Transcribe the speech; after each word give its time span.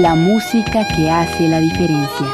La 0.00 0.14
música 0.14 0.86
que 0.96 1.10
hace 1.10 1.46
la 1.46 1.60
diferencia. 1.60 2.26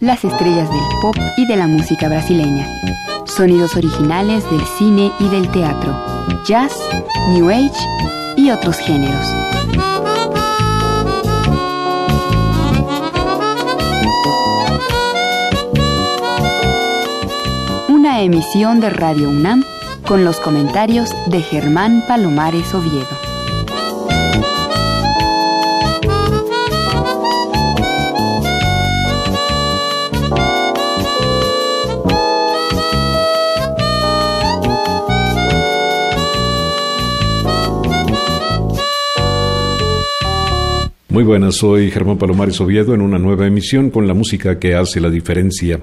las 0.00 0.22
estrellas 0.22 0.68
del 0.68 0.80
pop 1.00 1.16
y 1.38 1.46
de 1.46 1.56
la 1.56 1.66
música 1.66 2.08
brasileña, 2.08 2.68
sonidos 3.34 3.74
originales 3.74 4.48
del 4.48 4.64
cine 4.78 5.10
y 5.18 5.28
del 5.28 5.50
teatro, 5.50 5.92
jazz, 6.46 6.72
new 7.30 7.50
age 7.50 7.72
y 8.36 8.50
otros 8.50 8.76
géneros. 8.78 9.26
Una 17.88 18.22
emisión 18.22 18.80
de 18.80 18.90
Radio 18.90 19.28
UNAM 19.30 19.64
con 20.06 20.24
los 20.24 20.38
comentarios 20.38 21.10
de 21.26 21.42
Germán 21.42 22.04
Palomares 22.06 22.72
Oviedo. 22.74 23.23
Muy 41.14 41.22
buenas, 41.22 41.54
soy 41.54 41.92
Germán 41.92 42.18
Palomares 42.18 42.60
Oviedo 42.60 42.92
en 42.92 43.00
una 43.00 43.20
nueva 43.20 43.46
emisión 43.46 43.90
con 43.90 44.08
la 44.08 44.14
música 44.14 44.58
que 44.58 44.74
hace 44.74 45.00
la 45.00 45.10
diferencia. 45.10 45.80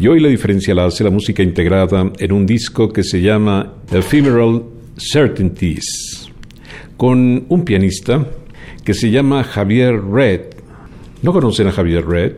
Y 0.00 0.08
hoy 0.08 0.18
la 0.18 0.26
diferencia 0.26 0.74
la 0.74 0.86
hace 0.86 1.04
la 1.04 1.10
música 1.10 1.40
integrada 1.40 2.10
en 2.18 2.32
un 2.32 2.46
disco 2.46 2.92
que 2.92 3.04
se 3.04 3.22
llama 3.22 3.74
Ephemeral 3.92 4.64
Certainties, 4.96 6.28
con 6.96 7.44
un 7.48 7.64
pianista 7.64 8.26
que 8.82 8.92
se 8.92 9.12
llama 9.12 9.44
Javier 9.44 10.02
Red. 10.02 10.40
¿No 11.22 11.32
conocen 11.32 11.68
a 11.68 11.72
Javier 11.72 12.04
Red? 12.04 12.32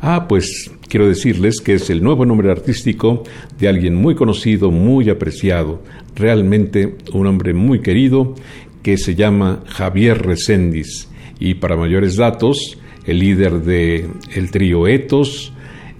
Ah, 0.00 0.28
pues 0.28 0.70
quiero 0.88 1.08
decirles 1.08 1.60
que 1.60 1.74
es 1.74 1.90
el 1.90 2.04
nuevo 2.04 2.24
nombre 2.24 2.52
artístico 2.52 3.24
de 3.58 3.66
alguien 3.66 3.96
muy 3.96 4.14
conocido, 4.14 4.70
muy 4.70 5.10
apreciado, 5.10 5.82
realmente 6.14 6.98
un 7.12 7.26
hombre 7.26 7.52
muy 7.52 7.80
querido 7.80 8.36
que 8.80 8.96
se 8.96 9.16
llama 9.16 9.64
Javier 9.66 10.22
Recendis 10.22 11.09
y 11.40 11.54
para 11.54 11.74
mayores 11.74 12.16
datos, 12.16 12.78
el 13.06 13.18
líder 13.18 13.62
del 13.62 14.10
el 14.32 14.50
trío 14.50 14.86
Ethos, 14.86 15.52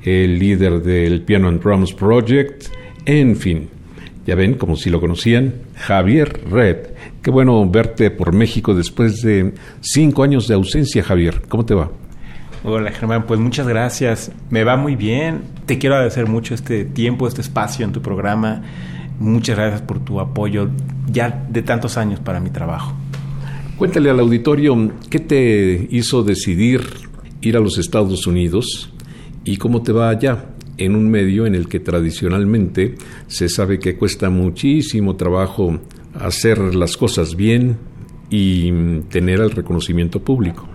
el 0.02 0.38
líder 0.38 0.82
del 0.82 1.22
Piano 1.22 1.48
and 1.48 1.60
Drums 1.62 1.92
Project, 1.94 2.66
en 3.06 3.34
fin. 3.34 3.69
Ya 4.27 4.34
ven, 4.34 4.55
como 4.55 4.77
si 4.77 4.91
lo 4.91 5.00
conocían, 5.00 5.55
Javier 5.74 6.42
Red. 6.48 6.77
Qué 7.22 7.30
bueno 7.30 7.69
verte 7.69 8.10
por 8.10 8.32
México 8.32 8.74
después 8.74 9.22
de 9.22 9.55
cinco 9.80 10.22
años 10.22 10.47
de 10.47 10.55
ausencia, 10.55 11.02
Javier. 11.02 11.42
¿Cómo 11.48 11.64
te 11.64 11.75
va? 11.75 11.91
Hola 12.62 12.92
Germán, 12.92 13.25
pues 13.26 13.41
muchas 13.41 13.66
gracias. 13.66 14.31
Me 14.50 14.65
va 14.65 14.76
muy 14.76 14.94
bien. 14.94 15.41
Te 15.65 15.78
quiero 15.78 15.94
agradecer 15.94 16.26
mucho 16.26 16.54
este 16.54 16.84
tiempo, 16.84 17.26
este 17.26 17.41
espacio 17.41 17.86
en 17.86 17.92
tu 17.92 18.03
programa. 18.03 18.62
Muchas 19.19 19.56
gracias 19.56 19.82
por 19.82 20.00
tu 20.00 20.20
apoyo 20.20 20.69
ya 21.10 21.47
de 21.48 21.62
tantos 21.62 21.97
años 21.97 22.20
para 22.20 22.38
mi 22.38 22.50
trabajo. 22.50 22.94
Cuéntale 23.80 24.10
al 24.10 24.20
auditorio 24.20 24.92
qué 25.08 25.20
te 25.20 25.88
hizo 25.91 26.22
decidir 26.22 26.82
ir 27.41 27.56
a 27.56 27.60
los 27.60 27.78
Estados 27.78 28.26
Unidos 28.26 28.92
y 29.42 29.56
cómo 29.56 29.80
te 29.80 29.91
va 29.91 30.10
allá 30.10 30.50
en 30.76 30.94
un 30.94 31.10
medio 31.10 31.46
en 31.46 31.54
el 31.54 31.66
que 31.66 31.80
tradicionalmente 31.80 32.96
se 33.26 33.48
sabe 33.48 33.78
que 33.78 33.96
cuesta 33.96 34.28
muchísimo 34.28 35.16
trabajo 35.16 35.78
hacer 36.12 36.74
las 36.74 36.98
cosas 36.98 37.36
bien 37.36 37.78
y 38.28 38.70
tener 39.08 39.41
el 39.41 39.50
reconocimiento 39.50 40.22
público. 40.22 40.68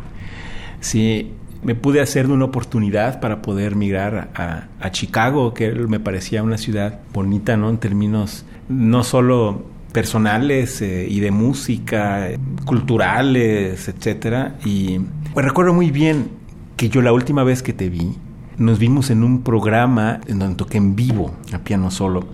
Sí, 0.80 1.30
me 1.62 1.76
pude 1.76 2.02
hacer 2.02 2.26
de 2.26 2.34
una 2.34 2.46
oportunidad 2.46 3.20
para 3.20 3.44
poder 3.44 3.76
migrar 3.76 4.32
a, 4.34 4.70
a 4.80 4.92
Chicago, 4.92 5.54
que 5.54 5.72
me 5.72 6.00
parecía 6.00 6.42
una 6.42 6.58
ciudad 6.58 7.02
bonita, 7.14 7.56
¿no? 7.56 7.70
En 7.70 7.78
términos 7.78 8.46
no 8.68 9.04
solo 9.04 9.75
personales 9.96 10.82
eh, 10.82 11.08
y 11.10 11.22
de 11.22 11.32
música, 11.32 12.28
culturales, 12.66 13.88
etcétera. 13.88 14.58
Y 14.66 15.00
pues, 15.34 15.46
recuerdo 15.46 15.74
muy 15.74 15.90
bien 15.90 16.28
que 16.76 16.90
yo 16.90 17.02
la 17.02 17.14
última 17.14 17.46
vez 17.46 17.64
que 17.64 17.72
te 17.72 17.88
vi, 17.88 18.14
nos 18.58 18.78
vimos 18.78 19.10
en 19.10 19.24
un 19.24 19.42
programa 19.42 20.20
en 20.28 20.40
donde 20.40 20.58
toqué 20.58 20.80
en 20.80 20.98
vivo 20.98 21.34
a 21.54 21.60
piano 21.60 21.92
solo. 21.92 22.28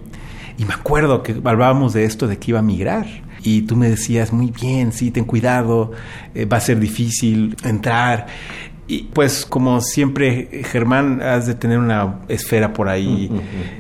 Y 0.57 0.65
me 0.65 0.73
acuerdo 0.73 1.21
que 1.21 1.39
hablábamos 1.43 1.93
de 1.93 2.05
esto, 2.05 2.27
de 2.27 2.39
que 2.39 2.49
iba 2.49 2.59
a 2.59 2.63
migrar. 2.63 3.05
Y 3.43 3.61
tú 3.61 3.75
me 3.75 3.89
decías, 3.89 4.33
muy 4.33 4.51
bien, 4.51 4.91
sí, 4.91 5.11
ten 5.11 5.25
cuidado, 5.25 5.91
eh, 6.33 6.45
va 6.45 6.57
a 6.57 6.61
ser 6.61 6.79
difícil 6.79 7.55
entrar. 7.63 8.25
Y 8.91 9.03
pues 9.13 9.45
como 9.45 9.79
siempre, 9.79 10.63
Germán, 10.65 11.21
has 11.21 11.47
de 11.47 11.55
tener 11.55 11.79
una 11.79 12.19
esfera 12.27 12.73
por 12.73 12.89
ahí 12.89 13.31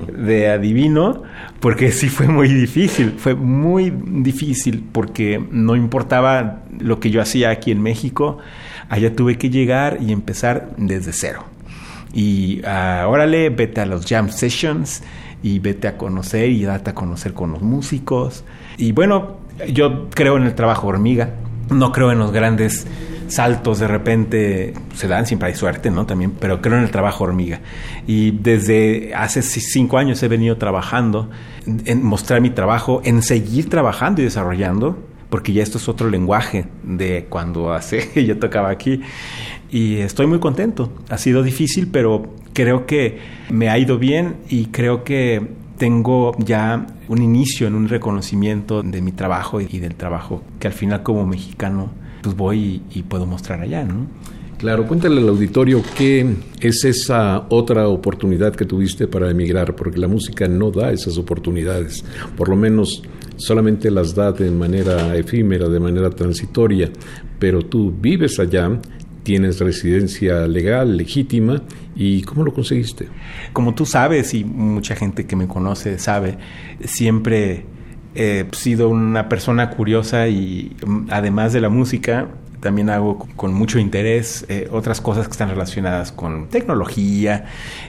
de 0.07 0.47
adivino, 0.47 1.23
porque 1.59 1.91
sí 1.91 2.07
fue 2.07 2.27
muy 2.27 2.47
difícil, 2.47 3.15
fue 3.17 3.35
muy 3.35 3.91
difícil 3.91 4.85
porque 4.89 5.45
no 5.51 5.75
importaba 5.75 6.61
lo 6.79 7.01
que 7.01 7.11
yo 7.11 7.21
hacía 7.21 7.49
aquí 7.49 7.71
en 7.71 7.81
México, 7.81 8.37
allá 8.87 9.13
tuve 9.13 9.37
que 9.37 9.49
llegar 9.49 9.97
y 9.99 10.13
empezar 10.13 10.69
desde 10.77 11.11
cero. 11.11 11.43
Y 12.13 12.61
uh, 12.61 13.09
órale, 13.09 13.49
vete 13.49 13.81
a 13.81 13.85
los 13.85 14.05
jam 14.05 14.29
sessions 14.29 15.03
y 15.43 15.59
vete 15.59 15.89
a 15.89 15.97
conocer 15.97 16.51
y 16.51 16.63
date 16.63 16.91
a 16.91 16.95
conocer 16.95 17.33
con 17.33 17.51
los 17.51 17.61
músicos. 17.61 18.45
Y 18.77 18.93
bueno, 18.93 19.39
yo 19.73 20.09
creo 20.09 20.37
en 20.37 20.43
el 20.43 20.55
trabajo 20.55 20.87
hormiga, 20.87 21.31
no 21.71 21.91
creo 21.91 22.11
en 22.11 22.19
los 22.19 22.31
grandes 22.31 22.85
saltos 23.31 23.79
de 23.79 23.87
repente 23.87 24.73
se 24.93 25.07
dan, 25.07 25.25
siempre 25.25 25.49
hay 25.49 25.55
suerte, 25.55 25.89
¿no? 25.89 26.05
También, 26.05 26.31
pero 26.31 26.61
creo 26.61 26.77
en 26.77 26.83
el 26.83 26.91
trabajo 26.91 27.23
hormiga. 27.23 27.61
Y 28.05 28.31
desde 28.31 29.13
hace 29.15 29.41
cinco 29.41 29.97
años 29.97 30.21
he 30.21 30.27
venido 30.27 30.57
trabajando 30.57 31.29
en 31.65 32.03
mostrar 32.03 32.41
mi 32.41 32.49
trabajo, 32.49 33.01
en 33.05 33.21
seguir 33.21 33.69
trabajando 33.69 34.21
y 34.21 34.25
desarrollando, 34.25 34.97
porque 35.29 35.53
ya 35.53 35.63
esto 35.63 35.77
es 35.77 35.87
otro 35.87 36.09
lenguaje 36.09 36.65
de 36.83 37.25
cuando 37.29 37.73
hace 37.73 38.09
yo 38.25 38.37
tocaba 38.37 38.69
aquí. 38.69 39.01
Y 39.71 39.97
estoy 39.97 40.27
muy 40.27 40.39
contento. 40.39 40.91
Ha 41.09 41.17
sido 41.17 41.41
difícil, 41.41 41.87
pero 41.87 42.33
creo 42.53 42.85
que 42.85 43.19
me 43.49 43.69
ha 43.69 43.77
ido 43.77 43.97
bien 43.97 44.35
y 44.49 44.65
creo 44.65 45.05
que 45.05 45.60
tengo 45.81 46.35
ya 46.37 46.85
un 47.07 47.23
inicio 47.23 47.65
en 47.65 47.73
un 47.73 47.89
reconocimiento 47.89 48.83
de 48.83 49.01
mi 49.01 49.13
trabajo 49.13 49.59
y 49.59 49.79
del 49.79 49.95
trabajo 49.95 50.43
que 50.59 50.67
al 50.67 50.73
final 50.73 51.01
como 51.01 51.25
mexicano 51.25 51.89
pues 52.21 52.35
voy 52.35 52.83
y, 52.93 53.01
puedo 53.01 53.25
mostrar 53.25 53.61
allá, 53.61 53.83
¿no? 53.83 54.05
Claro, 54.59 54.85
cuéntale 54.85 55.19
al 55.19 55.27
auditorio 55.27 55.81
qué 55.97 56.35
es 56.59 56.85
esa 56.85 57.47
otra 57.49 57.87
oportunidad 57.87 58.55
que 58.55 58.65
tuviste 58.65 59.07
para 59.07 59.31
emigrar, 59.31 59.75
porque 59.75 59.97
la 59.97 60.07
música 60.07 60.47
no 60.47 60.69
da 60.69 60.91
esas 60.91 61.17
oportunidades, 61.17 62.05
por 62.37 62.47
lo 62.47 62.55
menos 62.55 63.01
solamente 63.37 63.89
las 63.89 64.13
da 64.13 64.31
de 64.31 64.51
manera 64.51 65.15
efímera, 65.15 65.67
de 65.67 65.79
manera 65.79 66.11
transitoria, 66.11 66.91
pero 67.39 67.63
tú 67.63 67.91
vives 67.91 68.39
allá, 68.39 68.79
tienes 69.23 69.59
residencia 69.59 70.47
legal, 70.47 70.97
legítima, 70.97 71.61
¿y 71.95 72.21
cómo 72.23 72.43
lo 72.43 72.53
conseguiste? 72.53 73.07
Como 73.53 73.75
tú 73.75 73.85
sabes, 73.85 74.33
y 74.33 74.43
mucha 74.43 74.95
gente 74.95 75.25
que 75.25 75.35
me 75.35 75.47
conoce 75.47 75.99
sabe, 75.99 76.37
siempre 76.83 77.65
he 78.15 78.45
sido 78.51 78.89
una 78.89 79.29
persona 79.29 79.69
curiosa 79.69 80.27
y 80.27 80.75
mm, 80.85 81.07
además 81.09 81.53
de 81.53 81.61
la 81.61 81.69
música, 81.69 82.27
también 82.61 82.91
hago 82.91 83.27
con 83.35 83.53
mucho 83.53 83.79
interés 83.79 84.45
eh, 84.47 84.69
otras 84.71 85.01
cosas 85.01 85.25
que 85.25 85.31
están 85.31 85.49
relacionadas 85.49 86.11
con 86.11 86.47
tecnología 86.47 87.45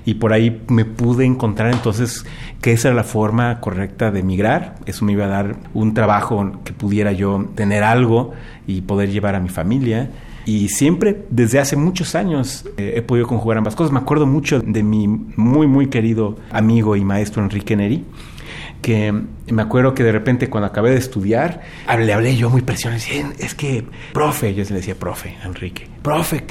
y 0.07 0.15
por 0.15 0.33
ahí 0.33 0.63
me 0.69 0.87
pude 0.87 1.27
encontrar 1.27 1.73
entonces 1.73 2.25
que 2.63 2.73
esa 2.73 2.89
era 2.89 2.97
la 2.97 3.05
forma 3.05 3.61
correcta 3.61 4.11
de 4.11 4.23
migrar. 4.23 4.77
Eso 4.87 5.05
me 5.05 5.13
iba 5.13 5.27
a 5.27 5.29
dar 5.29 5.57
un 5.75 5.93
trabajo 5.93 6.61
que 6.65 6.73
pudiera 6.73 7.13
yo 7.13 7.51
tener 7.55 7.85
algo 7.85 8.33
y 8.67 8.81
poder 8.81 9.11
llevar 9.11 9.35
a 9.35 9.41
mi 9.41 9.51
familia. 9.51 10.11
Y 10.45 10.69
siempre, 10.69 11.25
desde 11.31 11.61
hace 11.61 11.77
muchos 11.77 12.15
años, 12.15 12.65
eh, 12.77 12.95
he 12.97 13.03
podido 13.03 13.27
conjugar 13.27 13.59
ambas 13.59 13.77
cosas. 13.77 13.93
Me 13.93 14.01
acuerdo 14.01 14.27
mucho 14.27 14.61
de 14.61 14.83
mi 14.83 15.07
muy, 15.09 15.67
muy 15.67 15.89
querido 15.89 16.37
amigo 16.51 16.97
y 16.97 17.05
maestro 17.05 17.43
Enrique 17.43 17.77
Neri, 17.77 18.05
que 18.81 19.13
me 19.47 19.63
acuerdo 19.63 19.95
que 19.95 20.03
de 20.03 20.13
repente 20.13 20.51
cuando 20.51 20.67
acabé 20.67 20.91
de 20.91 20.97
estudiar, 20.97 21.61
le 21.97 22.13
hablé 22.13 22.37
yo 22.37 22.51
muy 22.51 22.63
presionado, 22.63 23.01
es 23.39 23.55
que, 23.55 23.85
profe, 24.13 24.55
yo 24.55 24.65
le 24.65 24.75
decía, 24.75 24.97
profe, 24.97 25.37
Enrique, 25.45 25.87
profe, 26.03 26.45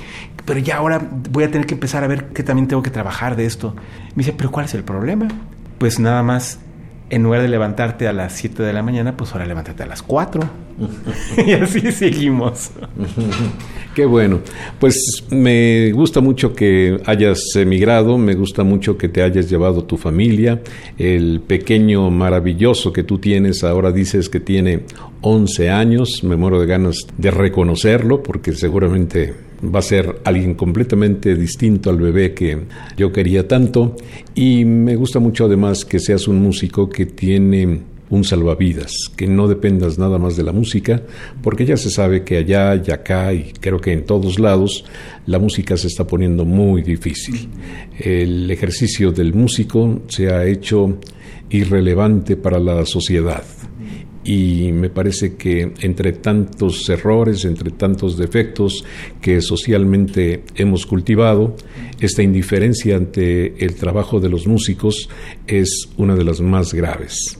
pero 0.45 0.59
ya 0.59 0.77
ahora 0.77 1.05
voy 1.29 1.43
a 1.43 1.51
tener 1.51 1.67
que 1.67 1.73
empezar 1.73 2.03
a 2.03 2.07
ver 2.07 2.27
que 2.27 2.43
también 2.43 2.67
tengo 2.67 2.81
que 2.81 2.89
trabajar 2.89 3.35
de 3.35 3.45
esto. 3.45 3.75
Me 4.15 4.23
dice, 4.23 4.33
pero 4.33 4.49
¿cuál 4.51 4.65
es 4.65 4.73
el 4.73 4.83
problema? 4.83 5.27
Pues 5.77 5.99
nada 5.99 6.23
más 6.23 6.59
en 7.11 7.23
lugar 7.23 7.41
de 7.41 7.49
levantarte 7.49 8.07
a 8.07 8.13
las 8.13 8.33
7 8.33 8.63
de 8.63 8.71
la 8.71 8.81
mañana, 8.81 9.17
pues 9.17 9.33
ahora 9.33 9.45
levántate 9.45 9.83
a 9.83 9.85
las 9.85 10.01
4. 10.01 10.41
y 11.45 11.51
así 11.51 11.91
seguimos. 11.91 12.71
Qué 13.95 14.05
bueno. 14.05 14.39
Pues 14.79 15.25
me 15.29 15.91
gusta 15.91 16.21
mucho 16.21 16.53
que 16.53 17.01
hayas 17.05 17.41
emigrado, 17.55 18.17
me 18.17 18.33
gusta 18.33 18.63
mucho 18.63 18.97
que 18.97 19.09
te 19.09 19.21
hayas 19.21 19.49
llevado 19.49 19.83
tu 19.83 19.97
familia, 19.97 20.61
el 20.97 21.41
pequeño 21.45 22.09
maravilloso 22.09 22.93
que 22.93 23.03
tú 23.03 23.17
tienes, 23.17 23.65
ahora 23.65 23.91
dices 23.91 24.29
que 24.29 24.39
tiene 24.39 24.83
11 25.19 25.69
años, 25.69 26.23
me 26.23 26.37
muero 26.37 26.61
de 26.61 26.67
ganas 26.67 26.95
de 27.17 27.31
reconocerlo 27.31 28.23
porque 28.23 28.53
seguramente 28.53 29.50
va 29.63 29.79
a 29.79 29.83
ser 29.83 30.21
alguien 30.23 30.55
completamente 30.55 31.35
distinto 31.35 31.89
al 31.89 31.97
bebé 31.97 32.33
que 32.33 32.57
yo 32.97 33.11
quería 33.11 33.47
tanto 33.47 33.95
y 34.33 34.65
me 34.65 34.95
gusta 34.95 35.19
mucho 35.19 35.45
además 35.45 35.85
que 35.85 35.99
seas 35.99 36.27
un 36.27 36.41
músico 36.41 36.89
que 36.89 37.05
tiene 37.05 37.91
un 38.11 38.25
salvavidas, 38.25 38.93
que 39.15 39.25
no 39.25 39.47
dependas 39.47 39.97
nada 39.97 40.19
más 40.19 40.35
de 40.35 40.43
la 40.43 40.51
música, 40.51 41.01
porque 41.41 41.65
ya 41.65 41.77
se 41.77 41.89
sabe 41.89 42.23
que 42.23 42.37
allá 42.37 42.75
y 42.75 42.91
acá 42.91 43.33
y 43.33 43.53
creo 43.59 43.79
que 43.79 43.93
en 43.93 44.05
todos 44.05 44.37
lados 44.37 44.83
la 45.25 45.39
música 45.39 45.77
se 45.77 45.87
está 45.87 46.05
poniendo 46.05 46.43
muy 46.43 46.81
difícil. 46.81 47.47
El 47.97 48.51
ejercicio 48.51 49.13
del 49.13 49.33
músico 49.33 50.01
se 50.09 50.29
ha 50.29 50.45
hecho 50.45 50.99
irrelevante 51.49 52.35
para 52.35 52.59
la 52.59 52.85
sociedad 52.85 53.43
y 54.23 54.71
me 54.71 54.89
parece 54.89 55.35
que 55.35 55.73
entre 55.81 56.13
tantos 56.13 56.87
errores, 56.89 57.45
entre 57.45 57.71
tantos 57.71 58.17
defectos 58.17 58.83
que 59.19 59.41
socialmente 59.41 60.43
hemos 60.55 60.85
cultivado, 60.85 61.55
esta 61.99 62.21
indiferencia 62.21 62.95
ante 62.95 63.63
el 63.65 63.75
trabajo 63.75 64.19
de 64.19 64.29
los 64.29 64.47
músicos 64.47 65.09
es 65.47 65.89
una 65.97 66.15
de 66.15 66.23
las 66.23 66.41
más 66.41 66.73
graves. 66.73 67.37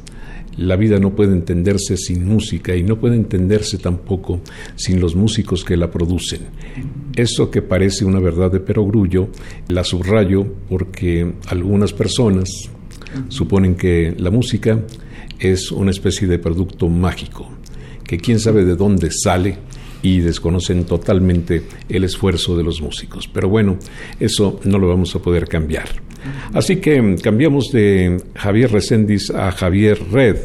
La 0.57 0.75
vida 0.75 0.99
no 0.99 1.15
puede 1.15 1.31
entenderse 1.31 1.95
sin 1.95 2.27
música 2.27 2.75
y 2.75 2.83
no 2.83 2.99
puede 2.99 3.15
entenderse 3.15 3.77
tampoco 3.77 4.41
sin 4.75 4.99
los 4.99 5.15
músicos 5.15 5.63
que 5.63 5.77
la 5.77 5.89
producen. 5.89 6.41
Eso 7.15 7.49
que 7.49 7.61
parece 7.61 8.03
una 8.03 8.19
verdad 8.19 8.51
de 8.51 8.59
perogrullo, 8.59 9.29
la 9.69 9.83
subrayo 9.83 10.45
porque 10.67 11.35
algunas 11.47 11.93
personas 11.93 12.49
suponen 13.29 13.75
que 13.75 14.13
la 14.17 14.29
música 14.29 14.79
es 15.41 15.71
una 15.71 15.91
especie 15.91 16.27
de 16.27 16.39
producto 16.39 16.88
mágico, 16.88 17.49
que 18.03 18.17
quién 18.17 18.39
sabe 18.39 18.63
de 18.63 18.75
dónde 18.75 19.09
sale 19.11 19.57
y 20.03 20.19
desconocen 20.19 20.85
totalmente 20.85 21.63
el 21.89 22.03
esfuerzo 22.03 22.55
de 22.55 22.63
los 22.63 22.81
músicos. 22.81 23.27
Pero 23.27 23.49
bueno, 23.49 23.77
eso 24.19 24.59
no 24.63 24.79
lo 24.79 24.88
vamos 24.88 25.15
a 25.15 25.19
poder 25.19 25.47
cambiar. 25.47 25.89
Así 26.53 26.77
que 26.77 27.15
cambiamos 27.21 27.71
de 27.71 28.21
Javier 28.35 28.71
Reséndiz 28.71 29.31
a 29.31 29.51
Javier 29.51 29.99
Red. 30.11 30.38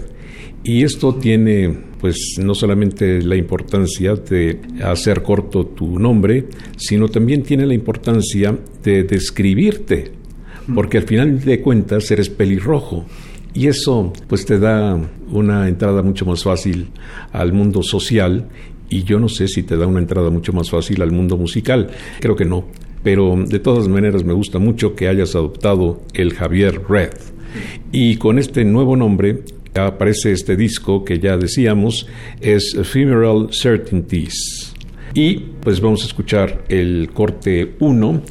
Y 0.64 0.82
esto 0.82 1.14
tiene, 1.14 1.72
pues, 2.00 2.38
no 2.38 2.54
solamente 2.54 3.22
la 3.22 3.36
importancia 3.36 4.14
de 4.14 4.60
hacer 4.82 5.22
corto 5.22 5.66
tu 5.66 5.98
nombre, 5.98 6.46
sino 6.76 7.08
también 7.08 7.42
tiene 7.42 7.66
la 7.66 7.74
importancia 7.74 8.58
de 8.82 9.04
describirte, 9.04 10.10
porque 10.74 10.98
al 10.98 11.04
final 11.04 11.40
de 11.44 11.60
cuentas 11.60 12.10
eres 12.10 12.30
pelirrojo 12.30 13.06
y 13.56 13.68
eso 13.68 14.12
pues 14.28 14.44
te 14.44 14.58
da 14.58 15.00
una 15.30 15.66
entrada 15.66 16.02
mucho 16.02 16.26
más 16.26 16.44
fácil 16.44 16.88
al 17.32 17.54
mundo 17.54 17.82
social 17.82 18.48
y 18.90 19.02
yo 19.04 19.18
no 19.18 19.30
sé 19.30 19.48
si 19.48 19.62
te 19.62 19.78
da 19.78 19.86
una 19.86 19.98
entrada 19.98 20.28
mucho 20.28 20.52
más 20.52 20.68
fácil 20.68 21.00
al 21.00 21.10
mundo 21.10 21.38
musical. 21.38 21.88
Creo 22.20 22.36
que 22.36 22.44
no. 22.44 22.66
Pero 23.02 23.34
de 23.36 23.58
todas 23.58 23.88
maneras 23.88 24.24
me 24.24 24.34
gusta 24.34 24.58
mucho 24.58 24.94
que 24.94 25.08
hayas 25.08 25.34
adoptado 25.34 26.02
el 26.12 26.34
Javier 26.34 26.82
Red. 26.86 27.12
Y 27.92 28.16
con 28.16 28.38
este 28.38 28.64
nuevo 28.64 28.94
nombre 28.94 29.42
aparece 29.74 30.32
este 30.32 30.56
disco 30.56 31.02
que 31.02 31.18
ya 31.18 31.38
decíamos, 31.38 32.06
es 32.40 32.74
Ephemeral 32.74 33.48
Certainties. 33.52 34.74
Y 35.14 35.36
pues 35.62 35.80
vamos 35.80 36.02
a 36.02 36.06
escuchar 36.06 36.64
el 36.68 37.08
corte 37.14 37.74
1 37.78 38.22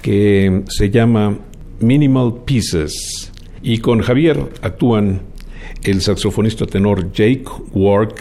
que 0.00 0.62
se 0.68 0.88
llama 0.88 1.38
Minimal 1.80 2.44
Pieces. 2.46 3.31
Y 3.62 3.78
con 3.78 4.00
Javier 4.00 4.48
actúan 4.60 5.22
el 5.84 6.00
saxofonista 6.00 6.66
tenor 6.66 7.12
Jake 7.12 7.44
Work, 7.72 8.20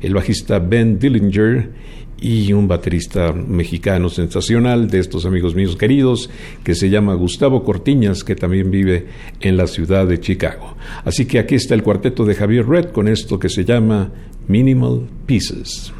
el 0.00 0.14
bajista 0.14 0.58
Ben 0.58 0.98
Dillinger 0.98 1.70
y 2.20 2.52
un 2.54 2.66
baterista 2.66 3.32
mexicano 3.32 4.08
sensacional 4.08 4.88
de 4.88 5.00
estos 5.00 5.26
amigos 5.26 5.54
míos 5.54 5.76
queridos 5.76 6.30
que 6.62 6.74
se 6.74 6.88
llama 6.88 7.14
Gustavo 7.14 7.64
Cortiñas, 7.64 8.24
que 8.24 8.34
también 8.34 8.70
vive 8.70 9.06
en 9.40 9.58
la 9.58 9.66
ciudad 9.66 10.06
de 10.06 10.20
Chicago. 10.20 10.76
Así 11.04 11.26
que 11.26 11.38
aquí 11.38 11.56
está 11.56 11.74
el 11.74 11.82
cuarteto 11.82 12.24
de 12.24 12.34
Javier 12.34 12.66
Red 12.66 12.86
con 12.92 13.08
esto 13.08 13.38
que 13.38 13.50
se 13.50 13.64
llama 13.64 14.10
Minimal 14.48 15.06
Pieces. 15.26 15.92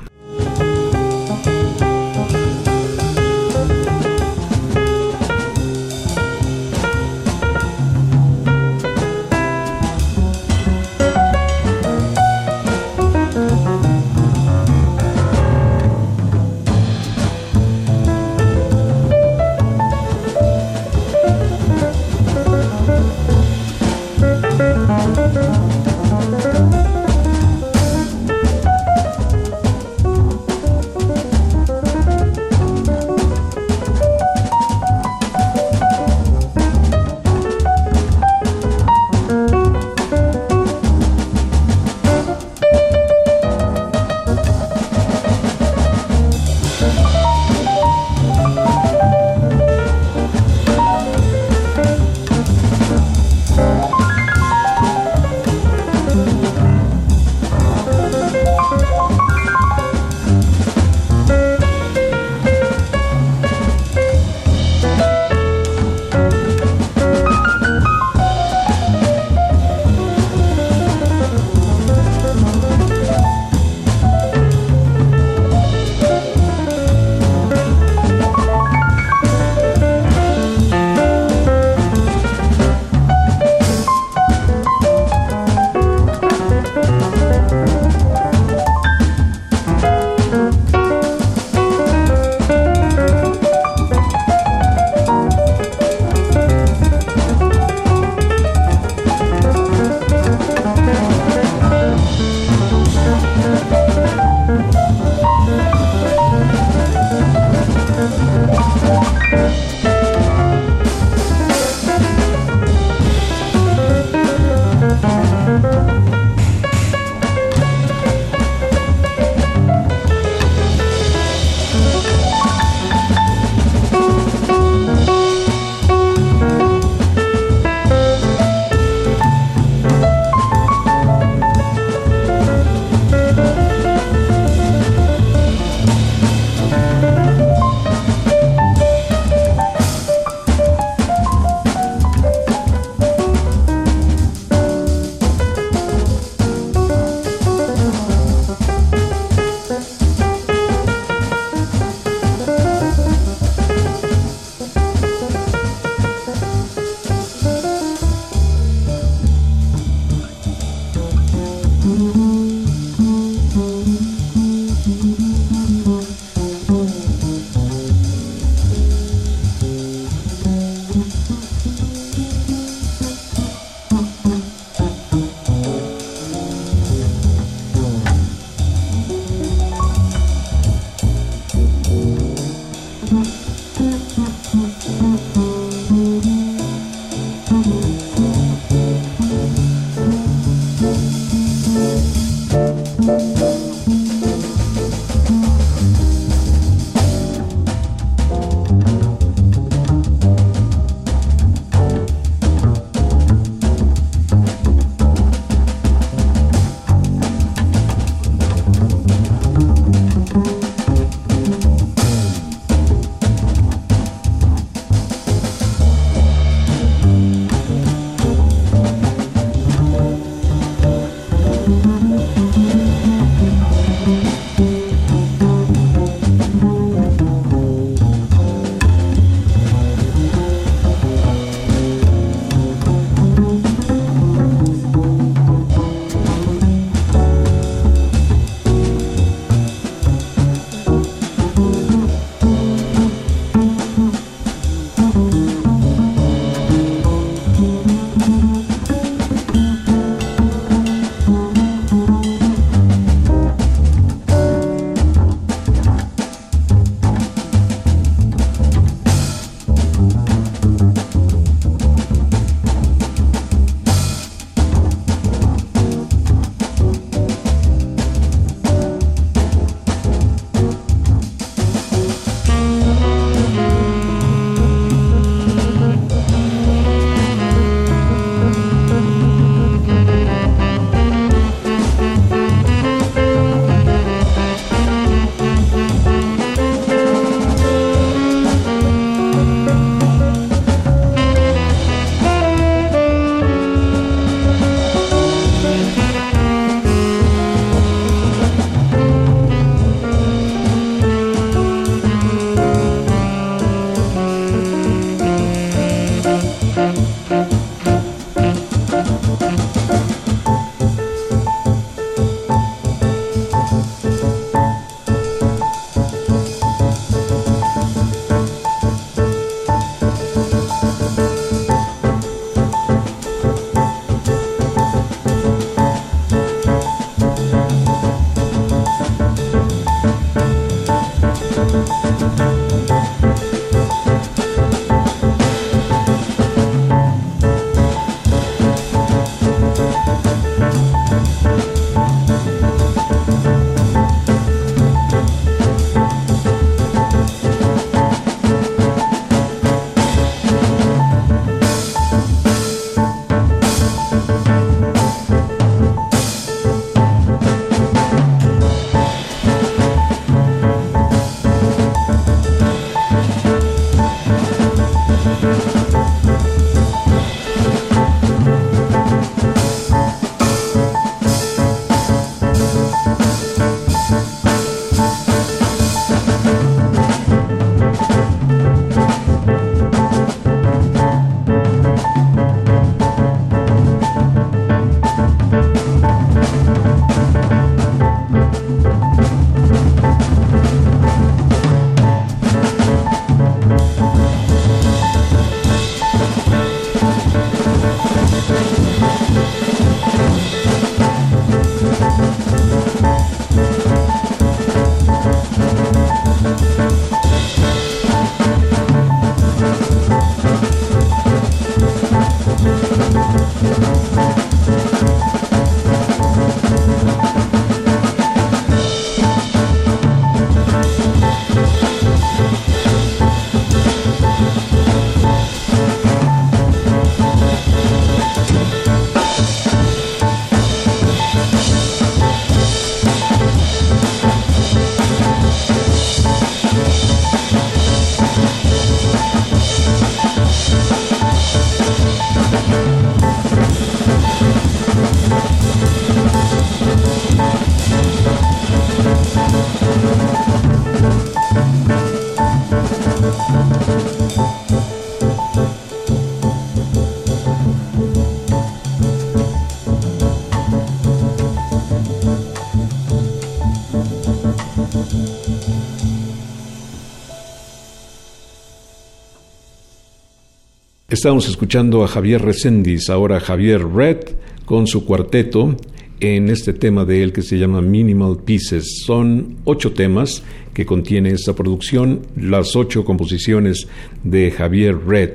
Estamos 471.25 471.49
escuchando 471.49 472.05
a 472.05 472.07
Javier 472.07 472.43
Reséndiz, 472.43 473.09
ahora 473.09 473.41
Javier 473.41 473.83
Red, 473.83 474.19
con 474.67 474.87
su 474.87 475.07
cuarteto 475.07 475.75
en 476.21 476.51
este 476.51 476.75
tema 476.75 477.07
de 477.07 477.23
él 477.23 477.33
que 477.33 477.41
se 477.41 477.57
llama 477.57 477.81
Minimal 477.81 478.41
Pieces. 478.45 479.01
Son 479.07 479.57
ocho 479.65 479.93
temas 479.93 480.43
que 480.75 480.85
contiene 480.85 481.31
esta 481.31 481.55
producción, 481.55 482.21
las 482.37 482.77
ocho 482.77 483.07
composiciones 483.07 483.89
de 484.23 484.51
Javier 484.51 484.99
Red. 485.07 485.31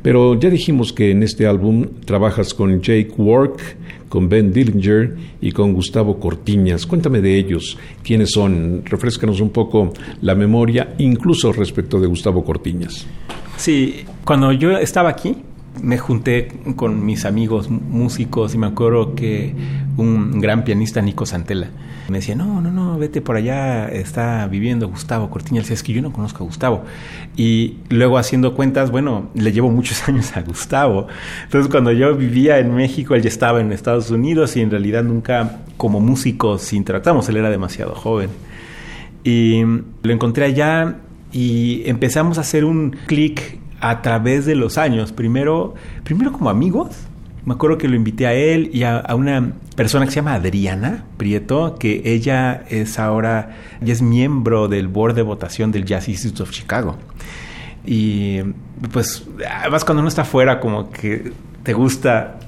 Pero 0.00 0.40
ya 0.40 0.48
dijimos 0.48 0.94
que 0.94 1.10
en 1.10 1.22
este 1.22 1.46
álbum 1.46 1.86
trabajas 2.06 2.54
con 2.54 2.80
Jake 2.80 3.12
Work, 3.18 3.60
con 4.08 4.30
Ben 4.30 4.54
Dillinger 4.54 5.16
y 5.42 5.52
con 5.52 5.74
Gustavo 5.74 6.18
Cortiñas. 6.18 6.86
Cuéntame 6.86 7.20
de 7.20 7.36
ellos, 7.36 7.76
quiénes 8.02 8.30
son, 8.30 8.86
refrescanos 8.86 9.42
un 9.42 9.50
poco 9.50 9.92
la 10.22 10.34
memoria, 10.34 10.94
incluso 10.96 11.52
respecto 11.52 12.00
de 12.00 12.06
Gustavo 12.06 12.42
Cortiñas. 12.42 13.06
Sí, 13.56 14.04
cuando 14.24 14.52
yo 14.52 14.76
estaba 14.76 15.08
aquí, 15.10 15.36
me 15.82 15.98
junté 15.98 16.48
con 16.76 17.04
mis 17.04 17.24
amigos 17.24 17.70
músicos 17.70 18.54
y 18.54 18.58
me 18.58 18.66
acuerdo 18.66 19.14
que 19.14 19.54
un 19.96 20.40
gran 20.40 20.64
pianista, 20.64 21.00
Nico 21.02 21.26
Santella, 21.26 21.70
me 22.08 22.18
decía, 22.18 22.36
no, 22.36 22.60
no, 22.60 22.70
no, 22.70 22.98
vete 22.98 23.20
por 23.20 23.36
allá, 23.36 23.88
está 23.88 24.46
viviendo 24.46 24.88
Gustavo 24.88 25.28
Cortiñas. 25.28 25.64
Decía, 25.64 25.74
es 25.74 25.82
que 25.82 25.92
yo 25.92 26.02
no 26.02 26.12
conozco 26.12 26.44
a 26.44 26.46
Gustavo. 26.46 26.84
Y 27.36 27.78
luego 27.88 28.16
haciendo 28.16 28.54
cuentas, 28.54 28.90
bueno, 28.90 29.30
le 29.34 29.50
llevo 29.52 29.70
muchos 29.70 30.08
años 30.08 30.36
a 30.36 30.42
Gustavo. 30.42 31.08
Entonces 31.44 31.70
cuando 31.70 31.90
yo 31.92 32.14
vivía 32.14 32.58
en 32.58 32.74
México, 32.74 33.14
él 33.14 33.22
ya 33.22 33.28
estaba 33.28 33.60
en 33.60 33.72
Estados 33.72 34.10
Unidos 34.10 34.56
y 34.56 34.60
en 34.60 34.70
realidad 34.70 35.02
nunca 35.02 35.58
como 35.76 36.00
músicos 36.00 36.72
interactuamos, 36.72 37.28
él 37.28 37.38
era 37.38 37.50
demasiado 37.50 37.94
joven. 37.94 38.30
Y 39.24 39.62
lo 39.64 40.12
encontré 40.12 40.44
allá 40.44 40.96
y 41.36 41.82
empezamos 41.84 42.38
a 42.38 42.40
hacer 42.40 42.64
un 42.64 42.96
clic 43.06 43.58
a 43.82 44.00
través 44.00 44.46
de 44.46 44.54
los 44.54 44.78
años. 44.78 45.12
Primero, 45.12 45.74
primero 46.02 46.32
como 46.32 46.48
amigos. 46.48 46.96
Me 47.44 47.52
acuerdo 47.52 47.76
que 47.76 47.88
lo 47.88 47.94
invité 47.94 48.26
a 48.26 48.32
él 48.32 48.70
y 48.72 48.84
a, 48.84 49.04
una 49.14 49.52
persona 49.76 50.06
que 50.06 50.12
se 50.12 50.16
llama 50.16 50.32
Adriana 50.32 51.04
Prieto, 51.18 51.76
que 51.78 52.00
ella 52.06 52.64
es 52.70 52.98
ahora, 52.98 53.54
ella 53.82 53.92
es 53.92 54.00
miembro 54.00 54.66
del 54.66 54.88
board 54.88 55.14
de 55.14 55.20
votación 55.20 55.72
del 55.72 55.84
Jazz 55.84 56.08
Institute 56.08 56.42
of 56.42 56.50
Chicago. 56.52 56.96
Y 57.84 58.40
pues, 58.90 59.28
además 59.60 59.84
cuando 59.84 60.00
uno 60.00 60.08
está 60.08 60.22
afuera, 60.22 60.58
como 60.58 60.90
que 60.90 61.32
te 61.62 61.74
gusta 61.74 62.38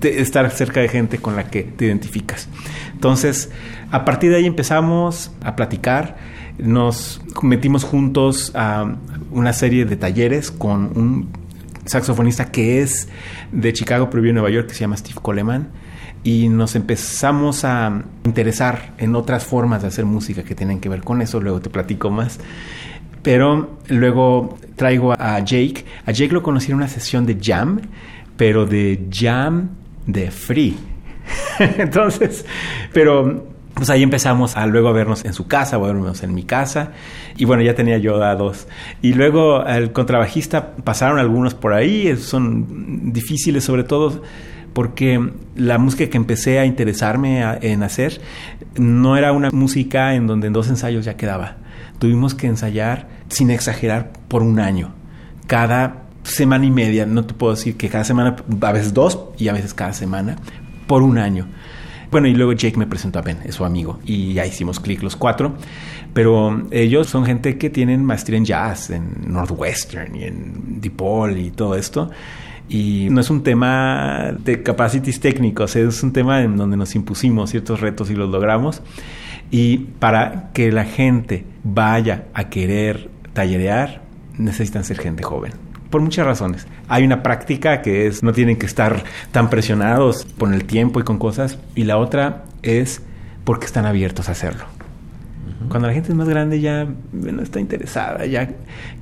estar 0.00 0.48
cerca 0.52 0.80
de 0.80 0.88
gente 0.88 1.18
con 1.18 1.34
la 1.34 1.50
que 1.50 1.64
te 1.64 1.86
identificas. 1.86 2.48
Entonces, 2.92 3.50
a 3.90 4.04
partir 4.04 4.30
de 4.30 4.36
ahí 4.36 4.46
empezamos 4.46 5.32
a 5.42 5.56
platicar 5.56 6.37
nos 6.58 7.20
metimos 7.42 7.84
juntos 7.84 8.52
a 8.54 8.96
una 9.30 9.52
serie 9.52 9.84
de 9.84 9.96
talleres 9.96 10.50
con 10.50 10.96
un 10.96 11.28
saxofonista 11.86 12.50
que 12.50 12.82
es 12.82 13.08
de 13.52 13.72
Chicago, 13.72 14.10
pero 14.10 14.22
vive 14.22 14.30
en 14.30 14.34
Nueva 14.36 14.50
York, 14.50 14.68
que 14.68 14.74
se 14.74 14.80
llama 14.80 14.96
Steve 14.96 15.20
Coleman. 15.22 15.68
Y 16.24 16.48
nos 16.48 16.74
empezamos 16.74 17.64
a 17.64 18.02
interesar 18.24 18.94
en 18.98 19.14
otras 19.14 19.44
formas 19.44 19.82
de 19.82 19.88
hacer 19.88 20.04
música 20.04 20.42
que 20.42 20.54
tienen 20.54 20.80
que 20.80 20.88
ver 20.88 21.00
con 21.00 21.22
eso. 21.22 21.40
Luego 21.40 21.60
te 21.60 21.70
platico 21.70 22.10
más. 22.10 22.40
Pero 23.22 23.78
luego 23.88 24.58
traigo 24.76 25.12
a 25.12 25.38
Jake. 25.40 25.84
A 26.06 26.12
Jake 26.12 26.32
lo 26.32 26.42
conocí 26.42 26.70
en 26.70 26.76
una 26.76 26.88
sesión 26.88 27.24
de 27.24 27.38
jam, 27.40 27.80
pero 28.36 28.66
de 28.66 29.08
jam 29.10 29.70
de 30.06 30.30
free. 30.30 30.76
Entonces, 31.78 32.44
pero 32.92 33.46
pues 33.78 33.90
ahí 33.90 34.02
empezamos 34.02 34.56
a 34.56 34.66
luego 34.66 34.88
a 34.88 34.92
vernos 34.92 35.24
en 35.24 35.32
su 35.32 35.46
casa, 35.46 35.78
o 35.78 35.82
vernos 35.82 36.24
en 36.24 36.34
mi 36.34 36.42
casa. 36.42 36.90
Y 37.36 37.44
bueno, 37.44 37.62
ya 37.62 37.76
tenía 37.76 37.96
yo 37.98 38.20
a 38.20 38.34
dos. 38.34 38.66
Y 39.02 39.14
luego 39.14 39.60
al 39.60 39.92
contrabajista 39.92 40.74
pasaron 40.82 41.20
algunos 41.20 41.54
por 41.54 41.74
ahí, 41.74 42.16
son 42.16 43.12
difíciles 43.12 43.62
sobre 43.62 43.84
todo 43.84 44.20
porque 44.72 45.30
la 45.54 45.78
música 45.78 46.10
que 46.10 46.16
empecé 46.16 46.58
a 46.58 46.66
interesarme 46.66 47.40
en 47.62 47.84
hacer 47.84 48.20
no 48.76 49.16
era 49.16 49.30
una 49.30 49.50
música 49.50 50.14
en 50.14 50.26
donde 50.26 50.48
en 50.48 50.52
dos 50.52 50.68
ensayos 50.68 51.04
ya 51.04 51.16
quedaba. 51.16 51.58
Tuvimos 52.00 52.34
que 52.34 52.48
ensayar, 52.48 53.06
sin 53.28 53.52
exagerar, 53.52 54.10
por 54.26 54.42
un 54.42 54.58
año. 54.58 54.92
Cada 55.46 56.02
semana 56.24 56.66
y 56.66 56.72
media, 56.72 57.06
no 57.06 57.24
te 57.24 57.34
puedo 57.34 57.54
decir 57.54 57.76
que 57.76 57.88
cada 57.88 58.02
semana, 58.02 58.34
a 58.60 58.72
veces 58.72 58.92
dos 58.92 59.20
y 59.38 59.46
a 59.46 59.52
veces 59.52 59.72
cada 59.72 59.92
semana, 59.92 60.36
por 60.88 61.02
un 61.02 61.18
año. 61.18 61.46
Bueno, 62.10 62.26
y 62.26 62.34
luego 62.34 62.52
Jake 62.52 62.78
me 62.78 62.86
presentó 62.86 63.18
a 63.18 63.22
Ben, 63.22 63.38
es 63.44 63.56
su 63.56 63.64
amigo, 63.64 63.98
y 64.04 64.32
ya 64.32 64.46
hicimos 64.46 64.80
clic 64.80 65.02
los 65.02 65.14
cuatro. 65.14 65.54
Pero 66.14 66.66
ellos 66.70 67.06
son 67.06 67.26
gente 67.26 67.58
que 67.58 67.68
tienen 67.68 68.04
maestría 68.04 68.38
en 68.38 68.44
jazz, 68.44 68.90
en 68.90 69.12
Northwestern 69.26 70.14
y 70.16 70.24
en 70.24 70.80
DePaul 70.80 71.36
y 71.36 71.50
todo 71.50 71.74
esto. 71.74 72.10
Y 72.68 73.08
no 73.10 73.20
es 73.20 73.30
un 73.30 73.42
tema 73.42 74.32
de 74.38 74.62
capacities 74.62 75.20
técnicos, 75.20 75.76
es 75.76 76.02
un 76.02 76.12
tema 76.12 76.42
en 76.42 76.56
donde 76.56 76.76
nos 76.76 76.94
impusimos 76.94 77.50
ciertos 77.50 77.80
retos 77.80 78.10
y 78.10 78.14
los 78.14 78.30
logramos. 78.30 78.82
Y 79.50 79.78
para 79.78 80.50
que 80.52 80.72
la 80.72 80.84
gente 80.84 81.44
vaya 81.62 82.26
a 82.34 82.48
querer 82.48 83.10
tallerear, 83.32 84.02
necesitan 84.38 84.84
ser 84.84 84.98
gente 84.98 85.22
joven 85.22 85.67
por 85.90 86.00
muchas 86.00 86.26
razones. 86.26 86.66
Hay 86.88 87.04
una 87.04 87.22
práctica 87.22 87.82
que 87.82 88.06
es 88.06 88.22
no 88.22 88.32
tienen 88.32 88.56
que 88.56 88.66
estar 88.66 89.04
tan 89.32 89.50
presionados 89.50 90.26
con 90.38 90.54
el 90.54 90.64
tiempo 90.64 91.00
y 91.00 91.02
con 91.02 91.18
cosas 91.18 91.58
y 91.74 91.84
la 91.84 91.98
otra 91.98 92.44
es 92.62 93.02
porque 93.44 93.66
están 93.66 93.86
abiertos 93.86 94.28
a 94.28 94.32
hacerlo. 94.32 94.64
Cuando 95.68 95.88
la 95.88 95.94
gente 95.94 96.10
es 96.10 96.14
más 96.14 96.28
grande 96.28 96.60
ya 96.60 96.86
no 97.12 97.42
está 97.42 97.60
interesada, 97.60 98.24
ya 98.26 98.50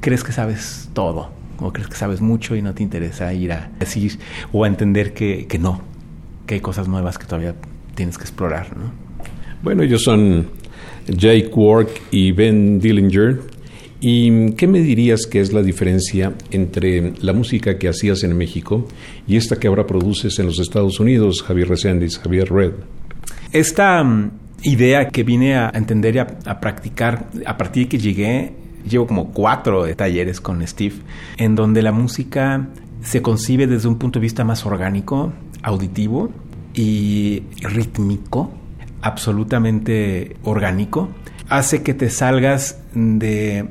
crees 0.01 0.25
que 0.25 0.33
sabes 0.33 0.89
todo 0.95 1.31
o 1.59 1.73
crees 1.73 1.89
que 1.89 1.97
sabes 1.97 2.21
mucho 2.21 2.57
y 2.57 2.63
no 2.63 2.75
te 2.75 2.83
interesa 2.83 3.33
ir 3.33 3.53
a 3.53 3.71
decir 3.79 4.19
o 4.53 4.65
a 4.65 4.69
entender 4.69 5.13
que, 5.13 5.47
que 5.47 5.59
no, 5.59 5.81
que 6.47 6.55
hay 6.55 6.61
cosas 6.61 6.89
nuevas 6.89 7.19
que 7.19 7.27
todavía 7.27 7.55
tienes 7.95 8.19
que 8.19 8.25
explorar. 8.25 8.77
¿no? 8.77 8.91
Bueno, 9.63 9.83
ellos 9.83 10.03
son 10.03 10.49
Jake 11.09 11.51
Work 11.55 11.91
y 12.11 12.33
Ben 12.33 12.79
Dillinger, 12.79 13.41
¿Y 14.01 14.53
qué 14.53 14.67
me 14.67 14.81
dirías 14.81 15.27
que 15.27 15.41
es 15.41 15.53
la 15.53 15.63
diferencia 15.63 16.35
entre 16.51 17.15
la 17.23 17.33
música 17.33 17.79
que 17.79 17.89
hacías 17.89 18.23
en 18.25 18.37
México 18.37 18.87
y 19.27 19.37
esta 19.37 19.57
que 19.57 19.69
ahora 19.69 19.87
produces 19.87 20.39
en 20.39 20.47
los 20.47 20.59
Estados 20.59 21.01
Unidos, 21.01 21.43
Javier 21.43 21.69
Reséndiz, 21.69 22.19
Javier 22.19 22.53
Red? 22.53 22.73
Esta 23.53 24.05
mm, 24.05 24.31
idea 24.63 25.09
que 25.09 25.23
vine 25.23 25.57
a 25.57 25.71
entender 25.75 26.17
y 26.17 26.19
a, 26.19 26.61
practicar 26.61 27.29
a 27.47 27.57
partir 27.57 27.85
de 27.85 27.89
que 27.89 27.99
llegué, 27.99 28.53
llevo 28.89 29.07
como 29.07 29.33
cuatro 29.33 29.87
talleres 29.95 30.41
con 30.43 30.67
Steve, 30.67 30.97
en 31.39 31.55
donde 31.55 31.81
la 31.81 31.93
música 31.93 32.69
se 33.03 33.23
concibe 33.23 33.67
desde 33.67 33.89
un 33.89 33.97
punto 33.97 34.19
de 34.19 34.25
vista 34.25 34.45
más 34.45 34.67
orgánico, 34.67 35.33
auditivo 35.63 36.31
y 36.75 37.45
rítmico, 37.63 38.53
absolutamente 39.01 40.37
orgánico, 40.43 41.09
hace 41.49 41.83
que 41.83 41.95
te 41.95 42.11
salgas 42.11 42.79
de 42.95 43.67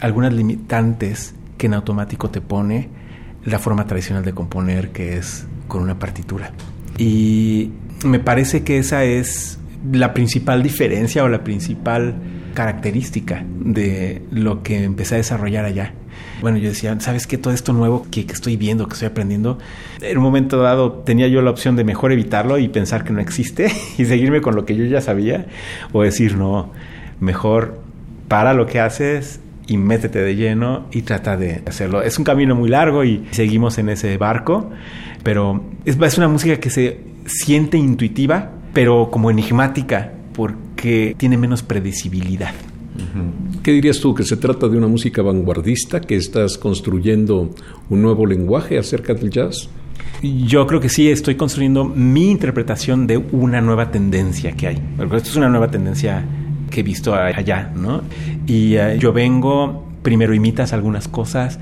algunas 0.00 0.32
limitantes 0.32 1.34
que 1.56 1.66
en 1.66 1.74
automático 1.74 2.30
te 2.30 2.40
pone 2.40 2.88
la 3.44 3.58
forma 3.58 3.86
tradicional 3.86 4.24
de 4.24 4.32
componer, 4.32 4.90
que 4.90 5.16
es 5.16 5.46
con 5.66 5.82
una 5.82 5.98
partitura. 5.98 6.52
Y 6.98 7.70
me 8.04 8.18
parece 8.18 8.64
que 8.64 8.78
esa 8.78 9.04
es 9.04 9.58
la 9.92 10.14
principal 10.14 10.62
diferencia 10.62 11.22
o 11.24 11.28
la 11.28 11.44
principal 11.44 12.14
característica 12.54 13.44
de 13.60 14.22
lo 14.30 14.62
que 14.62 14.82
empecé 14.82 15.14
a 15.14 15.18
desarrollar 15.18 15.64
allá. 15.64 15.94
Bueno, 16.40 16.58
yo 16.58 16.68
decía, 16.68 16.98
¿sabes 17.00 17.26
qué? 17.26 17.38
Todo 17.38 17.52
esto 17.52 17.72
nuevo 17.72 18.06
que, 18.10 18.26
que, 18.26 18.32
estoy 18.32 18.56
viendo, 18.56 18.86
que 18.86 18.94
estoy 18.94 19.08
aprendiendo, 19.08 19.58
en 20.00 20.18
un 20.18 20.24
momento 20.24 20.58
dado 20.58 20.92
tenía 20.92 21.28
yo 21.28 21.42
la 21.42 21.50
opción 21.50 21.76
de 21.76 21.84
mejor 21.84 22.12
evitarlo 22.12 22.58
y 22.58 22.68
pensar 22.68 23.04
que 23.04 23.12
no 23.12 23.20
existe 23.20 23.72
y 23.98 24.04
seguirme 24.04 24.40
con 24.40 24.54
lo 24.54 24.64
que 24.64 24.76
yo 24.76 24.84
ya 24.84 25.00
sabía, 25.00 25.46
o 25.92 26.02
decir, 26.02 26.36
no, 26.36 26.72
mejor 27.20 27.80
para 28.28 28.54
lo 28.54 28.66
que 28.66 28.80
haces 28.80 29.40
y 29.68 29.76
métete 29.76 30.20
de 30.20 30.34
lleno 30.34 30.86
y 30.90 31.02
trata 31.02 31.36
de 31.36 31.62
hacerlo. 31.66 32.02
Es 32.02 32.18
un 32.18 32.24
camino 32.24 32.56
muy 32.56 32.68
largo 32.68 33.04
y 33.04 33.26
seguimos 33.30 33.78
en 33.78 33.90
ese 33.90 34.16
barco, 34.16 34.70
pero 35.22 35.62
es, 35.84 35.96
es 36.00 36.18
una 36.18 36.26
música 36.26 36.56
que 36.58 36.70
se 36.70 37.00
siente 37.26 37.76
intuitiva, 37.76 38.50
pero 38.72 39.10
como 39.10 39.30
enigmática, 39.30 40.12
porque 40.32 41.14
tiene 41.16 41.36
menos 41.36 41.62
predecibilidad. 41.62 42.54
¿Qué 43.62 43.72
dirías 43.72 44.00
tú? 44.00 44.14
¿Que 44.14 44.24
se 44.24 44.36
trata 44.36 44.66
de 44.66 44.76
una 44.76 44.88
música 44.88 45.22
vanguardista? 45.22 46.00
¿Que 46.00 46.16
estás 46.16 46.58
construyendo 46.58 47.50
un 47.90 48.02
nuevo 48.02 48.26
lenguaje 48.26 48.78
acerca 48.78 49.14
del 49.14 49.30
jazz? 49.30 49.68
Yo 50.22 50.66
creo 50.66 50.80
que 50.80 50.88
sí, 50.88 51.08
estoy 51.08 51.36
construyendo 51.36 51.84
mi 51.84 52.30
interpretación 52.30 53.06
de 53.06 53.18
una 53.18 53.60
nueva 53.60 53.90
tendencia 53.90 54.52
que 54.52 54.66
hay. 54.66 54.82
Esto 54.98 55.16
es 55.16 55.36
una 55.36 55.48
nueva 55.48 55.70
tendencia 55.70 56.24
que 56.78 56.82
he 56.82 56.84
visto 56.84 57.12
allá, 57.12 57.72
¿no? 57.74 58.02
Y 58.46 58.76
eh, 58.76 58.98
yo 59.00 59.12
vengo, 59.12 59.84
primero 60.04 60.32
imitas 60.32 60.72
algunas 60.72 61.08
cosas, 61.08 61.58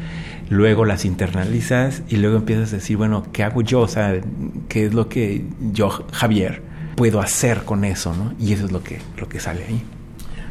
luego 0.50 0.84
las 0.84 1.06
internalizas 1.06 2.02
y 2.10 2.16
luego 2.16 2.36
empiezas 2.36 2.74
a 2.74 2.76
decir, 2.76 2.98
bueno, 2.98 3.24
¿qué 3.32 3.42
hago 3.42 3.62
yo? 3.62 3.80
O 3.80 3.88
sea, 3.88 4.20
¿qué 4.68 4.84
es 4.84 4.92
lo 4.92 5.08
que 5.08 5.46
yo, 5.72 5.88
Javier, 6.12 6.60
puedo 6.96 7.20
hacer 7.20 7.62
con 7.62 7.86
eso, 7.86 8.14
¿no? 8.14 8.34
Y 8.38 8.52
eso 8.52 8.66
es 8.66 8.72
lo 8.72 8.82
que, 8.82 8.98
lo 9.16 9.26
que 9.26 9.40
sale 9.40 9.64
ahí. 9.64 9.80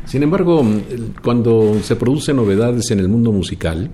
Sin 0.05 0.23
embargo, 0.23 0.65
cuando 1.23 1.79
se 1.83 1.95
producen 1.95 2.37
novedades 2.37 2.89
en 2.89 2.99
el 2.99 3.07
mundo 3.07 3.31
musical, 3.31 3.91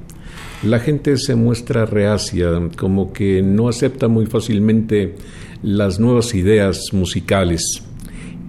la 0.63 0.79
gente 0.79 1.17
se 1.17 1.35
muestra 1.35 1.85
reacia, 1.85 2.47
como 2.77 3.11
que 3.11 3.41
no 3.41 3.67
acepta 3.67 4.07
muy 4.07 4.25
fácilmente 4.25 5.15
las 5.63 5.99
nuevas 5.99 6.33
ideas 6.33 6.93
musicales 6.93 7.83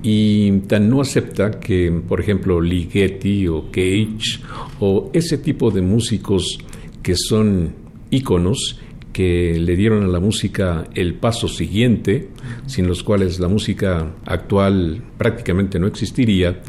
y 0.03 0.51
tan 0.61 0.91
no 0.91 1.01
acepta 1.01 1.53
que, 1.53 1.91
por 1.91 2.21
ejemplo, 2.21 2.61
Ligeti 2.61 3.47
o 3.47 3.71
Cage 3.71 4.41
o 4.81 5.11
ese 5.12 5.38
tipo 5.38 5.71
de 5.71 5.83
músicos 5.83 6.59
que 7.03 7.15
son 7.17 7.75
íconos 8.11 8.81
que 9.12 9.59
le 9.61 9.77
dieron 9.77 10.05
a 10.05 10.09
la 10.09 10.21
música 10.21 10.88
el 10.95 11.15
paso 11.15 11.47
siguiente, 11.47 12.29
sin 12.67 12.87
los 12.87 13.03
cuales 13.03 13.38
la 13.38 13.49
música 13.49 14.15
actual 14.25 15.03
prácticamente 15.19 15.79
no 15.79 15.87
existiría, 15.87 16.62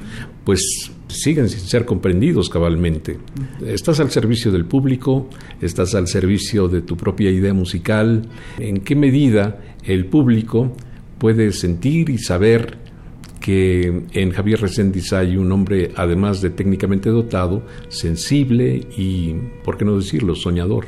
pues 0.44 0.92
siguen 1.08 1.48
sin 1.48 1.62
ser 1.62 1.86
comprendidos 1.86 2.50
cabalmente. 2.50 3.18
Estás 3.66 4.00
al 4.00 4.12
servicio 4.12 4.52
del 4.52 4.66
público, 4.66 5.30
estás 5.62 5.96
al 5.96 6.08
servicio 6.08 6.68
de 6.68 6.82
tu 6.82 6.98
propia 6.98 7.32
idea 7.32 7.54
musical. 7.54 8.28
¿En 8.60 8.82
qué 8.82 8.96
medida 8.96 9.62
el 9.86 10.06
público 10.06 10.76
puede 11.20 11.52
sentir 11.54 12.10
y 12.10 12.18
saber 12.18 12.83
que 13.44 14.04
en 14.14 14.32
Javier 14.32 14.62
Reséndiz 14.62 15.12
hay 15.12 15.36
un 15.36 15.52
hombre, 15.52 15.92
además 15.98 16.40
de 16.40 16.50
técnicamente 16.50 17.10
dotado, 17.10 17.62
sensible 17.90 18.88
y, 18.96 19.36
por 19.66 19.78
qué 19.78 19.84
no 19.84 19.98
decirlo, 19.98 20.34
soñador. 20.34 20.86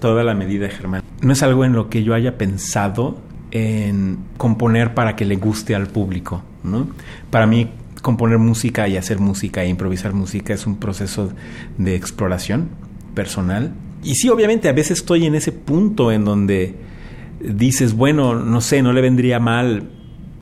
Toda 0.00 0.22
la 0.22 0.32
medida, 0.32 0.68
Germán. 0.68 1.02
No 1.20 1.32
es 1.32 1.42
algo 1.42 1.64
en 1.64 1.72
lo 1.72 1.90
que 1.90 2.04
yo 2.04 2.14
haya 2.14 2.38
pensado 2.38 3.18
en 3.50 4.18
componer 4.36 4.94
para 4.94 5.16
que 5.16 5.24
le 5.24 5.34
guste 5.34 5.74
al 5.74 5.88
público, 5.88 6.44
¿no? 6.62 6.86
Para 7.30 7.48
mí, 7.48 7.70
componer 8.02 8.38
música 8.38 8.86
y 8.86 8.96
hacer 8.96 9.18
música 9.18 9.64
e 9.64 9.68
improvisar 9.68 10.12
música 10.12 10.54
es 10.54 10.64
un 10.64 10.76
proceso 10.76 11.32
de 11.76 11.96
exploración 11.96 12.68
personal. 13.14 13.74
Y 14.04 14.14
sí, 14.14 14.28
obviamente, 14.28 14.68
a 14.68 14.72
veces 14.72 14.98
estoy 14.98 15.26
en 15.26 15.34
ese 15.34 15.50
punto 15.50 16.12
en 16.12 16.24
donde 16.24 16.76
dices, 17.40 17.94
bueno, 17.94 18.36
no 18.36 18.60
sé, 18.60 18.80
no 18.80 18.92
le 18.92 19.00
vendría 19.00 19.40
mal 19.40 19.90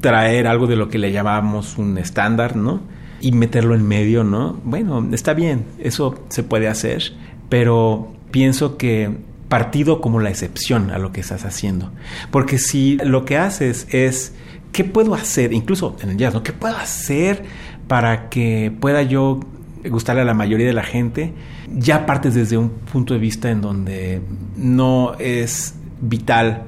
traer 0.04 0.46
algo 0.46 0.66
de 0.66 0.76
lo 0.76 0.90
que 0.90 0.98
le 0.98 1.12
llamamos 1.12 1.78
un 1.78 1.96
estándar, 1.96 2.56
¿no? 2.56 2.82
Y 3.22 3.32
meterlo 3.32 3.74
en 3.74 3.88
medio, 3.88 4.22
¿no? 4.22 4.60
Bueno, 4.62 5.02
está 5.12 5.32
bien, 5.32 5.64
eso 5.78 6.26
se 6.28 6.42
puede 6.42 6.68
hacer, 6.68 7.14
pero 7.48 8.12
pienso 8.30 8.76
que 8.76 9.16
partido 9.48 10.02
como 10.02 10.20
la 10.20 10.28
excepción 10.28 10.90
a 10.90 10.98
lo 10.98 11.10
que 11.10 11.22
estás 11.22 11.46
haciendo. 11.46 11.90
Porque 12.30 12.58
si 12.58 12.98
lo 13.02 13.24
que 13.24 13.38
haces 13.38 13.86
es, 13.92 14.34
¿qué 14.72 14.84
puedo 14.84 15.14
hacer? 15.14 15.54
Incluso 15.54 15.96
en 16.02 16.10
el 16.10 16.16
jazz, 16.18 16.34
¿no? 16.34 16.42
¿Qué 16.42 16.52
puedo 16.52 16.76
hacer 16.76 17.42
para 17.88 18.28
que 18.28 18.76
pueda 18.78 19.00
yo 19.00 19.40
gustarle 19.88 20.20
a 20.20 20.26
la 20.26 20.34
mayoría 20.34 20.66
de 20.66 20.74
la 20.74 20.84
gente? 20.84 21.32
Ya 21.74 22.04
partes 22.04 22.34
desde 22.34 22.58
un 22.58 22.68
punto 22.68 23.14
de 23.14 23.20
vista 23.20 23.50
en 23.50 23.62
donde 23.62 24.20
no 24.54 25.14
es 25.18 25.76
vital 26.02 26.64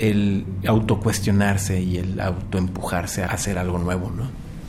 el 0.00 0.44
autocuestionarse 0.66 1.80
y 1.80 1.98
el 1.98 2.20
autoempujarse 2.20 3.22
a 3.22 3.26
hacer 3.26 3.58
algo 3.58 3.78
nuevo, 3.78 4.10
¿no? 4.10 4.28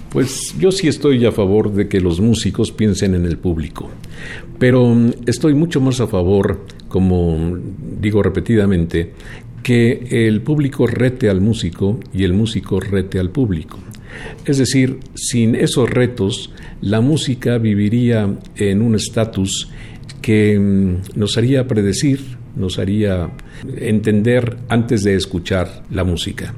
Pues 0.09 0.53
yo 0.59 0.71
sí 0.71 0.89
estoy 0.89 1.25
a 1.25 1.31
favor 1.31 1.71
de 1.71 1.87
que 1.87 2.01
los 2.01 2.19
músicos 2.19 2.73
piensen 2.73 3.15
en 3.15 3.25
el 3.25 3.37
público, 3.37 3.89
pero 4.59 4.85
mm, 4.93 5.11
estoy 5.25 5.53
mucho 5.53 5.79
más 5.79 6.01
a 6.01 6.07
favor, 6.07 6.65
como 6.89 7.57
digo 7.99 8.21
repetidamente, 8.21 9.13
que 9.63 10.27
el 10.27 10.41
público 10.41 10.85
rete 10.85 11.29
al 11.29 11.39
músico 11.39 11.97
y 12.13 12.25
el 12.25 12.33
músico 12.33 12.79
rete 12.81 13.19
al 13.19 13.29
público. 13.29 13.79
Es 14.45 14.57
decir, 14.57 14.99
sin 15.15 15.55
esos 15.55 15.89
retos, 15.89 16.51
la 16.81 16.99
música 16.99 17.57
viviría 17.57 18.37
en 18.57 18.81
un 18.81 18.95
estatus 18.95 19.69
que 20.21 20.59
mm, 20.59 21.17
nos 21.17 21.37
haría 21.37 21.67
predecir 21.67 22.41
nos 22.55 22.79
haría 22.79 23.29
entender 23.77 24.57
antes 24.69 25.03
de 25.03 25.15
escuchar 25.15 25.83
la 25.89 26.03
música. 26.03 26.53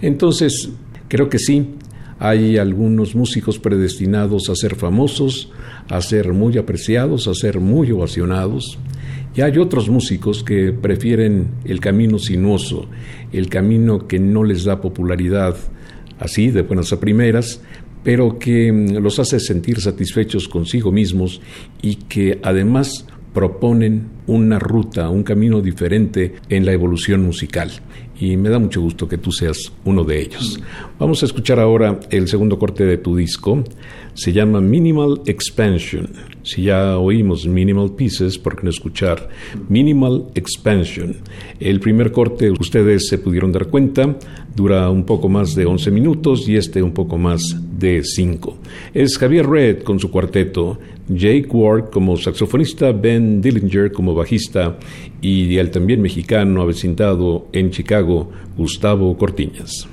Entonces, 0.00 0.70
creo 1.08 1.28
que 1.28 1.38
sí, 1.38 1.74
hay 2.18 2.58
algunos 2.58 3.14
músicos 3.14 3.58
predestinados 3.58 4.48
a 4.48 4.54
ser 4.54 4.74
famosos, 4.74 5.50
a 5.88 6.00
ser 6.00 6.32
muy 6.32 6.58
apreciados, 6.58 7.28
a 7.28 7.34
ser 7.34 7.60
muy 7.60 7.92
ovacionados. 7.92 8.78
Y 9.36 9.40
hay 9.42 9.58
otros 9.58 9.88
músicos 9.88 10.42
que 10.42 10.72
prefieren 10.72 11.50
el 11.64 11.80
camino 11.80 12.18
sinuoso, 12.18 12.88
el 13.32 13.48
camino 13.48 14.08
que 14.08 14.18
no 14.18 14.42
les 14.42 14.64
da 14.64 14.80
popularidad 14.80 15.54
así, 16.18 16.50
de 16.50 16.62
buenas 16.62 16.92
a 16.92 16.98
primeras, 16.98 17.60
pero 18.02 18.38
que 18.38 18.72
los 19.00 19.18
hace 19.18 19.38
sentir 19.38 19.80
satisfechos 19.80 20.48
consigo 20.48 20.90
mismos 20.90 21.40
y 21.82 21.96
que 21.96 22.40
además 22.42 23.06
proponen 23.38 24.08
una 24.26 24.58
ruta, 24.58 25.08
un 25.10 25.22
camino 25.22 25.60
diferente 25.60 26.34
en 26.48 26.66
la 26.66 26.72
evolución 26.72 27.22
musical. 27.24 27.70
Y 28.18 28.36
me 28.36 28.48
da 28.48 28.58
mucho 28.58 28.80
gusto 28.80 29.06
que 29.06 29.16
tú 29.16 29.30
seas 29.30 29.72
uno 29.84 30.02
de 30.02 30.20
ellos. 30.20 30.60
Vamos 30.98 31.22
a 31.22 31.26
escuchar 31.26 31.60
ahora 31.60 32.00
el 32.10 32.26
segundo 32.26 32.58
corte 32.58 32.84
de 32.84 32.98
tu 32.98 33.14
disco. 33.14 33.62
Se 34.14 34.32
llama 34.32 34.60
Minimal 34.60 35.22
Expansion. 35.26 36.10
Si 36.42 36.62
ya 36.62 36.98
oímos 36.98 37.46
Minimal 37.46 37.94
Pieces, 37.94 38.38
¿por 38.38 38.56
qué 38.56 38.64
no 38.64 38.70
escuchar 38.70 39.28
Minimal 39.68 40.30
Expansion? 40.34 41.18
El 41.60 41.78
primer 41.78 42.10
corte, 42.10 42.50
ustedes 42.50 43.06
se 43.06 43.18
pudieron 43.18 43.52
dar 43.52 43.68
cuenta, 43.68 44.18
dura 44.56 44.90
un 44.90 45.04
poco 45.04 45.28
más 45.28 45.54
de 45.54 45.64
11 45.64 45.92
minutos 45.92 46.48
y 46.48 46.56
este 46.56 46.82
un 46.82 46.92
poco 46.92 47.16
más 47.16 47.40
de 47.78 48.02
5. 48.02 48.58
Es 48.94 49.16
Javier 49.18 49.46
Red 49.46 49.82
con 49.82 49.98
su 49.98 50.10
cuarteto 50.10 50.78
Jake 51.08 51.48
Ward 51.50 51.90
como 51.90 52.16
saxofonista, 52.16 52.92
Ben 52.92 53.40
Dillinger 53.40 53.92
como 53.92 54.14
bajista 54.14 54.78
y 55.22 55.56
el 55.56 55.70
también 55.70 56.02
mexicano 56.02 56.60
avecindado 56.60 57.46
en 57.52 57.70
Chicago, 57.70 58.30
Gustavo 58.56 59.16
Cortiñas. 59.16 59.88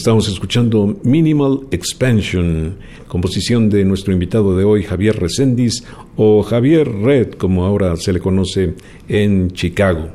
Estamos 0.00 0.28
escuchando 0.28 0.98
Minimal 1.04 1.66
Expansion, 1.70 2.76
composición 3.06 3.68
de 3.68 3.84
nuestro 3.84 4.14
invitado 4.14 4.56
de 4.56 4.64
hoy, 4.64 4.82
Javier 4.82 5.20
Resendiz, 5.20 5.84
o 6.16 6.42
Javier 6.42 6.90
Red, 6.90 7.32
como 7.32 7.66
ahora 7.66 7.94
se 7.96 8.14
le 8.14 8.18
conoce 8.18 8.76
en 9.08 9.50
Chicago. 9.50 10.08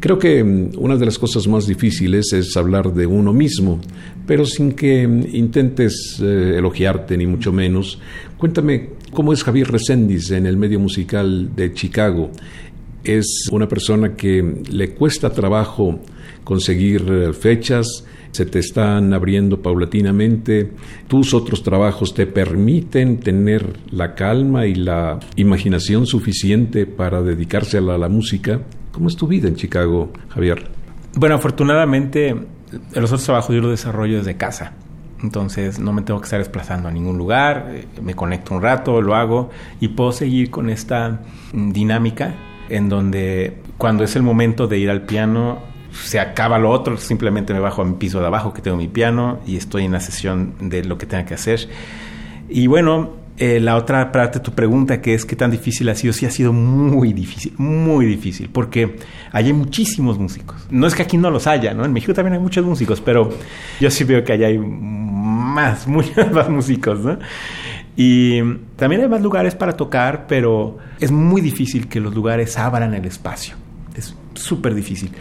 Creo 0.00 0.18
que 0.18 0.42
mm, 0.42 0.70
una 0.76 0.96
de 0.96 1.06
las 1.06 1.20
cosas 1.20 1.46
más 1.46 1.68
difíciles 1.68 2.32
es 2.32 2.56
hablar 2.56 2.92
de 2.92 3.06
uno 3.06 3.32
mismo, 3.32 3.80
pero 4.26 4.44
sin 4.44 4.72
que 4.72 5.06
mm, 5.06 5.36
intentes 5.36 6.18
eh, 6.20 6.54
elogiarte 6.56 7.16
ni 7.16 7.28
mucho 7.28 7.52
menos. 7.52 8.00
Cuéntame 8.36 8.88
cómo 9.12 9.32
es 9.32 9.44
Javier 9.44 9.70
Resendiz 9.70 10.32
en 10.32 10.46
el 10.46 10.56
medio 10.56 10.80
musical 10.80 11.54
de 11.54 11.72
Chicago. 11.72 12.32
Es 13.04 13.46
una 13.52 13.68
persona 13.68 14.16
que 14.16 14.64
le 14.68 14.94
cuesta 14.94 15.30
trabajo 15.30 16.00
conseguir 16.42 17.06
eh, 17.08 17.32
fechas, 17.32 18.04
se 18.32 18.46
te 18.46 18.58
están 18.58 19.12
abriendo 19.12 19.60
paulatinamente, 19.60 20.72
tus 21.06 21.34
otros 21.34 21.62
trabajos 21.62 22.14
te 22.14 22.26
permiten 22.26 23.20
tener 23.20 23.78
la 23.90 24.14
calma 24.14 24.66
y 24.66 24.74
la 24.74 25.20
imaginación 25.36 26.06
suficiente 26.06 26.86
para 26.86 27.22
dedicarse 27.22 27.78
a 27.78 27.82
la, 27.82 28.08
música. 28.08 28.60
¿Cómo 28.90 29.08
es 29.08 29.16
tu 29.16 29.26
vida 29.26 29.48
en 29.48 29.54
Chicago, 29.54 30.12
Javier? 30.30 30.66
Bueno, 31.14 31.36
afortunadamente 31.36 32.34
los 32.94 33.12
otros 33.12 33.24
trabajos 33.24 33.54
yo 33.54 33.60
los 33.60 33.70
desarrollo 33.70 34.18
desde 34.18 34.36
casa. 34.36 34.72
Entonces 35.22 35.78
no 35.78 35.92
me 35.92 36.02
tengo 36.02 36.20
que 36.20 36.24
estar 36.24 36.40
desplazando 36.40 36.88
a 36.88 36.90
ningún 36.90 37.16
lugar, 37.16 37.68
eh, 37.70 37.86
me 38.02 38.14
conecto 38.14 38.54
un 38.54 38.62
rato, 38.62 39.00
lo 39.00 39.14
hago 39.14 39.50
y 39.78 39.88
puedo 39.88 40.10
seguir 40.10 40.50
con 40.50 40.68
esta 40.68 41.20
mm, 41.52 41.70
dinámica 41.70 42.34
en 42.68 42.88
donde 42.88 43.58
cuando 43.76 44.04
es 44.04 44.16
el 44.16 44.22
momento 44.22 44.66
de 44.66 44.78
ir 44.78 44.90
al 44.90 45.02
piano 45.02 45.71
se 45.92 46.20
acaba 46.20 46.58
lo 46.58 46.70
otro, 46.70 46.96
simplemente 46.96 47.52
me 47.52 47.60
bajo 47.60 47.82
a 47.82 47.84
mi 47.84 47.94
piso 47.94 48.20
de 48.20 48.26
abajo 48.26 48.52
que 48.52 48.62
tengo 48.62 48.76
mi 48.76 48.88
piano 48.88 49.40
y 49.46 49.56
estoy 49.56 49.84
en 49.84 49.92
la 49.92 50.00
sesión 50.00 50.54
de 50.60 50.84
lo 50.84 50.98
que 50.98 51.06
tenga 51.06 51.24
que 51.24 51.34
hacer. 51.34 51.68
Y 52.48 52.66
bueno, 52.66 53.22
eh, 53.38 53.60
la 53.60 53.76
otra 53.76 54.12
parte 54.12 54.38
de 54.38 54.44
tu 54.44 54.52
pregunta, 54.52 55.00
que 55.00 55.14
es 55.14 55.24
qué 55.24 55.36
tan 55.36 55.50
difícil 55.50 55.88
ha 55.88 55.94
sido, 55.94 56.12
sí 56.12 56.26
ha 56.26 56.30
sido 56.30 56.52
muy 56.52 57.12
difícil, 57.12 57.54
muy 57.56 58.04
difícil, 58.04 58.50
porque 58.50 58.96
hay 59.32 59.52
muchísimos 59.52 60.18
músicos. 60.18 60.66
No 60.70 60.86
es 60.86 60.94
que 60.94 61.02
aquí 61.02 61.16
no 61.16 61.30
los 61.30 61.46
haya, 61.46 61.72
¿no? 61.72 61.84
En 61.84 61.92
México 61.92 62.12
también 62.12 62.34
hay 62.34 62.40
muchos 62.40 62.64
músicos, 62.64 63.00
pero 63.00 63.30
yo 63.80 63.90
sí 63.90 64.04
veo 64.04 64.22
que 64.22 64.34
allá 64.34 64.48
hay 64.48 64.58
más, 64.58 65.86
muchos 65.88 66.30
más 66.30 66.48
músicos, 66.48 67.00
¿no? 67.00 67.18
Y 67.96 68.42
también 68.76 69.02
hay 69.02 69.08
más 69.08 69.20
lugares 69.20 69.54
para 69.54 69.72
tocar, 69.76 70.26
pero 70.26 70.78
es 71.00 71.10
muy 71.10 71.40
difícil 71.40 71.88
que 71.88 72.00
los 72.00 72.14
lugares 72.14 72.56
abran 72.58 72.94
el 72.94 73.04
espacio. 73.04 73.61
Súper 74.42 74.74
difícil. 74.74 75.12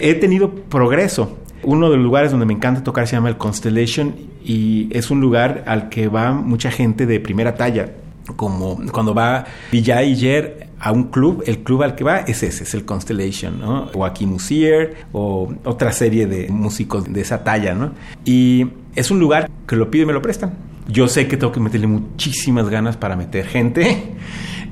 He 0.00 0.14
tenido 0.14 0.54
progreso. 0.54 1.38
Uno 1.62 1.90
de 1.90 1.96
los 1.96 2.04
lugares 2.04 2.30
donde 2.30 2.46
me 2.46 2.54
encanta 2.54 2.82
tocar 2.82 3.06
se 3.06 3.16
llama 3.16 3.28
el 3.28 3.36
Constellation 3.36 4.14
y 4.42 4.88
es 4.90 5.10
un 5.10 5.20
lugar 5.20 5.64
al 5.66 5.90
que 5.90 6.08
va 6.08 6.32
mucha 6.32 6.70
gente 6.70 7.04
de 7.04 7.20
primera 7.20 7.54
talla. 7.54 7.90
Como 8.36 8.80
cuando 8.90 9.12
va 9.12 9.44
Vijay 9.70 10.16
Jer 10.16 10.68
a 10.78 10.92
un 10.92 11.04
club, 11.04 11.42
el 11.46 11.58
club 11.58 11.82
al 11.82 11.94
que 11.94 12.04
va 12.04 12.20
es 12.20 12.42
ese, 12.42 12.64
es 12.64 12.72
el 12.72 12.86
Constellation, 12.86 13.60
¿no? 13.60 13.90
O 13.92 14.06
aquí 14.06 14.24
Musier 14.24 14.96
o 15.12 15.52
otra 15.64 15.92
serie 15.92 16.26
de 16.26 16.48
músicos 16.48 17.12
de 17.12 17.20
esa 17.20 17.44
talla, 17.44 17.74
¿no? 17.74 17.92
Y 18.24 18.66
es 18.94 19.10
un 19.10 19.20
lugar 19.20 19.50
que 19.66 19.76
lo 19.76 19.90
pide 19.90 20.04
y 20.04 20.06
me 20.06 20.14
lo 20.14 20.22
prestan. 20.22 20.54
Yo 20.88 21.06
sé 21.06 21.28
que 21.28 21.36
tengo 21.36 21.52
que 21.52 21.60
meterle 21.60 21.86
muchísimas 21.86 22.70
ganas 22.70 22.96
para 22.96 23.14
meter 23.14 23.46
gente 23.46 24.14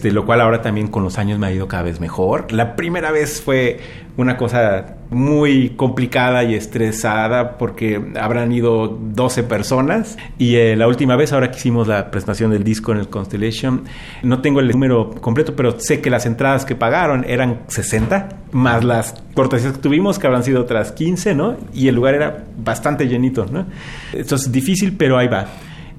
de 0.03 0.13
lo 0.13 0.25
cual 0.27 0.41
ahora 0.41 0.63
también 0.63 0.89
con 0.89 1.03
los 1.03 1.19
años 1.19 1.39
me 1.39 1.47
ha 1.47 1.53
ido 1.53 1.69
cada 1.69 1.83
vez 1.83 2.01
mejor. 2.01 2.53
La 2.53 2.77
primera 2.77 3.11
vez 3.11 3.41
fue 3.41 3.81
una 4.19 4.37
cosa 4.37 4.97
muy 5.11 5.71
complicada 5.71 6.43
y 6.43 6.55
estresada 6.55 7.57
porque 7.57 8.03
habrán 8.21 8.51
ido 8.51 8.89
12 8.89 9.45
personas 9.45 10.19
y 10.39 10.57
eh, 10.57 10.77
la 10.77 10.89
última 10.89 11.15
vez 11.15 11.33
ahora 11.33 11.51
que 11.51 11.57
hicimos 11.57 11.87
la 11.87 12.11
presentación 12.11 12.51
del 12.51 12.65
disco 12.65 12.91
en 12.93 12.99
el 12.99 13.09
Constellation 13.09 13.85
no 14.25 14.43
tengo 14.43 14.59
el 14.59 14.69
número 14.69 15.13
completo 15.21 15.55
pero 15.55 15.79
sé 15.79 16.01
que 16.01 16.11
las 16.11 16.27
entradas 16.27 16.65
que 16.65 16.75
pagaron 16.75 17.25
eran 17.29 17.61
60 17.69 18.29
más 18.51 18.85
las 18.85 19.15
cortesías 19.35 19.75
que 19.75 19.79
tuvimos 19.79 20.19
que 20.19 20.27
habrán 20.27 20.43
sido 20.43 20.61
otras 20.61 20.93
15 20.93 21.35
¿no? 21.35 21.57
y 21.73 21.87
el 21.89 21.95
lugar 21.95 22.15
era 22.15 22.45
bastante 22.59 23.07
llenito 23.07 23.47
¿no? 23.47 23.67
esto 24.13 24.35
es 24.35 24.51
difícil 24.51 24.97
pero 24.99 25.17
ahí 25.17 25.29
va 25.29 25.47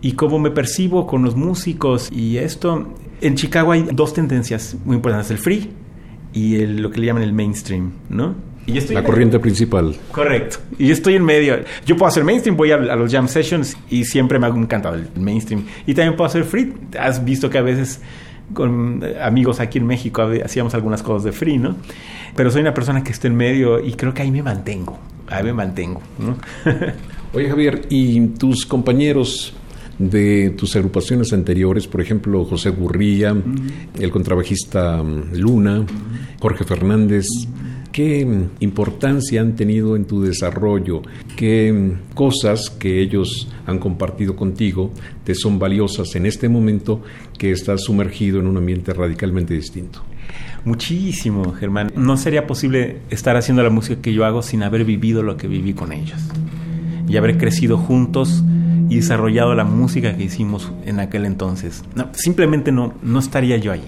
y 0.01 0.13
cómo 0.13 0.39
me 0.39 0.51
percibo 0.51 1.05
con 1.05 1.23
los 1.23 1.35
músicos 1.35 2.09
y 2.11 2.37
esto. 2.37 2.93
En 3.21 3.35
Chicago 3.35 3.73
hay 3.73 3.83
dos 3.91 4.13
tendencias 4.13 4.77
muy 4.85 4.95
importantes, 4.95 5.31
el 5.31 5.37
free 5.37 5.69
y 6.33 6.55
el, 6.55 6.81
lo 6.81 6.91
que 6.91 6.99
le 6.99 7.07
llaman 7.07 7.23
el 7.23 7.33
mainstream, 7.33 7.91
¿no? 8.09 8.35
Y 8.65 8.77
estoy 8.77 8.95
la 8.95 9.03
corriente 9.03 9.39
principal. 9.39 9.95
Correcto. 10.11 10.57
Y 10.77 10.87
yo 10.87 10.93
estoy 10.93 11.15
en 11.15 11.25
medio. 11.25 11.59
Yo 11.85 11.97
puedo 11.97 12.07
hacer 12.07 12.23
mainstream, 12.23 12.55
voy 12.55 12.71
a, 12.71 12.77
los 12.77 13.11
jam 13.11 13.27
sessions 13.27 13.75
y 13.89 14.05
siempre 14.05 14.37
me 14.37 14.45
ha 14.45 14.49
encantado 14.49 14.95
el 14.95 15.09
mainstream. 15.15 15.65
Y 15.87 15.93
también 15.93 16.15
puedo 16.15 16.27
hacer 16.27 16.43
free. 16.43 16.73
Has 16.97 17.23
visto 17.25 17.49
que 17.49 17.57
a 17.57 17.61
veces 17.61 18.01
con 18.53 19.03
amigos 19.21 19.59
aquí 19.59 19.77
en 19.79 19.87
México 19.87 20.27
hacíamos 20.43 20.73
algunas 20.73 21.03
cosas 21.03 21.23
de 21.23 21.31
free, 21.31 21.57
¿no? 21.57 21.77
Pero 22.35 22.51
soy 22.51 22.61
una 22.61 22.73
persona 22.73 23.03
que 23.03 23.11
está 23.11 23.27
en 23.27 23.35
medio 23.35 23.83
y 23.83 23.93
creo 23.93 24.13
que 24.13 24.21
ahí 24.21 24.31
me 24.31 24.43
mantengo. 24.43 24.99
Ahí 25.27 25.43
me 25.43 25.53
mantengo, 25.53 26.01
¿no? 26.17 26.37
Oye 27.33 27.49
Javier, 27.49 27.85
¿y 27.89 28.27
tus 28.29 28.65
compañeros 28.65 29.53
de 29.99 30.51
tus 30.51 30.75
agrupaciones 30.77 31.33
anteriores, 31.33 31.87
por 31.87 32.01
ejemplo, 32.01 32.45
José 32.45 32.69
Gurría, 32.69 33.35
el 33.99 34.11
contrabajista 34.11 35.03
mm, 35.03 35.35
Luna, 35.35 35.85
Jorge 36.39 36.63
Fernández. 36.63 37.25
¿Qué 37.91 38.25
importancia 38.59 39.41
han 39.41 39.55
tenido 39.55 39.95
en 39.95 40.05
tu 40.05 40.21
desarrollo? 40.21 41.01
¿Qué 41.35 41.73
mm, 41.73 42.15
cosas 42.15 42.69
que 42.69 43.01
ellos 43.01 43.49
han 43.65 43.79
compartido 43.79 44.35
contigo 44.35 44.91
te 45.25 45.35
son 45.35 45.59
valiosas 45.59 46.15
en 46.15 46.25
este 46.25 46.47
momento 46.47 47.01
que 47.37 47.51
estás 47.51 47.83
sumergido 47.83 48.39
en 48.39 48.47
un 48.47 48.57
ambiente 48.57 48.93
radicalmente 48.93 49.53
distinto? 49.53 50.03
Muchísimo, 50.63 51.53
Germán. 51.53 51.91
No 51.95 52.15
sería 52.15 52.47
posible 52.47 52.99
estar 53.09 53.35
haciendo 53.35 53.63
la 53.63 53.69
música 53.69 54.01
que 54.01 54.13
yo 54.13 54.25
hago 54.25 54.43
sin 54.43 54.63
haber 54.63 54.85
vivido 54.85 55.23
lo 55.23 55.35
que 55.35 55.47
viví 55.47 55.73
con 55.73 55.91
ellos 55.91 56.19
y 57.07 57.17
haber 57.17 57.37
crecido 57.37 57.77
juntos 57.77 58.43
y 58.89 58.95
desarrollado 58.95 59.53
la 59.55 59.63
música 59.63 60.17
que 60.17 60.23
hicimos 60.23 60.71
en 60.85 60.99
aquel 60.99 61.25
entonces. 61.25 61.83
No, 61.95 62.09
simplemente 62.13 62.71
no, 62.71 62.93
no 63.01 63.19
estaría 63.19 63.57
yo 63.57 63.71
ahí. 63.71 63.83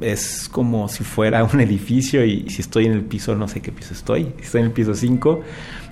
Es 0.00 0.48
como 0.48 0.88
si 0.88 1.04
fuera 1.04 1.44
un 1.44 1.60
edificio 1.60 2.24
y 2.24 2.50
si 2.50 2.60
estoy 2.60 2.86
en 2.86 2.92
el 2.92 3.02
piso, 3.02 3.36
no 3.36 3.46
sé 3.46 3.60
qué 3.60 3.70
piso 3.70 3.94
estoy. 3.94 4.32
Si 4.38 4.46
estoy 4.46 4.60
en 4.62 4.66
el 4.66 4.72
piso 4.72 4.94
5, 4.94 5.40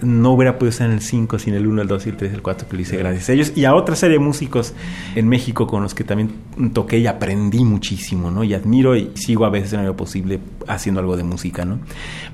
no 0.02 0.32
hubiera 0.32 0.58
podido 0.58 0.70
estar 0.70 0.88
en 0.88 0.94
el 0.94 1.00
5 1.00 1.38
sin 1.38 1.54
el 1.54 1.64
1, 1.64 1.82
el 1.82 1.88
2, 1.88 2.06
el 2.08 2.16
3, 2.16 2.34
el 2.34 2.42
4 2.42 2.68
que 2.68 2.74
lo 2.74 2.82
hice 2.82 2.96
gracias 2.96 3.28
a 3.28 3.32
ellos. 3.34 3.52
Y 3.54 3.66
a 3.66 3.74
otra 3.76 3.94
serie 3.94 4.18
de 4.18 4.24
músicos 4.24 4.74
en 5.14 5.28
México 5.28 5.68
con 5.68 5.84
los 5.84 5.94
que 5.94 6.02
también 6.02 6.32
toqué 6.72 6.98
y 6.98 7.06
aprendí 7.06 7.64
muchísimo, 7.64 8.32
¿no? 8.32 8.42
Y 8.42 8.52
admiro 8.52 8.96
y 8.96 9.12
sigo 9.14 9.44
a 9.44 9.50
veces 9.50 9.74
en 9.74 9.86
lo 9.86 9.96
posible 9.96 10.40
haciendo 10.66 11.00
algo 11.00 11.16
de 11.16 11.22
música, 11.22 11.64
¿no? 11.64 11.78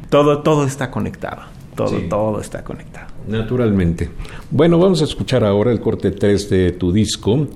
Todo, 0.08 0.38
todo 0.38 0.64
está 0.64 0.90
conectado. 0.90 1.55
Todo, 1.76 1.98
todo 2.08 2.40
está 2.40 2.64
conectado. 2.64 3.08
Naturalmente. 3.28 4.08
Bueno, 4.50 4.78
vamos 4.78 5.02
a 5.02 5.04
escuchar 5.04 5.44
ahora 5.44 5.70
el 5.70 5.80
corte 5.80 6.10
3 6.10 6.50
de 6.50 6.72
tu 6.72 6.92
disco. 6.92 7.46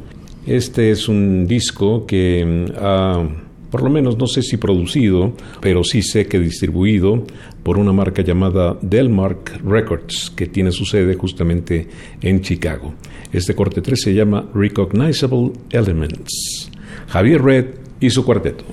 Este 0.46 0.90
es 0.90 1.08
un 1.08 1.46
disco 1.46 2.06
que 2.06 2.44
mm, 2.44 2.72
ha, 2.78 3.28
por 3.70 3.82
lo 3.82 3.90
menos 3.90 4.18
no 4.18 4.26
sé 4.26 4.42
si 4.42 4.56
producido, 4.56 5.32
pero 5.60 5.84
sí 5.84 6.02
sé 6.02 6.26
que 6.26 6.38
distribuido 6.38 7.24
por 7.62 7.78
una 7.78 7.92
marca 7.92 8.22
llamada 8.22 8.76
Delmark 8.82 9.62
Records, 9.64 10.30
que 10.30 10.46
tiene 10.46 10.72
su 10.72 10.84
sede 10.84 11.14
justamente 11.14 11.88
en 12.20 12.40
Chicago. 12.40 12.94
Este 13.32 13.54
corte 13.54 13.80
3 13.80 14.00
se 14.00 14.14
llama 14.14 14.48
Recognizable 14.54 15.52
Elements. 15.70 16.70
Javier 17.08 17.42
Red 17.42 17.66
y 18.00 18.10
su 18.10 18.24
cuarteto. 18.24 18.64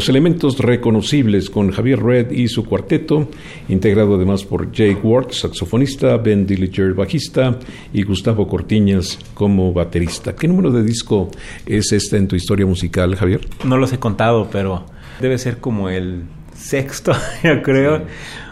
Los 0.00 0.08
elementos 0.08 0.56
reconocibles 0.56 1.50
con 1.50 1.72
Javier 1.72 2.02
Red 2.02 2.30
y 2.30 2.48
su 2.48 2.64
cuarteto, 2.64 3.28
integrado 3.68 4.14
además 4.14 4.44
por 4.44 4.72
Jake 4.72 4.98
Ward, 5.02 5.32
saxofonista, 5.32 6.16
Ben 6.16 6.46
Dillinger, 6.46 6.94
bajista, 6.94 7.58
y 7.92 8.02
Gustavo 8.02 8.48
Cortiñas 8.48 9.18
como 9.34 9.74
baterista. 9.74 10.34
¿Qué 10.34 10.48
número 10.48 10.70
de 10.70 10.82
disco 10.82 11.28
es 11.66 11.92
este 11.92 12.16
en 12.16 12.28
tu 12.28 12.34
historia 12.34 12.64
musical, 12.64 13.14
Javier? 13.14 13.46
No 13.62 13.76
los 13.76 13.92
he 13.92 13.98
contado, 13.98 14.48
pero 14.50 14.86
debe 15.20 15.36
ser 15.36 15.58
como 15.58 15.90
el 15.90 16.22
sexto, 16.56 17.12
yo 17.44 17.60
creo. 17.60 18.00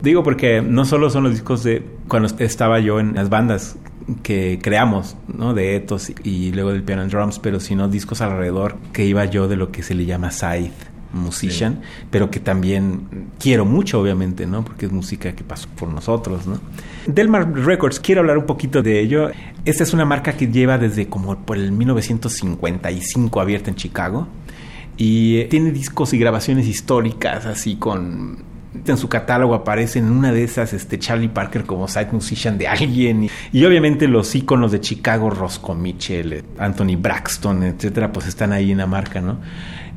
Digo 0.03 0.22
porque 0.22 0.61
no 0.61 0.84
solo 0.84 1.09
son 1.09 1.22
los 1.22 1.32
discos 1.32 1.64
de 1.64 1.82
cuando 2.09 2.28
estaba 2.40 2.78
yo 2.78 3.01
en 3.01 3.14
las 3.14 3.30
bandas 3.30 3.78
que 4.22 4.59
creamos, 4.62 5.16
¿no? 5.28 5.55
De 5.55 5.76
Ethos 5.76 6.12
y 6.24 6.53
luego 6.53 6.72
del 6.72 6.82
Piano 6.82 7.01
and 7.01 7.11
Drums, 7.11 7.38
pero 7.38 7.59
sino 7.59 7.88
discos 7.88 8.20
alrededor 8.20 8.76
que 8.92 9.07
iba 9.07 9.24
yo 9.24 9.49
de 9.49 9.57
lo 9.57 9.72
que 9.72 9.82
se 9.82 9.94
le 9.94 10.05
llama 10.05 10.30
side 10.30 10.72
musician, 11.12 11.80
pero 12.11 12.30
que 12.30 12.40
también 12.40 13.30
quiero 13.38 13.64
mucho, 13.64 14.00
obviamente, 14.00 14.46
¿no? 14.46 14.64
Porque 14.64 14.86
es 14.86 14.92
música 14.92 15.32
que 15.32 15.44
pasó 15.44 15.68
por 15.70 15.88
nosotros, 15.88 16.46
¿no? 16.46 16.61
Delmar 17.06 17.52
Records, 17.52 18.00
quiero 18.00 18.20
hablar 18.20 18.38
un 18.38 18.46
poquito 18.46 18.82
de 18.82 19.00
ello. 19.00 19.30
Esta 19.64 19.82
es 19.82 19.92
una 19.92 20.04
marca 20.04 20.32
que 20.34 20.48
lleva 20.48 20.78
desde 20.78 21.09
como 21.09 21.36
por 21.38 21.56
el 21.56 21.72
1955 21.72 23.40
abierta 23.40 23.70
en 23.70 23.76
Chicago 23.76 24.28
y 24.96 25.44
tiene 25.44 25.70
discos 25.70 26.12
y 26.12 26.18
grabaciones 26.18 26.66
históricas 26.66 27.46
así 27.46 27.76
con 27.76 28.48
en 28.86 28.96
su 28.96 29.09
catálogo 29.09 29.54
aparece 29.54 29.98
en 29.98 30.11
una 30.11 30.32
de 30.32 30.44
esas 30.44 30.72
este 30.72 30.98
Charlie 30.98 31.28
Parker 31.28 31.64
como 31.64 31.88
side 31.88 32.09
musician 32.12 32.59
de 32.59 32.68
alguien 32.68 33.28
y, 33.52 33.64
obviamente 33.64 34.09
los 34.09 34.34
íconos 34.34 34.72
de 34.72 34.80
Chicago 34.80 35.30
Roscoe 35.30 35.74
Mitchell, 35.74 36.44
Anthony 36.59 36.96
Braxton, 36.98 37.62
etcétera, 37.64 38.12
pues 38.12 38.26
están 38.26 38.52
ahí 38.52 38.72
en 38.72 38.78
la 38.78 38.86
marca, 38.86 39.20
¿no? 39.20 39.38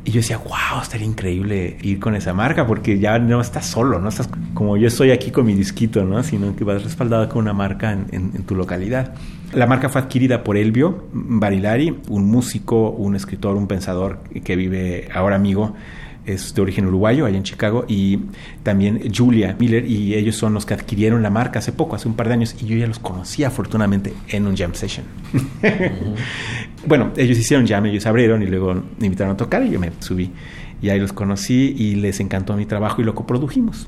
Y 0.03 0.11
yo 0.11 0.21
decía, 0.21 0.37
wow, 0.37 0.81
estaría 0.81 1.05
increíble 1.05 1.77
ir 1.81 1.99
con 1.99 2.15
esa 2.15 2.33
marca 2.33 2.65
porque 2.65 2.97
ya 2.97 3.19
no 3.19 3.39
estás 3.39 3.67
solo, 3.67 3.99
no 3.99 4.09
estás 4.09 4.29
como 4.55 4.75
yo 4.75 4.87
estoy 4.87 5.11
aquí 5.11 5.29
con 5.29 5.45
mi 5.45 5.53
disquito, 5.53 6.03
¿no? 6.03 6.23
Sino 6.23 6.55
que 6.55 6.63
vas 6.63 6.83
respaldado 6.83 7.29
con 7.29 7.43
una 7.43 7.53
marca 7.53 7.91
en, 7.91 8.31
tu 8.43 8.55
localidad. 8.55 9.13
La 9.53 9.67
marca 9.67 9.89
fue 9.89 10.01
adquirida 10.01 10.43
por 10.43 10.57
Elvio 10.57 11.05
Barilari, 11.13 11.99
un 12.09 12.25
músico, 12.25 12.89
un 12.89 13.15
escritor, 13.15 13.55
un 13.55 13.67
pensador 13.67 14.19
que 14.43 14.55
vive 14.55 15.07
ahora 15.13 15.35
amigo 15.35 15.75
es 16.25 16.53
de 16.53 16.61
origen 16.61 16.85
uruguayo, 16.85 17.25
allá 17.25 17.37
en 17.37 17.43
Chicago, 17.43 17.85
y 17.87 18.19
también 18.63 19.11
Julia 19.15 19.55
Miller, 19.59 19.85
y 19.85 20.13
ellos 20.13 20.35
son 20.35 20.53
los 20.53 20.65
que 20.65 20.73
adquirieron 20.73 21.23
la 21.23 21.29
marca 21.29 21.59
hace 21.59 21.71
poco, 21.71 21.95
hace 21.95 22.07
un 22.07 22.15
par 22.15 22.27
de 22.27 22.33
años, 22.33 22.55
y 22.61 22.65
yo 22.65 22.77
ya 22.77 22.87
los 22.87 22.99
conocí 22.99 23.43
afortunadamente 23.43 24.13
en 24.29 24.47
un 24.47 24.55
jam 24.55 24.73
session. 24.73 25.05
bueno, 26.87 27.11
ellos 27.17 27.37
hicieron 27.37 27.67
jam, 27.67 27.85
ellos 27.85 28.05
abrieron 28.05 28.43
y 28.43 28.47
luego 28.47 28.73
me 28.99 29.05
invitaron 29.05 29.33
a 29.33 29.37
tocar 29.37 29.63
y 29.65 29.71
yo 29.71 29.79
me 29.79 29.91
subí. 29.99 30.31
Y 30.81 30.89
ahí 30.89 30.99
los 30.99 31.13
conocí 31.13 31.75
y 31.77 31.95
les 31.95 32.19
encantó 32.19 32.55
mi 32.55 32.65
trabajo 32.65 33.01
y 33.01 33.05
lo 33.05 33.13
coprodujimos 33.13 33.87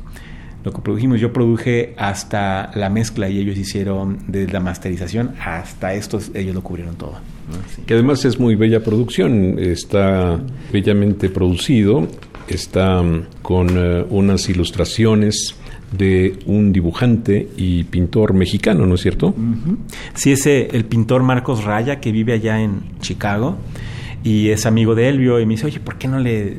lo 0.63 0.71
coprodujimos. 0.71 1.19
Yo 1.19 1.33
produje 1.33 1.93
hasta 1.97 2.71
la 2.75 2.89
mezcla 2.89 3.29
y 3.29 3.39
ellos 3.39 3.57
hicieron 3.57 4.19
desde 4.27 4.51
la 4.51 4.59
masterización 4.59 5.33
hasta 5.43 5.93
estos, 5.93 6.31
ellos 6.33 6.55
lo 6.55 6.61
cubrieron 6.61 6.95
todo. 6.95 7.15
Que 7.85 7.93
además 7.93 8.23
es 8.25 8.39
muy 8.39 8.55
bella 8.55 8.83
producción, 8.83 9.59
está 9.59 10.39
bellamente 10.71 11.29
producido, 11.29 12.07
está 12.47 13.01
mm, 13.01 13.25
con 13.41 13.69
eh, 13.77 14.05
unas 14.09 14.47
ilustraciones 14.49 15.55
de 15.91 16.39
un 16.47 16.71
dibujante 16.71 17.49
y 17.55 17.83
pintor 17.83 18.33
mexicano, 18.33 18.85
¿no 18.85 18.95
es 18.95 19.01
cierto? 19.01 19.35
Sí, 20.15 20.31
ese 20.31 20.69
el 20.71 20.85
pintor 20.85 21.21
Marcos 21.21 21.63
Raya 21.63 21.99
que 21.99 22.11
vive 22.11 22.33
allá 22.33 22.59
en 22.59 22.81
Chicago 22.99 23.57
y 24.23 24.49
es 24.49 24.65
amigo 24.65 24.95
de 24.95 25.09
Elvio 25.09 25.39
y 25.39 25.45
me 25.45 25.55
dice, 25.55 25.65
oye, 25.65 25.79
¿por 25.79 25.97
qué 25.97 26.07
no 26.07 26.17
le... 26.17 26.57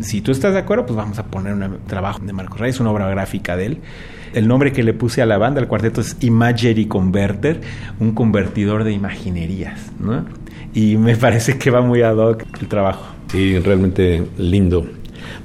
Si 0.00 0.22
tú 0.22 0.32
estás 0.32 0.54
de 0.54 0.60
acuerdo, 0.60 0.86
pues 0.86 0.96
vamos 0.96 1.18
a 1.18 1.26
poner 1.26 1.52
un 1.52 1.78
trabajo 1.86 2.20
de 2.24 2.32
Marcos 2.32 2.58
Raya, 2.58 2.70
es 2.70 2.80
una 2.80 2.90
obra 2.90 3.08
gráfica 3.10 3.56
de 3.56 3.66
él. 3.66 3.78
El 4.32 4.48
nombre 4.48 4.72
que 4.72 4.82
le 4.82 4.94
puse 4.94 5.20
a 5.20 5.26
la 5.26 5.36
banda, 5.36 5.60
al 5.60 5.68
cuarteto, 5.68 6.00
es 6.00 6.16
Imagery 6.20 6.86
Converter, 6.86 7.60
un 8.00 8.12
convertidor 8.12 8.84
de 8.84 8.92
imaginerías, 8.92 9.92
¿no? 10.00 10.24
Y 10.72 10.96
me 10.96 11.16
parece 11.18 11.58
que 11.58 11.70
va 11.70 11.82
muy 11.82 12.00
ad 12.00 12.16
hoc 12.16 12.44
el 12.60 12.66
trabajo. 12.66 13.04
Sí, 13.30 13.58
realmente 13.58 14.26
lindo. 14.38 14.86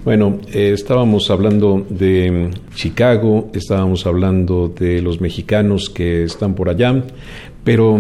Bueno, 0.06 0.40
eh, 0.54 0.72
estábamos 0.74 1.30
hablando 1.30 1.86
de 1.90 2.52
Chicago, 2.76 3.52
estábamos 3.54 4.06
hablando 4.06 4.70
de 4.70 5.02
los 5.02 5.20
mexicanos 5.20 5.90
que 5.90 6.24
están 6.24 6.56
por 6.56 6.70
allá, 6.70 7.04
pero 7.64 8.00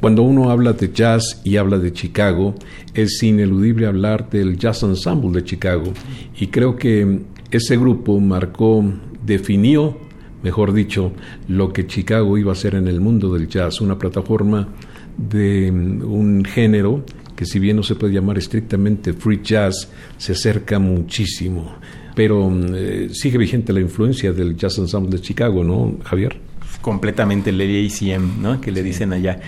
cuando 0.00 0.22
uno 0.22 0.50
habla 0.50 0.74
de 0.74 0.92
jazz 0.92 1.40
y 1.44 1.56
habla 1.56 1.78
de 1.78 1.92
Chicago, 1.92 2.54
es 2.94 3.22
ineludible 3.22 3.86
hablar 3.86 4.28
del 4.30 4.58
Jazz 4.58 4.82
Ensemble 4.82 5.30
de 5.30 5.44
Chicago. 5.44 5.92
Y 6.38 6.48
creo 6.48 6.76
que 6.76 7.20
ese 7.50 7.76
grupo 7.76 8.20
marcó, 8.20 8.84
definió, 9.24 9.96
mejor 10.42 10.72
dicho, 10.72 11.12
lo 11.48 11.72
que 11.72 11.86
Chicago 11.86 12.36
iba 12.38 12.52
a 12.52 12.56
ser 12.56 12.74
en 12.74 12.88
el 12.88 13.00
mundo 13.00 13.32
del 13.32 13.48
jazz, 13.48 13.80
una 13.80 13.98
plataforma 13.98 14.68
de 15.16 15.72
mm, 15.72 16.02
un 16.04 16.44
género 16.44 17.04
que 17.34 17.44
si 17.44 17.58
bien 17.58 17.76
no 17.76 17.82
se 17.82 17.94
puede 17.94 18.14
llamar 18.14 18.38
estrictamente 18.38 19.12
free 19.12 19.40
jazz, 19.42 19.90
se 20.16 20.32
acerca 20.32 20.78
muchísimo. 20.78 21.74
Pero 22.14 22.48
mm, 22.48 22.64
eh, 22.74 23.08
sigue 23.12 23.38
vigente 23.38 23.72
la 23.72 23.80
influencia 23.80 24.32
del 24.32 24.56
Jazz 24.56 24.78
Ensemble 24.78 25.10
de 25.10 25.20
Chicago, 25.20 25.62
¿no, 25.62 25.98
Javier? 26.02 26.40
Completamente 26.80 27.50
el 27.50 27.60
ACM, 27.60 28.40
¿no? 28.40 28.60
Que 28.60 28.70
le 28.70 28.82
dicen 28.82 29.12
allá. 29.12 29.40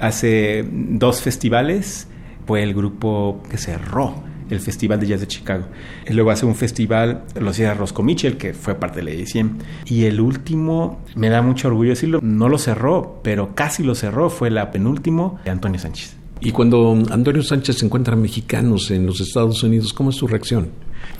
Hace 0.00 0.64
dos 0.70 1.20
festivales 1.20 2.08
fue 2.46 2.62
el 2.62 2.74
grupo 2.74 3.42
que 3.48 3.58
cerró 3.58 4.24
el 4.50 4.60
Festival 4.60 4.98
de 4.98 5.06
Jazz 5.06 5.20
de 5.20 5.28
Chicago. 5.28 5.66
Luego 6.08 6.30
hace 6.30 6.44
un 6.44 6.54
festival, 6.54 7.24
lo 7.38 7.50
hacía 7.50 7.74
Roscoe 7.74 8.04
Mitchell, 8.04 8.36
que 8.36 8.52
fue 8.52 8.74
parte 8.74 8.98
de 8.98 9.04
la 9.04 9.10
edición. 9.12 9.58
Y 9.86 10.04
el 10.04 10.20
último, 10.20 11.00
me 11.14 11.28
da 11.28 11.42
mucho 11.42 11.68
orgullo 11.68 11.90
decirlo, 11.90 12.20
no 12.22 12.48
lo 12.48 12.58
cerró, 12.58 13.20
pero 13.22 13.54
casi 13.54 13.82
lo 13.82 13.94
cerró, 13.94 14.30
fue 14.30 14.50
la 14.50 14.70
penúltimo 14.70 15.38
de 15.44 15.50
Antonio 15.50 15.78
Sánchez. 15.78 16.16
Y 16.40 16.52
cuando 16.52 17.00
Antonio 17.10 17.42
Sánchez 17.42 17.82
encuentra 17.82 18.16
mexicanos 18.16 18.90
en 18.90 19.06
los 19.06 19.20
Estados 19.20 19.62
Unidos, 19.62 19.92
¿cómo 19.92 20.10
es 20.10 20.16
su 20.16 20.26
reacción? 20.26 20.70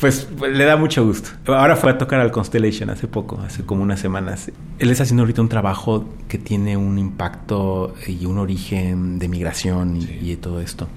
Pues, 0.00 0.28
le 0.40 0.64
da 0.64 0.76
mucho 0.76 1.04
gusto. 1.04 1.30
Ahora 1.52 1.76
fue 1.76 1.90
a 1.90 1.98
tocar 1.98 2.20
al 2.20 2.30
Constellation 2.30 2.88
hace 2.88 3.06
poco, 3.06 3.38
hace 3.44 3.64
como 3.64 3.82
unas 3.82 4.00
semanas. 4.00 4.50
Él 4.78 4.90
está 4.90 5.02
haciendo 5.02 5.22
ahorita 5.24 5.42
un 5.42 5.50
trabajo 5.50 6.08
que 6.26 6.38
tiene 6.38 6.76
un 6.78 6.98
impacto 6.98 7.94
y 8.06 8.24
un 8.24 8.38
origen 8.38 9.18
de 9.18 9.28
migración 9.28 9.98
y, 9.98 10.36
todo 10.36 10.60
esto. 10.60 10.88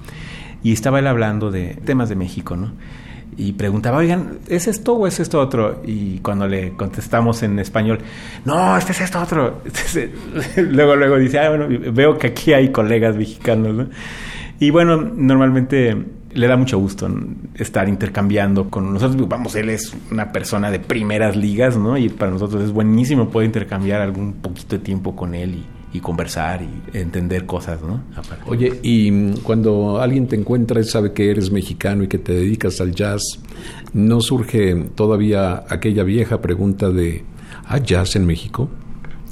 Y 0.62 0.72
estaba 0.72 1.00
él 1.00 1.06
hablando 1.06 1.50
de 1.50 1.74
temas 1.84 2.08
de 2.08 2.16
México, 2.16 2.56
¿no? 2.56 2.72
y 3.36 3.52
preguntaba, 3.54 3.98
oigan, 3.98 4.38
¿es 4.46 4.68
esto 4.68 4.94
o 4.94 5.08
es 5.08 5.18
esto 5.18 5.40
otro? 5.40 5.82
Y 5.84 6.18
cuando 6.20 6.46
le 6.46 6.74
contestamos 6.74 7.42
en 7.42 7.58
español, 7.58 7.98
no, 8.44 8.76
este 8.78 8.92
es 8.92 9.00
esto 9.00 9.20
otro. 9.20 9.60
luego, 10.56 10.94
luego 10.94 11.16
dice, 11.16 11.40
ah, 11.40 11.48
bueno, 11.48 11.66
veo 11.92 12.16
que 12.16 12.28
aquí 12.28 12.52
hay 12.52 12.70
colegas 12.70 13.16
mexicanos, 13.16 13.74
¿no? 13.74 13.88
Y 14.60 14.70
bueno, 14.70 14.96
normalmente 14.96 15.96
le 16.34 16.46
da 16.46 16.56
mucho 16.56 16.78
gusto 16.78 17.08
estar 17.54 17.88
intercambiando 17.88 18.68
con 18.70 18.92
nosotros. 18.92 19.28
Vamos, 19.28 19.54
él 19.54 19.70
es 19.70 19.94
una 20.10 20.32
persona 20.32 20.70
de 20.70 20.80
primeras 20.80 21.36
ligas, 21.36 21.76
¿no? 21.76 21.96
Y 21.96 22.08
para 22.08 22.30
nosotros 22.32 22.62
es 22.64 22.72
buenísimo 22.72 23.28
poder 23.30 23.46
intercambiar 23.46 24.00
algún 24.00 24.34
poquito 24.34 24.76
de 24.76 24.82
tiempo 24.82 25.14
con 25.14 25.34
él 25.34 25.62
y, 25.92 26.00
conversar 26.00 26.60
y 26.60 26.98
entender 26.98 27.46
cosas, 27.46 27.80
¿no? 27.80 28.02
Oye, 28.46 28.80
y 28.82 29.30
cuando 29.42 30.00
alguien 30.00 30.26
te 30.26 30.34
encuentra 30.34 30.80
y 30.80 30.84
sabe 30.84 31.12
que 31.12 31.30
eres 31.30 31.52
mexicano 31.52 32.02
y 32.02 32.08
que 32.08 32.18
te 32.18 32.32
dedicas 32.32 32.80
al 32.80 32.92
jazz, 32.92 33.22
¿no 33.92 34.20
surge 34.20 34.74
todavía 34.96 35.62
aquella 35.68 36.02
vieja 36.02 36.42
pregunta 36.42 36.90
de 36.90 37.24
¿hay 37.66 37.82
jazz 37.82 38.16
en 38.16 38.26
México? 38.26 38.68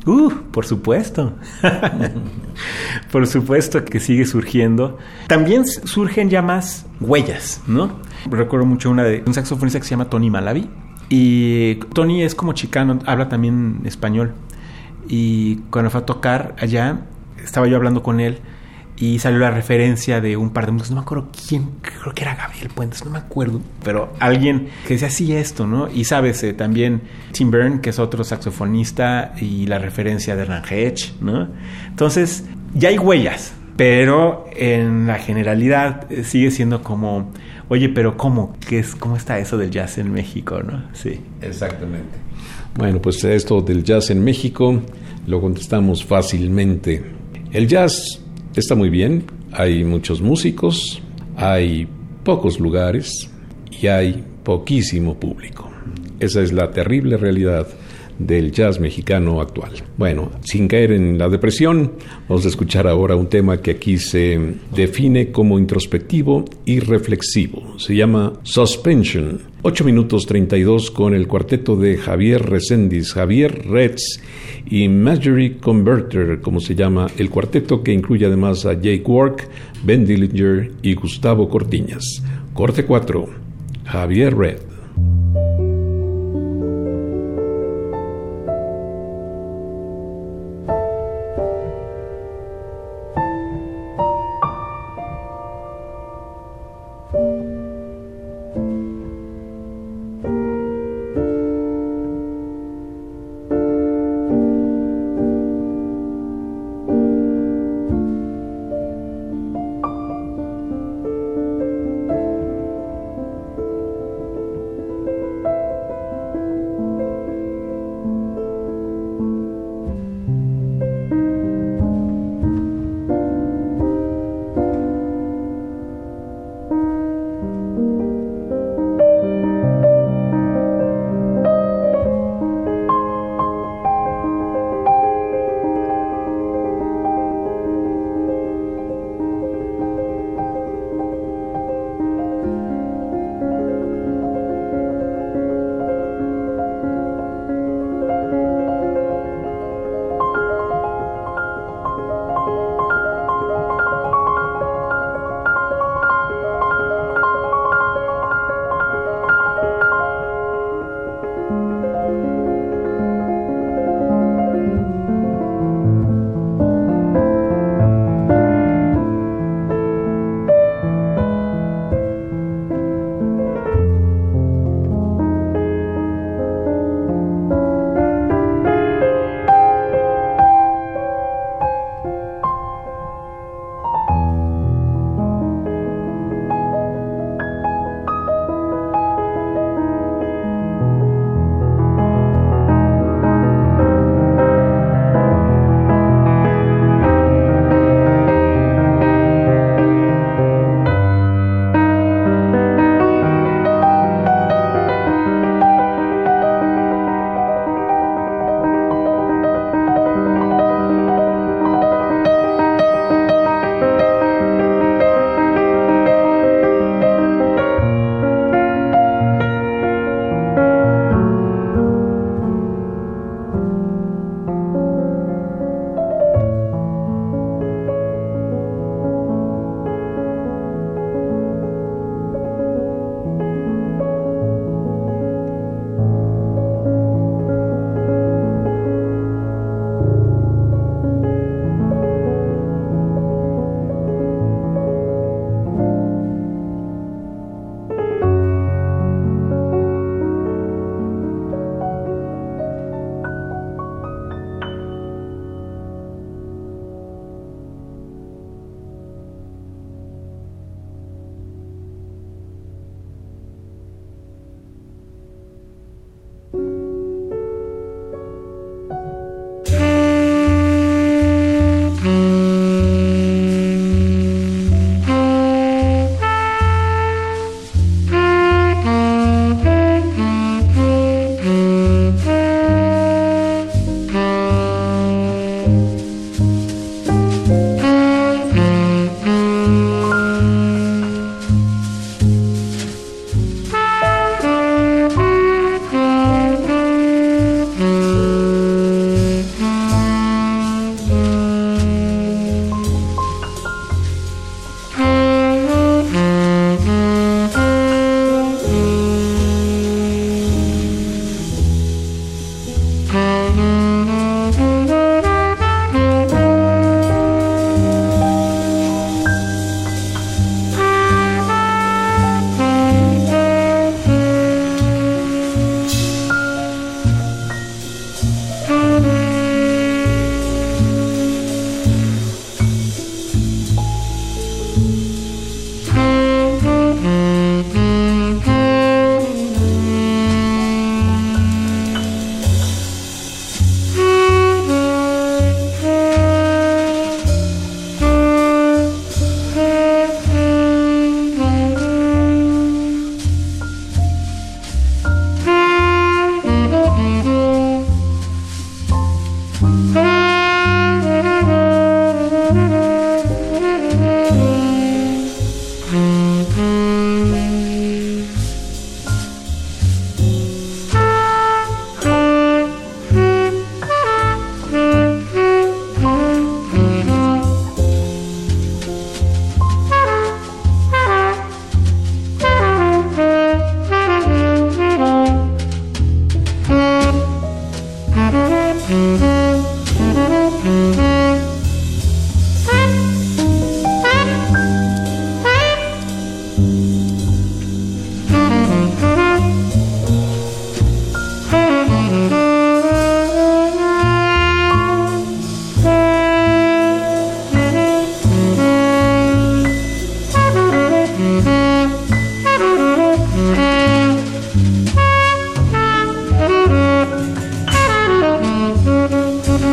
Uh, 0.06 0.30
por 0.50 0.66
supuesto. 0.66 1.34
por 3.12 3.26
supuesto 3.26 3.84
que 3.84 4.00
sigue 4.00 4.24
surgiendo. 4.24 4.98
También 5.28 5.66
surgen 5.66 6.28
ya 6.28 6.42
más 6.42 6.86
huellas, 7.00 7.62
¿no? 7.66 8.00
Recuerdo 8.30 8.66
mucho 8.66 8.90
una 8.90 9.04
de 9.04 9.22
un 9.26 9.34
saxofonista 9.34 9.78
que 9.78 9.84
se 9.84 9.90
llama 9.90 10.10
Tony 10.10 10.30
Malavi. 10.30 10.68
Y 11.08 11.76
Tony 11.94 12.22
es 12.22 12.34
como 12.34 12.52
chicano, 12.52 12.98
habla 13.06 13.28
también 13.28 13.80
español. 13.84 14.34
Y 15.08 15.56
cuando 15.70 15.90
fue 15.90 16.00
a 16.00 16.06
tocar 16.06 16.54
allá, 16.58 17.02
estaba 17.42 17.66
yo 17.66 17.76
hablando 17.76 18.02
con 18.02 18.20
él 18.20 18.40
y 19.02 19.18
salió 19.18 19.40
la 19.40 19.50
referencia 19.50 20.20
de 20.20 20.36
un 20.36 20.50
par 20.50 20.66
de 20.66 20.70
músicos, 20.70 20.92
no 20.92 20.96
me 20.98 21.02
acuerdo 21.02 21.28
quién, 21.48 21.70
creo 21.82 22.14
que 22.14 22.22
era 22.22 22.36
Gabriel 22.36 22.68
Puentes, 22.68 23.04
no 23.04 23.10
me 23.10 23.18
acuerdo, 23.18 23.60
pero 23.82 24.12
alguien 24.20 24.68
que 24.86 24.94
decía 24.94 25.08
así 25.08 25.34
esto, 25.34 25.66
¿no? 25.66 25.90
Y 25.90 26.04
sabes, 26.04 26.40
eh, 26.44 26.52
también 26.52 27.02
Tim 27.32 27.50
Byrne, 27.50 27.80
que 27.80 27.90
es 27.90 27.98
otro 27.98 28.22
saxofonista, 28.22 29.34
y 29.40 29.66
la 29.66 29.80
referencia 29.80 30.36
de 30.36 30.44
Hedge, 30.44 31.14
¿no? 31.20 31.48
Entonces, 31.88 32.44
ya 32.74 32.90
hay 32.90 32.98
huellas, 32.98 33.52
pero 33.76 34.44
en 34.52 35.08
la 35.08 35.18
generalidad 35.18 36.06
eh, 36.08 36.22
sigue 36.22 36.52
siendo 36.52 36.84
como, 36.84 37.32
oye, 37.68 37.88
pero 37.88 38.16
¿cómo? 38.16 38.56
¿Qué 38.68 38.78
es, 38.78 38.94
¿Cómo 38.94 39.16
está 39.16 39.40
eso 39.40 39.58
del 39.58 39.72
jazz 39.72 39.98
en 39.98 40.12
México, 40.12 40.62
no? 40.62 40.80
Sí. 40.92 41.18
Exactamente. 41.40 42.18
Bueno, 42.76 43.02
pues 43.02 43.24
esto 43.24 43.62
del 43.62 43.82
jazz 43.82 44.10
en 44.10 44.22
México 44.22 44.80
lo 45.26 45.40
contestamos 45.40 46.04
fácilmente. 46.04 47.02
El 47.50 47.66
jazz 47.66 48.21
está 48.60 48.74
muy 48.74 48.90
bien, 48.90 49.24
hay 49.52 49.84
muchos 49.84 50.20
músicos, 50.20 51.00
hay 51.36 51.88
pocos 52.24 52.60
lugares 52.60 53.30
y 53.80 53.86
hay 53.86 54.22
poquísimo 54.44 55.18
público. 55.18 55.70
Esa 56.20 56.42
es 56.42 56.52
la 56.52 56.70
terrible 56.70 57.16
realidad 57.16 57.66
del 58.26 58.52
jazz 58.52 58.80
mexicano 58.80 59.40
actual. 59.40 59.72
Bueno, 59.96 60.30
sin 60.42 60.68
caer 60.68 60.92
en 60.92 61.18
la 61.18 61.28
depresión, 61.28 61.92
vamos 62.28 62.44
a 62.44 62.48
escuchar 62.48 62.86
ahora 62.86 63.16
un 63.16 63.28
tema 63.28 63.60
que 63.60 63.72
aquí 63.72 63.98
se 63.98 64.56
define 64.74 65.30
como 65.30 65.58
introspectivo 65.58 66.44
y 66.64 66.80
reflexivo. 66.80 67.78
Se 67.78 67.94
llama 67.94 68.34
Suspension. 68.42 69.40
8 69.62 69.84
minutos 69.84 70.26
32 70.26 70.90
con 70.90 71.14
el 71.14 71.28
cuarteto 71.28 71.76
de 71.76 71.96
Javier 71.96 72.42
Resendiz, 72.42 73.12
Javier 73.12 73.68
Retz 73.68 74.20
y 74.68 74.88
Marjorie 74.88 75.58
Converter, 75.58 76.40
como 76.40 76.60
se 76.60 76.74
llama 76.74 77.06
el 77.16 77.30
cuarteto 77.30 77.82
que 77.82 77.92
incluye 77.92 78.26
además 78.26 78.66
a 78.66 78.74
Jake 78.74 79.04
Work, 79.06 79.48
Ben 79.84 80.04
Dillinger 80.04 80.72
y 80.82 80.94
Gustavo 80.94 81.48
Cortiñas. 81.48 82.22
Corte 82.54 82.84
4. 82.84 83.28
Javier 83.84 84.34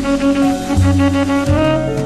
Red. 0.01 1.98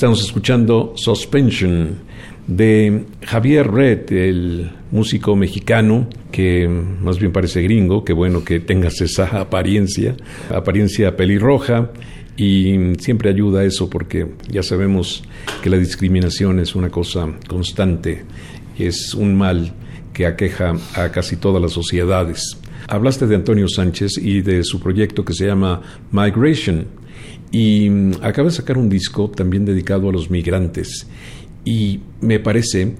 Estamos 0.00 0.24
escuchando 0.24 0.94
Suspension 0.96 1.98
de 2.46 3.04
Javier 3.22 3.70
Red, 3.70 4.10
el 4.10 4.70
músico 4.90 5.36
mexicano 5.36 6.08
que 6.32 6.66
más 6.66 7.18
bien 7.18 7.32
parece 7.32 7.60
gringo, 7.60 8.02
que 8.02 8.14
bueno 8.14 8.42
que 8.42 8.60
tengas 8.60 9.02
esa 9.02 9.26
apariencia, 9.38 10.16
apariencia 10.48 11.14
pelirroja 11.16 11.90
y 12.34 12.94
siempre 12.98 13.28
ayuda 13.28 13.62
eso 13.62 13.90
porque 13.90 14.26
ya 14.48 14.62
sabemos 14.62 15.22
que 15.62 15.68
la 15.68 15.76
discriminación 15.76 16.60
es 16.60 16.74
una 16.74 16.88
cosa 16.88 17.28
constante, 17.46 18.24
es 18.78 19.12
un 19.12 19.36
mal 19.36 19.74
que 20.14 20.24
aqueja 20.24 20.76
a 20.94 21.12
casi 21.12 21.36
todas 21.36 21.60
las 21.60 21.72
sociedades. 21.72 22.56
Hablaste 22.88 23.26
de 23.26 23.34
Antonio 23.34 23.68
Sánchez 23.68 24.16
y 24.16 24.40
de 24.40 24.64
su 24.64 24.80
proyecto 24.80 25.26
que 25.26 25.34
se 25.34 25.44
llama 25.44 25.82
Migration 26.10 26.86
y 27.50 27.90
mm, 27.90 28.12
acaba 28.22 28.48
de 28.48 28.54
sacar 28.54 28.78
un 28.78 28.88
disco 28.88 29.30
también 29.30 29.64
dedicado 29.64 30.08
a 30.08 30.12
los 30.12 30.30
migrantes. 30.30 31.06
Y 31.64 32.00
me 32.20 32.40
parece 32.40 32.94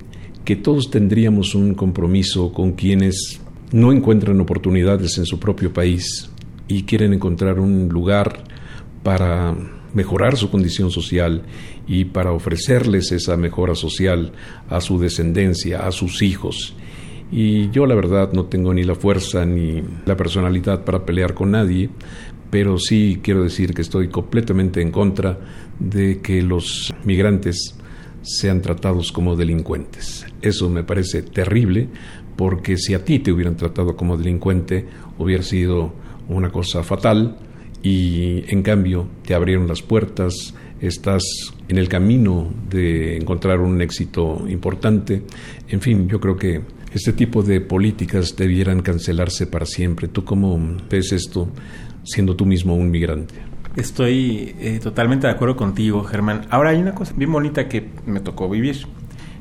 que 0.45 0.57
todos 0.57 0.91
tendríamos 0.91 1.55
un 1.55 1.75
compromiso 1.75 2.53
con 2.53 2.73
quienes 2.73 3.41
no 3.73 3.93
encuentran 3.93 4.41
oportunidades 4.41 5.19
en 5.19 5.27
su 5.27 5.39
propio 5.39 5.73
país 5.73 6.31
y 6.69 6.83
quieren 6.83 7.13
encontrar 7.13 7.61
un 7.61 7.89
lugar 7.89 8.45
para 9.03 9.57
mejorar 9.95 10.37
su 10.37 10.51
condición 10.51 10.91
social 10.91 11.43
y 11.87 12.05
para 12.05 12.33
ofrecerles 12.33 13.13
esa 13.13 13.37
mejora 13.37 13.75
social 13.75 14.33
a 14.69 14.81
su 14.81 14.99
descendencia, 14.99 15.87
a 15.87 15.93
sus 15.93 16.23
hijos. 16.23 16.75
Y 17.33 17.71
yo 17.71 17.87
la 17.87 17.95
verdad 17.95 18.33
no 18.33 18.47
tengo 18.47 18.75
ni 18.75 18.83
la 18.83 18.95
fuerza 18.95 19.47
ni 19.47 19.83
la 20.05 20.17
personalidad 20.17 20.85
para 20.85 21.05
pelear 21.05 21.35
con 21.35 21.53
nadie, 21.53 21.91
pero 22.51 22.79
sí 22.79 23.21
quiero 23.23 23.43
decir 23.43 23.75
que 23.75 23.83
estoy 23.83 24.09
completamente 24.09 24.83
en 24.83 24.91
contra 24.91 25.39
de 25.79 26.21
que 26.21 26.43
los 26.43 26.93
migrantes 27.05 27.77
sean 28.23 28.61
tratados 28.61 29.13
como 29.13 29.37
delincuentes. 29.37 30.27
Eso 30.43 30.69
me 30.69 30.85
parece 30.85 31.23
terrible 31.23 31.89
porque 32.37 32.77
si 32.77 32.95
a 32.95 33.05
ti 33.05 33.19
te 33.19 33.33
hubieran 33.33 33.57
tratado 33.57 33.97
como 33.97 34.17
delincuente 34.17 34.87
hubiera 35.19 35.43
sido 35.43 35.93
una 36.29 36.51
cosa 36.51 36.83
fatal 36.83 37.39
y 37.83 38.45
en 38.53 38.63
cambio 38.63 39.09
te 39.25 39.35
abrieron 39.35 39.67
las 39.67 39.83
puertas, 39.83 40.55
estás 40.81 41.23
en 41.69 41.79
el 41.79 41.89
camino 41.89 42.53
de 42.69 43.17
encontrar 43.17 43.61
un 43.61 43.81
éxito 43.81 44.45
importante. 44.49 45.23
En 45.69 45.81
fin, 45.81 46.09
yo 46.09 46.21
creo 46.21 46.37
que 46.37 46.61
este 46.93 47.13
tipo 47.13 47.43
de 47.43 47.61
políticas 47.61 48.37
debieran 48.37 48.83
cancelarse 48.83 49.47
para 49.47 49.67
siempre. 49.67 50.09
¿Tú 50.09 50.25
cómo 50.25 50.59
ves 50.91 51.13
esto? 51.13 51.49
Siendo 52.05 52.37
tú 52.37 52.47
mismo 52.47 52.75
un 52.75 52.91
migrante? 52.91 53.35
Estoy 53.77 54.55
eh, 54.59 54.81
totalmente 54.83 55.27
de 55.27 55.33
acuerdo 55.33 55.57
contigo, 55.57 56.03
Germán. 56.03 56.47
Ahora 56.51 56.71
hay 56.71 56.79
una 56.79 56.95
cosa 56.95 57.15
bien 57.17 57.31
bonita 57.31 57.69
que 57.69 57.89
me 58.05 58.21
tocó 58.21 58.49
vivir. 58.49 58.87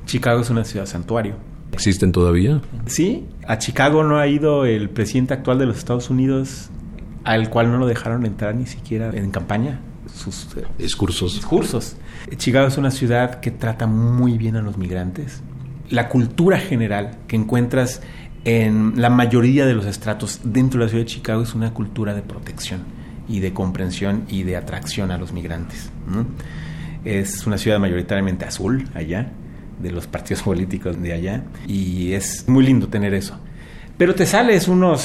Chicago 0.05 0.41
es 0.41 0.49
una 0.49 0.63
ciudad 0.63 0.85
santuario. 0.85 1.35
¿Existen 1.71 2.11
todavía? 2.11 2.61
Sí, 2.85 3.25
a 3.47 3.57
Chicago 3.57 4.03
no 4.03 4.17
ha 4.17 4.27
ido 4.27 4.65
el 4.65 4.89
presidente 4.89 5.33
actual 5.33 5.59
de 5.59 5.65
los 5.65 5.77
Estados 5.77 6.09
Unidos, 6.09 6.69
al 7.23 7.49
cual 7.49 7.71
no 7.71 7.77
lo 7.77 7.87
dejaron 7.87 8.25
entrar 8.25 8.55
ni 8.55 8.65
siquiera 8.65 9.11
en 9.13 9.31
campaña. 9.31 9.81
Sus 10.13 10.47
eh, 10.57 10.63
discursos. 10.77 11.35
discursos. 11.35 11.95
Chicago 12.37 12.67
es 12.67 12.77
una 12.77 12.91
ciudad 12.91 13.39
que 13.39 13.51
trata 13.51 13.87
muy 13.87 14.37
bien 14.37 14.55
a 14.55 14.61
los 14.61 14.77
migrantes. 14.77 15.41
La 15.89 16.09
cultura 16.09 16.59
general 16.59 17.17
que 17.27 17.35
encuentras 17.35 18.01
en 18.45 18.93
la 18.95 19.09
mayoría 19.09 19.65
de 19.65 19.73
los 19.73 19.85
estratos 19.85 20.41
dentro 20.43 20.79
de 20.79 20.85
la 20.85 20.89
ciudad 20.89 21.03
de 21.03 21.09
Chicago 21.09 21.43
es 21.43 21.53
una 21.53 21.73
cultura 21.73 22.13
de 22.13 22.21
protección 22.21 22.83
y 23.27 23.39
de 23.39 23.53
comprensión 23.53 24.23
y 24.27 24.43
de 24.43 24.57
atracción 24.57 25.11
a 25.11 25.17
los 25.17 25.33
migrantes. 25.33 25.91
Es 27.05 27.45
una 27.45 27.57
ciudad 27.57 27.79
mayoritariamente 27.79 28.45
azul 28.45 28.87
allá, 28.93 29.31
de 29.79 29.91
los 29.91 30.07
partidos 30.07 30.43
políticos 30.43 31.01
de 31.01 31.13
allá, 31.13 31.43
y 31.67 32.13
es 32.13 32.47
muy 32.47 32.65
lindo 32.65 32.87
tener 32.87 33.13
eso. 33.13 33.39
Pero 33.97 34.15
te 34.15 34.25
sales 34.25 34.67
unos 34.67 35.01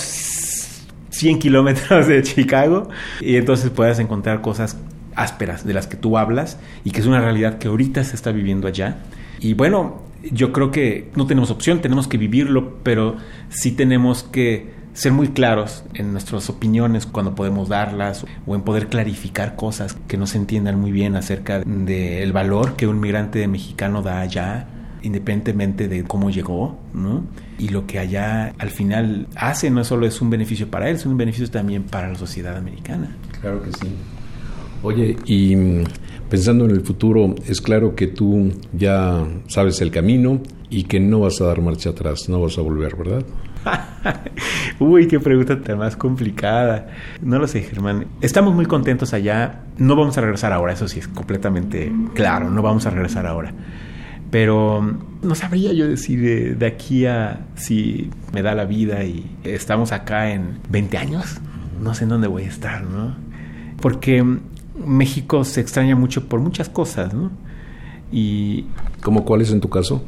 100 1.10 1.38
kilómetros 1.38 2.06
de 2.06 2.22
Chicago 2.22 2.88
y 3.20 3.36
entonces 3.36 3.70
puedes 3.70 3.98
encontrar 3.98 4.40
cosas 4.40 4.76
ásperas 5.16 5.64
de 5.64 5.74
las 5.74 5.86
que 5.86 5.96
tú 5.96 6.18
hablas 6.18 6.58
y 6.84 6.90
que 6.90 7.00
es 7.00 7.06
una 7.06 7.20
realidad 7.20 7.58
que 7.58 7.68
ahorita 7.68 8.02
se 8.04 8.16
está 8.16 8.32
viviendo 8.32 8.66
allá. 8.66 8.98
Y 9.40 9.54
bueno, 9.54 10.02
yo 10.32 10.52
creo 10.52 10.70
que 10.70 11.10
no 11.14 11.26
tenemos 11.26 11.50
opción, 11.50 11.80
tenemos 11.80 12.08
que 12.08 12.18
vivirlo, 12.18 12.78
pero 12.82 13.16
sí 13.48 13.72
tenemos 13.72 14.22
que 14.22 14.72
ser 14.94 15.12
muy 15.12 15.28
claros 15.28 15.84
en 15.94 16.12
nuestras 16.12 16.48
opiniones 16.48 17.04
cuando 17.04 17.34
podemos 17.34 17.68
darlas 17.68 18.24
o 18.46 18.54
en 18.54 18.62
poder 18.62 18.88
clarificar 18.88 19.56
cosas 19.56 19.96
que 20.06 20.16
no 20.16 20.26
se 20.26 20.38
entiendan 20.38 20.80
muy 20.80 20.92
bien 20.92 21.16
acerca 21.16 21.60
del 21.60 22.32
valor 22.32 22.76
que 22.76 22.86
un 22.86 23.00
migrante 23.00 23.46
mexicano 23.48 24.02
da 24.02 24.20
allá 24.20 24.68
independientemente 25.02 25.86
de 25.86 26.02
cómo 26.04 26.30
llegó, 26.30 26.78
¿no? 26.94 27.24
Y 27.58 27.68
lo 27.68 27.86
que 27.86 27.98
allá 27.98 28.54
al 28.58 28.70
final 28.70 29.26
hace 29.36 29.70
no 29.70 29.84
solo 29.84 30.06
es 30.06 30.22
un 30.22 30.30
beneficio 30.30 30.68
para 30.68 30.88
él, 30.88 30.96
es 30.96 31.04
un 31.04 31.16
beneficio 31.16 31.50
también 31.50 31.82
para 31.82 32.08
la 32.08 32.14
sociedad 32.14 32.56
americana. 32.56 33.14
Claro 33.40 33.62
que 33.62 33.70
sí. 33.72 33.92
Oye, 34.82 35.16
y 35.26 35.56
pensando 36.28 36.64
en 36.64 36.72
el 36.72 36.80
futuro, 36.82 37.34
es 37.46 37.60
claro 37.60 37.94
que 37.94 38.06
tú 38.06 38.52
ya 38.72 39.26
sabes 39.48 39.80
el 39.80 39.90
camino 39.90 40.40
y 40.70 40.84
que 40.84 41.00
no 41.00 41.20
vas 41.20 41.40
a 41.40 41.46
dar 41.46 41.60
marcha 41.60 41.90
atrás, 41.90 42.28
no 42.28 42.40
vas 42.40 42.58
a 42.58 42.62
volver, 42.62 42.96
¿verdad? 42.96 43.24
Uy, 44.78 45.06
qué 45.08 45.20
pregunta 45.20 45.60
tan 45.60 45.78
más 45.78 45.96
complicada. 45.96 46.88
No 47.22 47.38
lo 47.38 47.46
sé, 47.46 47.62
Germán. 47.62 48.06
Estamos 48.20 48.54
muy 48.54 48.66
contentos 48.66 49.14
allá. 49.14 49.62
No 49.78 49.96
vamos 49.96 50.18
a 50.18 50.20
regresar 50.20 50.52
ahora, 50.52 50.72
eso 50.72 50.88
sí 50.88 50.98
es 50.98 51.08
completamente 51.08 51.92
claro, 52.14 52.50
no 52.50 52.62
vamos 52.62 52.86
a 52.86 52.90
regresar 52.90 53.26
ahora. 53.26 53.52
Pero 54.30 54.82
mm, 54.82 54.98
no 55.22 55.34
sabría 55.34 55.72
yo 55.72 55.86
decir 55.86 56.56
de, 56.58 56.66
aquí 56.66 57.06
a 57.06 57.46
si 57.54 58.10
me 58.32 58.42
da 58.42 58.54
la 58.54 58.64
vida 58.64 59.04
y 59.04 59.24
estamos 59.44 59.92
acá 59.92 60.32
en 60.32 60.58
20 60.70 60.98
años. 60.98 61.40
No 61.80 61.94
sé 61.94 62.04
en 62.04 62.10
dónde 62.10 62.28
voy 62.28 62.44
a 62.44 62.48
estar, 62.48 62.82
¿no? 62.82 63.14
Porque 63.80 64.22
mm, 64.22 64.40
México 64.74 65.44
se 65.44 65.60
extraña 65.60 65.96
mucho 65.96 66.28
por 66.28 66.40
muchas 66.40 66.68
cosas, 66.68 67.14
¿no? 67.14 67.30
Y... 68.12 68.66
¿Cómo 69.02 69.24
cuál 69.24 69.42
es 69.42 69.50
en 69.50 69.60
tu 69.60 69.68
caso? 69.68 70.02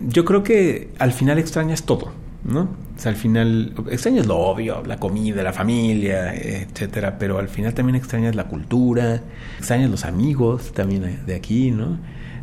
Yo 0.00 0.24
creo 0.24 0.42
que 0.42 0.90
al 0.98 1.12
final 1.12 1.38
extrañas 1.38 1.84
todo, 1.84 2.12
¿no? 2.44 2.62
O 2.96 3.00
sea, 3.00 3.10
al 3.10 3.16
final 3.16 3.74
extrañas 3.90 4.26
lo 4.26 4.38
obvio, 4.38 4.82
la 4.84 4.98
comida, 4.98 5.42
la 5.42 5.52
familia, 5.52 6.34
etcétera, 6.34 7.18
pero 7.18 7.38
al 7.38 7.48
final 7.48 7.74
también 7.74 7.96
extrañas 7.96 8.34
la 8.34 8.44
cultura, 8.44 9.22
extrañas 9.58 9.90
los 9.90 10.04
amigos 10.04 10.72
también 10.72 11.24
de 11.26 11.34
aquí, 11.34 11.70
¿no? 11.70 11.98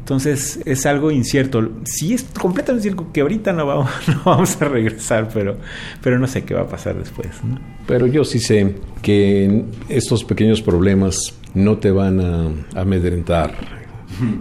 Entonces 0.09 0.59
es 0.65 0.87
algo 0.87 1.11
incierto. 1.11 1.69
Sí 1.85 2.15
es 2.15 2.23
completamente 2.23 2.81
cierto 2.81 3.11
que 3.13 3.21
ahorita 3.21 3.53
no 3.53 3.67
vamos, 3.67 3.91
no 4.07 4.21
vamos 4.25 4.59
a 4.59 4.65
regresar, 4.65 5.29
pero, 5.31 6.17
no 6.17 6.25
sé 6.25 6.43
qué 6.45 6.55
va 6.55 6.61
a 6.61 6.67
pasar 6.67 6.97
después. 6.97 7.27
Pero 7.85 8.07
yo 8.07 8.23
sí 8.23 8.39
sé 8.39 8.73
que 9.03 9.65
estos 9.87 10.23
pequeños 10.23 10.63
problemas 10.63 11.35
no 11.53 11.77
te 11.77 11.91
van 11.91 12.21
a 12.21 12.49
amedrentar. 12.73 13.53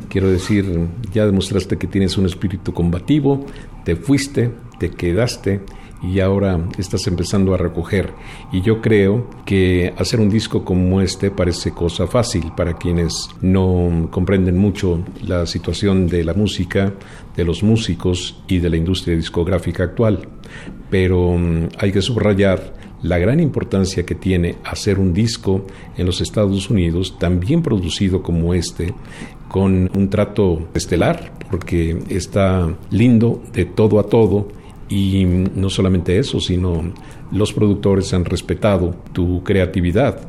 Quiero 0.09 0.31
decir, 0.31 0.89
ya 1.13 1.27
demostraste 1.27 1.77
que 1.77 1.87
tienes 1.87 2.17
un 2.17 2.25
espíritu 2.25 2.73
combativo, 2.73 3.45
te 3.85 3.95
fuiste, 3.95 4.51
te 4.79 4.89
quedaste 4.89 5.61
y 6.03 6.21
ahora 6.21 6.61
estás 6.79 7.07
empezando 7.07 7.55
a 7.55 7.57
recoger. 7.57 8.13
Y 8.53 8.63
yo 8.63 8.81
creo 8.81 9.29
que 9.45 9.93
hacer 9.97 10.21
un 10.21 10.29
disco 10.29 10.65
como 10.65 11.01
este 11.01 11.31
parece 11.31 11.73
cosa 11.73 12.07
fácil 12.07 12.53
para 12.57 12.75
quienes 12.75 13.31
no 13.41 14.09
comprenden 14.11 14.57
mucho 14.57 15.03
la 15.23 15.47
situación 15.47 16.07
de 16.07 16.25
la 16.25 16.35
música, 16.35 16.95
de 17.37 17.45
los 17.45 17.63
músicos 17.63 18.43
y 18.47 18.59
de 18.59 18.71
la 18.71 18.77
industria 18.77 19.17
discográfica 19.17 19.85
actual. 19.85 20.29
Pero 20.91 21.37
mm, 21.37 21.69
hay 21.79 21.93
que 21.93 22.03
subrayar 22.03 22.75
la 23.03 23.19
gran 23.19 23.41
importancia 23.41 24.05
que 24.05 24.15
tiene 24.15 24.57
hacer 24.65 24.99
un 24.99 25.13
disco 25.13 25.67
en 25.97 26.07
los 26.07 26.21
Estados 26.21 26.69
Unidos, 26.69 27.17
también 27.19 27.63
producido 27.63 28.23
como 28.23 28.55
este, 28.55 28.93
con 29.49 29.91
un 29.97 30.11
trato 30.11 30.69
estelar, 30.75 31.33
porque 31.51 31.99
está 32.09 32.69
lindo 32.91 33.43
de 33.53 33.65
todo 33.65 34.01
a 34.01 34.05
todo 34.05 34.58
y 34.89 35.25
no 35.25 35.71
solamente 35.71 36.19
eso, 36.19 36.41
sino 36.41 36.93
los 37.31 37.53
productores 37.53 38.13
han 38.15 38.25
respetado 38.25 38.97
tu 39.13 39.43
creatividad, 39.43 40.21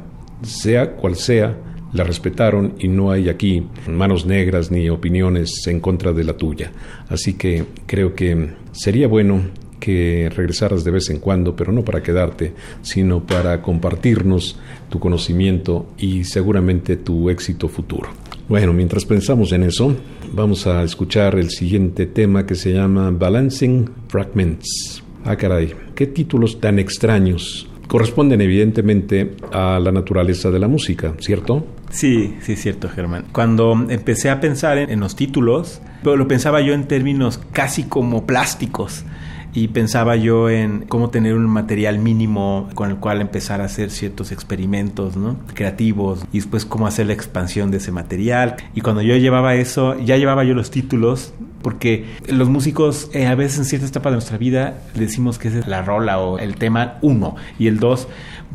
sea 0.42 0.96
cual 0.96 1.16
sea, 1.16 1.58
la 1.94 2.04
respetaron 2.04 2.76
y 2.80 2.88
no 2.88 3.12
hay 3.12 3.30
aquí 3.30 3.64
manos 3.88 4.26
negras 4.26 4.70
ni 4.70 4.90
opiniones 4.90 5.66
en 5.68 5.80
contra 5.80 6.14
de 6.14 6.24
la 6.24 6.34
tuya. 6.34 6.72
Así 7.08 7.34
que 7.34 7.66
creo 7.88 8.14
que 8.14 8.52
sería 8.72 9.08
bueno 9.08 9.42
que 9.80 10.30
regresaras 10.36 10.84
de 10.84 10.92
vez 10.92 11.10
en 11.10 11.20
cuando, 11.20 11.56
pero 11.56 11.72
no 11.72 11.84
para 11.84 12.04
quedarte, 12.04 12.54
sino 12.82 13.26
para 13.26 13.62
compartirnos 13.62 14.60
tu 14.90 15.00
conocimiento 15.00 15.88
y 15.98 16.26
seguramente 16.26 16.98
tu 16.98 17.30
éxito 17.30 17.70
futuro. 17.70 18.10
Bueno, 18.48 18.74
mientras 18.74 19.06
pensamos 19.06 19.52
en 19.52 19.64
eso, 19.64 19.96
vamos 20.34 20.68
a 20.68 20.84
escuchar 20.84 21.36
el 21.36 21.50
siguiente 21.50 22.06
tema 22.06 22.46
que 22.46 22.56
se 22.56 22.74
llama 22.74 23.12
Balancing 23.12 23.90
Fragments. 24.08 25.04
Ah, 25.26 25.36
caray, 25.36 25.74
qué 25.96 26.08
títulos 26.08 26.60
tan 26.60 26.80
extraños. 26.80 27.70
Corresponden 27.88 28.42
evidentemente 28.42 29.36
a 29.52 29.80
la 29.80 29.92
naturaleza 29.92 30.52
de 30.52 30.60
la 30.60 30.68
música, 30.68 31.14
¿cierto? 31.20 31.66
Sí, 31.90 32.36
sí, 32.42 32.56
cierto, 32.56 32.88
Germán. 32.90 33.26
Cuando 33.32 33.74
empecé 33.90 34.30
a 34.30 34.40
pensar 34.40 34.78
en, 34.78 34.90
en 34.90 35.00
los 35.00 35.16
títulos, 35.16 35.82
lo 36.04 36.28
pensaba 36.28 36.62
yo 36.62 36.74
en 36.74 36.88
términos 36.88 37.40
casi 37.52 37.84
como 37.84 38.26
plásticos 38.26 39.06
y 39.54 39.70
pensaba 39.70 40.16
yo 40.16 40.50
en 40.50 40.86
cómo 40.88 41.10
tener 41.10 41.34
un 41.34 41.48
material 41.48 42.00
mínimo 42.00 42.70
con 42.76 42.90
el 42.90 42.98
cual 42.98 43.22
empezar 43.22 43.62
a 43.62 43.66
hacer 43.66 43.90
ciertos 43.92 44.32
experimentos 44.32 45.18
¿no? 45.18 45.38
creativos 45.54 46.26
y 46.32 46.38
después 46.38 46.66
cómo 46.66 46.88
hacer 46.88 47.08
la 47.08 47.14
expansión 47.14 47.72
de 47.72 47.78
ese 47.78 47.92
material. 47.92 48.56
Y 48.76 48.82
cuando 48.82 49.02
yo 49.02 49.16
llevaba 49.16 49.56
eso, 49.56 49.98
ya 50.00 50.18
llevaba 50.18 50.44
yo 50.44 50.54
los 50.54 50.72
títulos, 50.72 51.34
porque 51.62 52.06
los 52.28 52.50
músicos 52.50 53.10
eh, 53.14 53.28
a 53.28 53.36
veces 53.36 53.60
en 53.60 53.66
cierta 53.66 53.88
etapa 53.88 54.10
de 54.10 54.16
nuestra 54.16 54.38
vida 54.38 54.82
decimos 54.96 55.40
que 55.40 55.50
es 55.50 55.68
la 55.68 55.82
rola 55.82 56.20
o 56.20 56.40
el 56.40 56.56
tema 56.56 56.98
uno 57.02 57.36
y 57.58 57.68
el 57.68 57.80
dos 57.80 58.08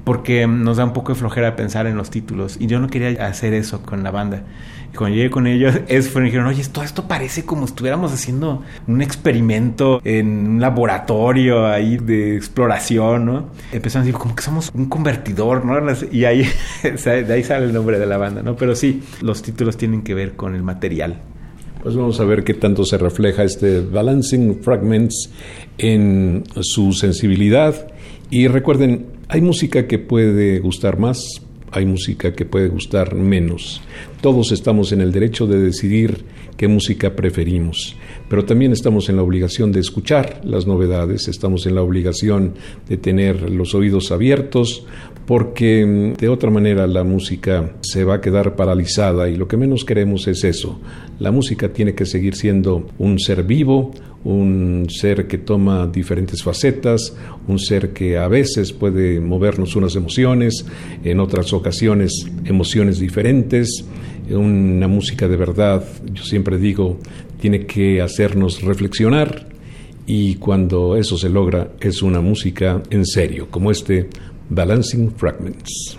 porque 0.04 0.46
nos 0.46 0.76
da 0.76 0.84
un 0.84 0.92
poco 0.92 1.12
de 1.12 1.18
flojera 1.18 1.56
pensar 1.56 1.86
en 1.86 1.96
los 1.96 2.10
títulos 2.10 2.56
y 2.60 2.66
yo 2.66 2.80
no 2.80 2.88
quería 2.88 3.26
hacer 3.26 3.54
eso 3.54 3.82
con 3.82 4.02
la 4.02 4.10
banda 4.10 4.42
cuando 4.96 5.16
llegué 5.16 5.30
con 5.30 5.46
ellos, 5.46 5.74
es, 5.88 6.08
fueron, 6.08 6.26
dijeron, 6.26 6.46
oye, 6.46 6.62
todo 6.70 6.84
esto 6.84 7.06
parece 7.08 7.44
como 7.44 7.64
estuviéramos 7.64 8.12
haciendo 8.12 8.62
un 8.86 9.02
experimento 9.02 10.00
en 10.04 10.46
un 10.46 10.60
laboratorio 10.60 11.66
ahí 11.66 11.96
de 11.96 12.36
exploración, 12.36 13.26
¿no? 13.26 13.48
Empezaron 13.72 14.02
a 14.02 14.06
decir, 14.06 14.18
como 14.18 14.34
que 14.34 14.42
somos 14.42 14.70
un 14.74 14.86
convertidor, 14.86 15.64
¿no? 15.64 15.74
Y 16.10 16.24
ahí, 16.24 16.48
de 16.82 17.32
ahí 17.32 17.44
sale 17.44 17.66
el 17.66 17.72
nombre 17.72 17.98
de 17.98 18.06
la 18.06 18.16
banda, 18.16 18.42
¿no? 18.42 18.56
Pero 18.56 18.74
sí, 18.74 19.02
los 19.20 19.42
títulos 19.42 19.76
tienen 19.76 20.02
que 20.02 20.14
ver 20.14 20.36
con 20.36 20.54
el 20.54 20.62
material. 20.62 21.20
Pues 21.84 21.96
vamos 21.96 22.18
a 22.18 22.24
ver 22.24 22.44
qué 22.44 22.54
tanto 22.54 22.86
se 22.86 22.96
refleja 22.96 23.44
este 23.44 23.82
Balancing 23.82 24.62
Fragments 24.62 25.28
en 25.76 26.42
su 26.62 26.94
sensibilidad. 26.94 27.92
Y 28.30 28.48
recuerden, 28.48 29.08
hay 29.28 29.42
música 29.42 29.86
que 29.86 29.98
puede 29.98 30.60
gustar 30.60 30.98
más, 30.98 31.42
hay 31.72 31.84
música 31.84 32.32
que 32.32 32.46
puede 32.46 32.68
gustar 32.68 33.14
menos. 33.14 33.82
Todos 34.22 34.50
estamos 34.50 34.92
en 34.92 35.02
el 35.02 35.12
derecho 35.12 35.46
de 35.46 35.60
decidir 35.60 36.24
qué 36.56 36.68
música 36.68 37.14
preferimos, 37.14 37.94
pero 38.30 38.46
también 38.46 38.72
estamos 38.72 39.10
en 39.10 39.16
la 39.16 39.22
obligación 39.22 39.70
de 39.70 39.80
escuchar 39.80 40.40
las 40.42 40.66
novedades, 40.66 41.28
estamos 41.28 41.66
en 41.66 41.74
la 41.74 41.82
obligación 41.82 42.54
de 42.88 42.96
tener 42.96 43.50
los 43.50 43.74
oídos 43.74 44.10
abiertos 44.10 44.86
porque 45.26 45.84
mm, 45.84 46.14
de 46.14 46.28
otra 46.28 46.50
manera 46.50 46.86
la 46.86 47.04
música 47.04 47.74
se 47.80 48.04
va 48.04 48.14
a 48.14 48.20
quedar 48.20 48.56
paralizada 48.56 49.28
y 49.28 49.36
lo 49.36 49.48
que 49.48 49.56
menos 49.56 49.84
queremos 49.84 50.26
es 50.28 50.44
eso. 50.44 50.80
La 51.18 51.30
música 51.30 51.72
tiene 51.72 51.94
que 51.94 52.06
seguir 52.06 52.34
siendo 52.34 52.86
un 52.98 53.18
ser 53.18 53.44
vivo, 53.44 53.92
un 54.24 54.86
ser 54.88 55.26
que 55.26 55.38
toma 55.38 55.86
diferentes 55.86 56.42
facetas, 56.42 57.14
un 57.46 57.58
ser 57.58 57.92
que 57.92 58.16
a 58.18 58.26
veces 58.26 58.72
puede 58.72 59.20
movernos 59.20 59.76
unas 59.76 59.94
emociones, 59.96 60.64
en 61.04 61.20
otras 61.20 61.52
ocasiones 61.52 62.26
emociones 62.44 62.98
diferentes, 62.98 63.84
una 64.30 64.88
música 64.88 65.28
de 65.28 65.36
verdad, 65.36 65.84
yo 66.12 66.24
siempre 66.24 66.58
digo, 66.58 66.98
tiene 67.40 67.66
que 67.66 68.00
hacernos 68.00 68.62
reflexionar 68.62 69.48
y 70.06 70.36
cuando 70.36 70.96
eso 70.96 71.16
se 71.16 71.28
logra 71.28 71.72
es 71.80 72.02
una 72.02 72.20
música 72.20 72.82
en 72.90 73.04
serio, 73.04 73.48
como 73.50 73.70
este 73.70 74.08
Balancing 74.48 75.12
Fragments. 75.16 75.98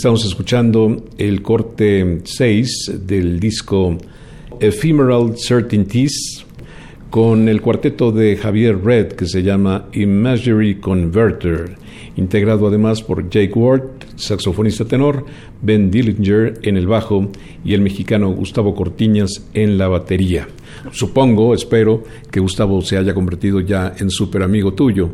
Estamos 0.00 0.24
escuchando 0.24 0.96
el 1.18 1.42
corte 1.42 2.22
6 2.24 3.00
del 3.06 3.38
disco 3.38 3.98
Ephemeral 4.58 5.34
Certainties 5.36 6.46
con 7.10 7.50
el 7.50 7.60
cuarteto 7.60 8.10
de 8.10 8.34
Javier 8.38 8.82
Red 8.82 9.08
que 9.08 9.26
se 9.26 9.42
llama 9.42 9.88
Imagery 9.92 10.76
Converter, 10.76 11.76
integrado 12.16 12.68
además 12.68 13.02
por 13.02 13.28
Jake 13.28 13.52
Ward, 13.54 13.99
saxofonista 14.20 14.84
tenor, 14.84 15.24
Ben 15.62 15.90
Dillinger 15.90 16.60
en 16.62 16.76
el 16.76 16.86
bajo 16.86 17.30
y 17.64 17.74
el 17.74 17.80
mexicano 17.80 18.30
Gustavo 18.30 18.74
Cortiñas 18.74 19.48
en 19.54 19.78
la 19.78 19.88
batería. 19.88 20.48
Supongo, 20.92 21.54
espero, 21.54 22.04
que 22.30 22.40
Gustavo 22.40 22.80
se 22.82 22.96
haya 22.96 23.14
convertido 23.14 23.60
ya 23.60 23.94
en 23.98 24.10
súper 24.10 24.42
amigo 24.42 24.72
tuyo. 24.72 25.10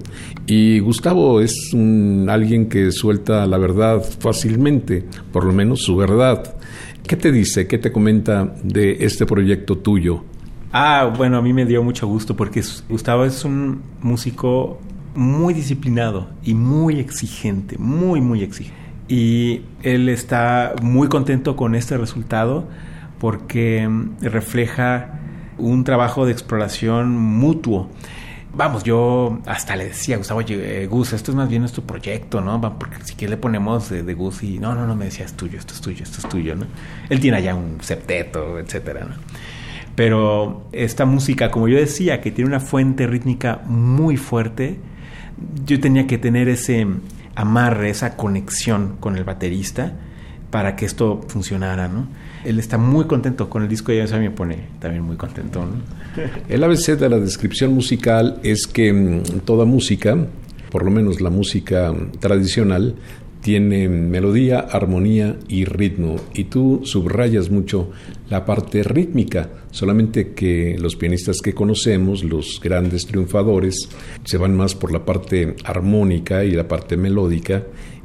Y 0.47 0.79
Gustavo 0.81 1.41
es 1.41 1.73
un, 1.73 2.27
alguien 2.31 2.69
que 2.69 2.93
suelta 2.93 3.47
la 3.47 3.59
verdad 3.59 4.03
fácilmente, 4.21 5.05
por 5.33 5.45
lo 5.45 5.53
menos 5.53 5.83
su 5.83 5.97
verdad. 5.97 6.57
¿Qué 7.07 7.17
te 7.17 7.31
dice, 7.31 7.67
qué 7.67 7.79
te 7.79 7.93
comenta 7.93 8.55
de 8.63 8.99
este 9.01 9.27
proyecto 9.27 9.79
tuyo? 9.79 10.25
Ah, 10.73 11.13
bueno, 11.17 11.39
a 11.39 11.43
mí 11.43 11.53
me 11.53 11.65
dio 11.65 11.83
mucho 11.83 12.07
gusto 12.07 12.37
porque 12.37 12.63
Gustavo 12.89 13.25
es 13.25 13.45
un 13.45 13.81
músico 14.03 14.79
muy 15.15 15.55
disciplinado 15.55 16.29
y 16.43 16.55
muy 16.55 17.01
exigente, 17.01 17.77
muy, 17.79 18.21
muy 18.21 18.43
exigente. 18.43 18.86
Y 19.09 19.63
él 19.83 20.09
está 20.09 20.75
muy 20.83 21.09
contento 21.09 21.57
con 21.57 21.75
este 21.75 21.97
resultado 21.97 22.69
porque 23.19 23.89
refleja 24.21 25.21
un 25.59 25.85
trabajo 25.85 26.27
de 26.27 26.33
exploración 26.33 27.17
mutuo. 27.17 27.89
Vamos, 28.53 28.85
yo 28.85 29.39
hasta 29.47 29.77
le 29.77 29.87
decía 29.87 30.15
a 30.15 30.19
Gustavo, 30.19 30.39
oye, 30.39 30.87
Gus, 30.87 31.13
esto 31.13 31.31
es 31.31 31.37
más 31.37 31.49
bien 31.49 31.61
nuestro 31.61 31.83
proyecto, 31.83 32.41
¿no? 32.41 32.61
Porque 32.79 32.97
si 33.05 33.15
quieres 33.15 33.33
le 33.33 33.37
ponemos 33.37 33.91
de, 33.91 34.15
Gus 34.15 34.43
y 34.43 34.59
no, 34.59 34.75
no, 34.75 34.87
no, 34.87 34.97
me 34.97 35.07
decía, 35.07 35.27
es 35.27 35.35
tuyo, 35.35 35.59
esto 35.59 35.75
es 35.75 35.81
tuyo, 35.81 36.03
esto 36.03 36.19
es 36.19 36.29
tuyo, 36.29 36.57
¿no? 36.57 36.67
Él 37.11 37.21
tiene 37.21 37.37
allá 37.37 37.55
un 37.55 37.79
septeto, 37.83 38.59
etcétera, 38.59 39.05
¿no? 39.05 39.15
Pero 39.95 40.69
esta 40.73 41.05
música, 41.05 41.51
como 41.51 41.69
yo 41.69 41.79
decía, 41.79 42.21
que 42.21 42.31
tiene 42.31 42.49
una 42.49 42.61
fuente 42.61 43.07
rítmica 43.07 43.63
muy 43.67 44.17
fuerte, 44.17 44.79
yo 45.65 45.79
tenía 45.81 46.07
que 46.07 46.19
tener 46.19 46.49
ese 46.49 46.87
amarre, 47.37 47.91
esa 47.91 48.17
conexión 48.17 48.97
con 48.99 49.17
el 49.17 49.25
baterista 49.25 49.93
para 50.51 50.75
que 50.75 50.87
esto 50.87 51.21
funcionara, 51.29 51.87
¿no? 51.87 52.09
él 52.47 52.61
está 52.61 52.79
muy 52.79 53.07
contento 53.07 53.51
con 53.51 53.65
el 53.65 53.69
disco 53.69 53.93
y 53.93 53.97
eso 53.99 54.17
me 54.19 54.31
pone 54.31 54.69
también 54.79 55.03
muy 55.03 55.17
contento. 55.17 55.67
El 56.49 56.63
ABC 56.63 56.97
de 56.97 57.09
la 57.09 57.19
descripción 57.19 57.75
musical 57.75 58.39
es 58.45 58.69
que 58.69 58.93
mm, 58.93 59.41
toda 59.45 59.65
música, 59.65 60.17
por 60.71 60.85
lo 60.85 60.93
menos 60.93 61.21
la 61.21 61.31
música 61.31 61.93
tradicional, 62.21 62.95
tiene 63.47 63.89
melodía, 63.89 64.59
armonía 64.59 65.37
y 65.47 65.67
ritmo. 65.67 66.17
Y 66.35 66.47
tú 66.47 66.81
subrayas 66.83 67.49
mucho 67.49 67.93
la 68.29 68.45
parte 68.45 68.83
rítmica, 68.83 69.49
solamente 69.71 70.33
que 70.33 70.77
los 70.81 70.97
pianistas 70.97 71.37
que 71.41 71.55
conocemos, 71.55 72.25
los 72.25 72.61
grandes 72.61 73.07
triunfadores, 73.07 73.89
se 74.25 74.37
van 74.37 74.57
más 74.57 74.75
por 74.75 74.91
la 74.91 75.05
parte 75.05 75.55
armónica 75.63 76.43
y 76.43 76.51
la 76.51 76.67
parte 76.67 76.97
melódica 76.97 77.63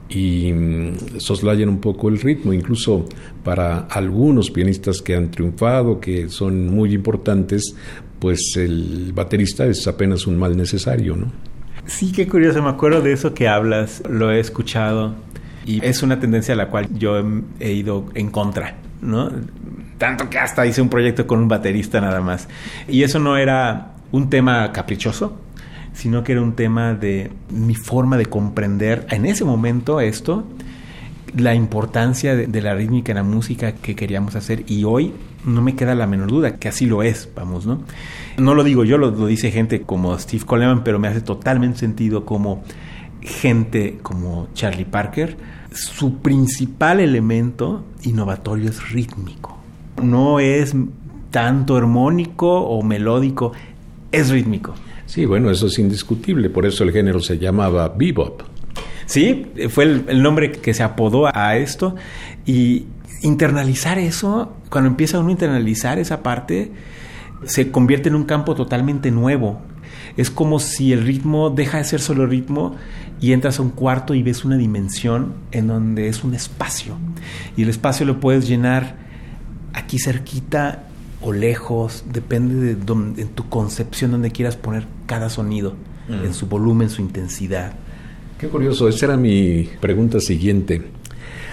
y 0.10 0.54
mm, 0.54 1.18
soslayan 1.18 1.70
un 1.70 1.82
poco 1.82 2.10
el 2.10 2.20
ritmo, 2.20 2.54
incluso 2.54 3.08
para 3.44 3.88
algunos 3.88 4.52
pianistas 4.52 5.02
que 5.02 5.16
han 5.16 5.32
triunfado, 5.32 6.00
que 6.00 6.30
son 6.30 6.68
muy 6.68 6.94
importantes, 6.94 7.76
pues 8.20 8.58
el 8.58 9.12
baterista 9.16 9.66
es 9.66 9.88
apenas 9.88 10.28
un 10.28 10.38
mal 10.38 10.56
necesario, 10.56 11.16
¿no? 11.16 11.32
Sí, 11.88 12.12
qué 12.12 12.28
curioso, 12.28 12.62
me 12.62 12.70
acuerdo 12.70 13.02
de 13.02 13.14
eso 13.14 13.34
que 13.34 13.48
hablas, 13.48 14.04
lo 14.08 14.32
he 14.32 14.40
escuchado 14.40 15.16
y 15.66 15.84
es 15.86 16.04
una 16.04 16.20
tendencia 16.20 16.54
a 16.54 16.58
la 16.58 16.68
cual 16.68 16.88
yo 16.94 17.22
he 17.60 17.72
ido 17.72 18.06
en 18.16 18.30
contra, 18.30 18.76
¿no? 19.02 19.30
Tanto 19.98 20.30
que 20.30 20.40
hasta 20.40 20.66
hice 20.66 20.82
un 20.82 20.90
proyecto 20.90 21.28
con 21.28 21.40
un 21.40 21.48
baterista 21.48 22.02
nada 22.02 22.22
más. 22.22 22.48
Y 22.88 23.04
eso 23.04 23.20
no 23.20 23.38
era 23.38 23.94
un 24.12 24.30
tema 24.30 24.72
caprichoso, 24.72 25.40
sino 25.94 26.24
que 26.24 26.32
era 26.32 26.42
un 26.42 26.54
tema 26.54 26.94
de 26.94 27.32
mi 27.50 27.76
forma 27.76 28.18
de 28.18 28.26
comprender 28.26 29.06
en 29.10 29.26
ese 29.26 29.46
momento 29.46 30.00
esto, 30.00 30.46
la 31.36 31.56
importancia 31.56 32.36
de, 32.36 32.62
la 32.62 32.76
rítmica 32.76 33.12
en 33.12 33.18
la 33.18 33.24
música 33.24 33.74
que 33.74 33.96
queríamos 33.96 34.36
hacer 34.36 34.64
y 34.68 34.84
hoy 34.84 35.14
no 35.46 35.62
me 35.62 35.76
queda 35.76 35.96
la 35.96 36.06
menor 36.06 36.30
duda 36.30 36.58
que 36.58 36.68
así 36.68 36.86
lo 36.86 37.04
es, 37.04 37.30
vamos, 37.36 37.66
¿no? 37.66 37.82
No 38.38 38.54
lo 38.54 38.64
digo 38.64 38.84
yo, 38.84 38.98
lo, 38.98 39.12
dice 39.28 39.52
gente 39.52 39.82
como 39.82 40.18
Steve 40.20 40.46
Coleman, 40.46 40.84
pero 40.84 41.00
me 41.00 41.08
hace 41.08 41.22
totalmente 41.22 41.80
sentido 41.80 42.26
como 42.26 42.64
gente 43.22 44.00
como 44.02 44.48
Charlie 44.54 44.86
Parker, 44.86 45.38
su 45.72 46.18
principal 46.18 47.00
elemento 47.00 47.84
innovatorio 48.04 48.70
es 48.70 48.92
rítmico. 48.92 49.58
No 50.02 50.40
es 50.40 50.76
tanto 51.30 51.78
armónico 51.78 52.62
o 52.62 52.82
melódico, 52.84 53.54
es 54.12 54.30
rítmico. 54.30 54.74
Sí, 55.06 55.26
bueno, 55.26 55.52
eso 55.52 55.68
es 55.68 55.78
indiscutible, 55.80 56.50
por 56.50 56.66
eso 56.66 56.84
el 56.84 56.92
género 56.92 57.20
se 57.20 57.38
llamaba 57.38 57.90
bebop. 57.90 58.44
Sí, 59.06 59.48
fue 59.70 59.84
el, 59.84 60.22
nombre 60.22 60.52
que 60.52 60.74
se 60.74 60.84
apodó 60.84 61.30
a 61.36 61.58
esto 61.58 61.96
y 62.46 62.86
internalizar 63.22 64.00
eso, 64.00 64.54
cuando 64.70 64.90
empieza 64.90 65.20
uno 65.20 65.30
a 65.30 65.32
internalizar 65.32 66.00
esa 66.00 66.24
parte, 66.24 66.72
se 67.44 67.72
convierte 67.72 68.10
en 68.10 68.16
un 68.16 68.24
campo 68.24 68.56
totalmente 68.56 69.12
nuevo. 69.12 69.60
Es 70.18 70.30
como 70.30 70.60
si 70.60 70.94
el 70.94 71.06
ritmo 71.06 71.50
deja 71.50 71.78
de 71.78 71.84
ser 71.84 72.02
solo 72.02 72.26
ritmo 72.26 72.76
y 73.20 73.34
entras 73.34 73.60
a 73.60 73.62
un 73.62 73.70
cuarto 73.70 74.14
y 74.14 74.24
ves 74.24 74.44
una 74.44 74.58
dimensión 74.58 75.34
en 75.52 75.68
donde 75.68 76.08
es 76.08 76.24
un 76.24 76.34
espacio. 76.34 76.98
Y 77.56 77.64
el 77.64 77.70
espacio 77.70 78.06
lo 78.06 78.20
puedes 78.20 78.48
llenar 78.48 78.98
aquí 79.74 80.00
cerquita 80.00 80.88
o 81.22 81.32
lejos, 81.32 82.04
depende 82.12 82.56
de 82.56 82.76
donde, 82.76 83.26
tu 83.26 83.48
concepción 83.48 84.12
donde 84.12 84.32
quieras 84.32 84.58
poner 84.58 84.86
cada 85.06 85.30
sonido, 85.30 85.76
mm. 86.10 86.26
en 86.26 86.34
su 86.34 86.48
volumen, 86.48 86.90
su 86.90 87.02
intensidad. 87.02 87.74
Qué 88.40 88.48
curioso, 88.48 88.88
esa 88.88 89.06
era 89.06 89.18
mi 89.18 89.70
pregunta 89.80 90.20
siguiente. 90.20 90.82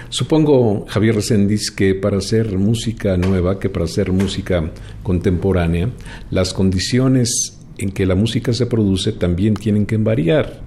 Supongo, 0.09 0.87
Javier 0.89 1.17
Reséndiz, 1.17 1.71
que 1.71 1.95
para 1.95 2.17
hacer 2.17 2.57
música 2.57 3.19
nueva, 3.19 3.61
que 3.61 3.69
para 3.69 3.85
hacer 3.85 4.11
música 4.11 4.71
contemporánea, 5.03 5.91
las 6.31 6.55
condiciones 6.55 7.58
en 7.79 7.91
que 7.91 8.07
la 8.07 8.15
música 8.15 8.53
se 8.53 8.67
produce 8.67 9.13
también 9.13 9.55
tienen 9.55 9.87
que 9.87 9.97
variar. 9.97 10.61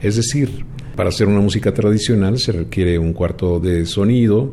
Es 0.00 0.16
decir, 0.16 0.64
para 0.98 1.10
hacer 1.10 1.28
una 1.28 1.40
música 1.40 1.72
tradicional 1.72 2.40
se 2.40 2.50
requiere 2.50 2.98
un 2.98 3.12
cuarto 3.12 3.60
de 3.60 3.86
sonido, 3.86 4.50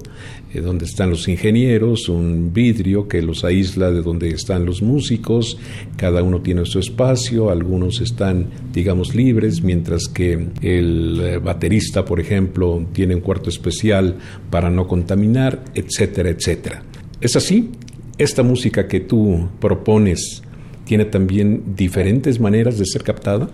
eh, 0.53 0.61
donde 0.61 0.85
están 0.85 1.09
los 1.09 1.27
ingenieros, 1.27 2.07
un 2.07 2.53
vidrio 2.53 3.07
que 3.07 3.23
los 3.23 3.43
aísla 3.43 3.89
de 3.89 4.03
donde 4.03 4.29
están 4.29 4.63
los 4.63 4.83
músicos, 4.83 5.57
cada 5.97 6.21
uno 6.21 6.41
tiene 6.41 6.63
su 6.65 6.77
espacio, 6.77 7.49
algunos 7.49 7.99
están, 7.99 8.51
digamos, 8.71 9.15
libres, 9.15 9.63
mientras 9.63 10.07
que 10.07 10.49
el 10.61 11.19
eh, 11.19 11.37
baterista, 11.39 12.05
por 12.05 12.19
ejemplo, 12.19 12.85
tiene 12.93 13.15
un 13.15 13.21
cuarto 13.21 13.49
especial 13.49 14.15
para 14.51 14.69
no 14.69 14.87
contaminar, 14.87 15.63
etcétera, 15.73 16.29
etcétera. 16.29 16.83
¿Es 17.21 17.35
así? 17.35 17.71
Esta 18.19 18.43
música 18.43 18.87
que 18.87 18.99
tú 18.99 19.49
propones 19.59 20.43
tiene 20.85 21.05
también 21.05 21.75
diferentes 21.75 22.39
maneras 22.39 22.77
de 22.77 22.85
ser 22.85 23.03
captada? 23.03 23.49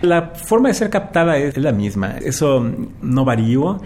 La 0.00 0.32
forma 0.34 0.68
de 0.68 0.74
ser 0.74 0.90
captada 0.90 1.36
es 1.38 1.56
la 1.56 1.72
misma, 1.72 2.16
eso 2.18 2.64
no 3.02 3.24
varío, 3.24 3.80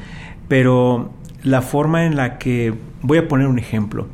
pero 0.48 1.12
la 1.42 1.62
forma 1.62 2.04
en 2.04 2.16
la 2.16 2.38
que, 2.38 2.74
voy 3.02 3.18
a 3.18 3.28
poner 3.28 3.46
un 3.46 3.58
ejemplo, 3.58 4.08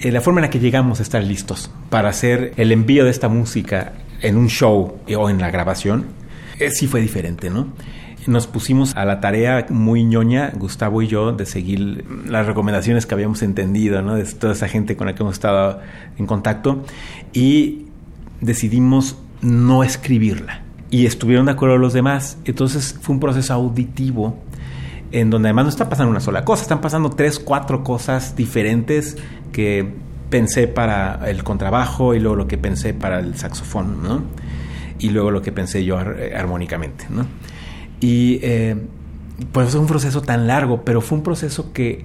eh, 0.00 0.12
la 0.12 0.20
forma 0.20 0.40
en 0.40 0.42
la 0.42 0.50
que 0.50 0.58
llegamos 0.60 1.00
a 1.00 1.02
estar 1.02 1.22
listos 1.22 1.70
para 1.90 2.08
hacer 2.08 2.52
el 2.56 2.72
envío 2.72 3.04
de 3.04 3.10
esta 3.10 3.28
música 3.28 3.92
en 4.20 4.36
un 4.36 4.48
show 4.48 4.98
o 5.16 5.30
en 5.30 5.40
la 5.40 5.50
grabación, 5.50 6.06
eh, 6.58 6.70
sí 6.70 6.86
fue 6.86 7.00
diferente, 7.00 7.50
¿no? 7.50 7.68
Nos 8.26 8.48
pusimos 8.48 8.96
a 8.96 9.04
la 9.04 9.20
tarea 9.20 9.66
muy 9.68 10.02
ñoña, 10.02 10.50
Gustavo 10.56 11.00
y 11.00 11.06
yo, 11.06 11.32
de 11.32 11.46
seguir 11.46 12.04
las 12.26 12.46
recomendaciones 12.46 13.06
que 13.06 13.14
habíamos 13.14 13.40
entendido, 13.42 14.02
¿no? 14.02 14.16
De 14.16 14.24
toda 14.24 14.52
esa 14.52 14.66
gente 14.66 14.96
con 14.96 15.06
la 15.06 15.14
que 15.14 15.22
hemos 15.22 15.34
estado 15.34 15.80
en 16.18 16.26
contacto 16.26 16.84
y 17.32 17.85
decidimos 18.40 19.16
no 19.40 19.84
escribirla 19.84 20.62
y 20.90 21.06
estuvieron 21.06 21.46
de 21.46 21.52
acuerdo 21.52 21.78
los 21.78 21.92
demás. 21.92 22.38
Entonces 22.44 22.96
fue 23.00 23.14
un 23.14 23.20
proceso 23.20 23.54
auditivo 23.54 24.38
en 25.12 25.30
donde 25.30 25.48
además 25.48 25.64
no 25.64 25.68
está 25.70 25.88
pasando 25.88 26.10
una 26.10 26.20
sola 26.20 26.44
cosa, 26.44 26.62
están 26.62 26.80
pasando 26.80 27.10
tres, 27.10 27.38
cuatro 27.38 27.84
cosas 27.84 28.36
diferentes 28.36 29.16
que 29.52 29.94
pensé 30.30 30.68
para 30.68 31.28
el 31.30 31.44
contrabajo 31.44 32.14
y 32.14 32.20
luego 32.20 32.36
lo 32.36 32.48
que 32.48 32.58
pensé 32.58 32.92
para 32.94 33.20
el 33.20 33.36
saxofón, 33.36 34.02
¿no? 34.02 34.22
Y 34.98 35.10
luego 35.10 35.30
lo 35.30 35.42
que 35.42 35.52
pensé 35.52 35.84
yo 35.84 35.98
armónicamente, 35.98 37.06
¿no? 37.10 37.26
Y 38.00 38.40
eh, 38.42 38.76
pues 39.52 39.70
fue 39.70 39.80
un 39.80 39.86
proceso 39.86 40.22
tan 40.22 40.46
largo, 40.46 40.84
pero 40.84 41.00
fue 41.00 41.18
un 41.18 41.24
proceso 41.24 41.72
que 41.72 42.04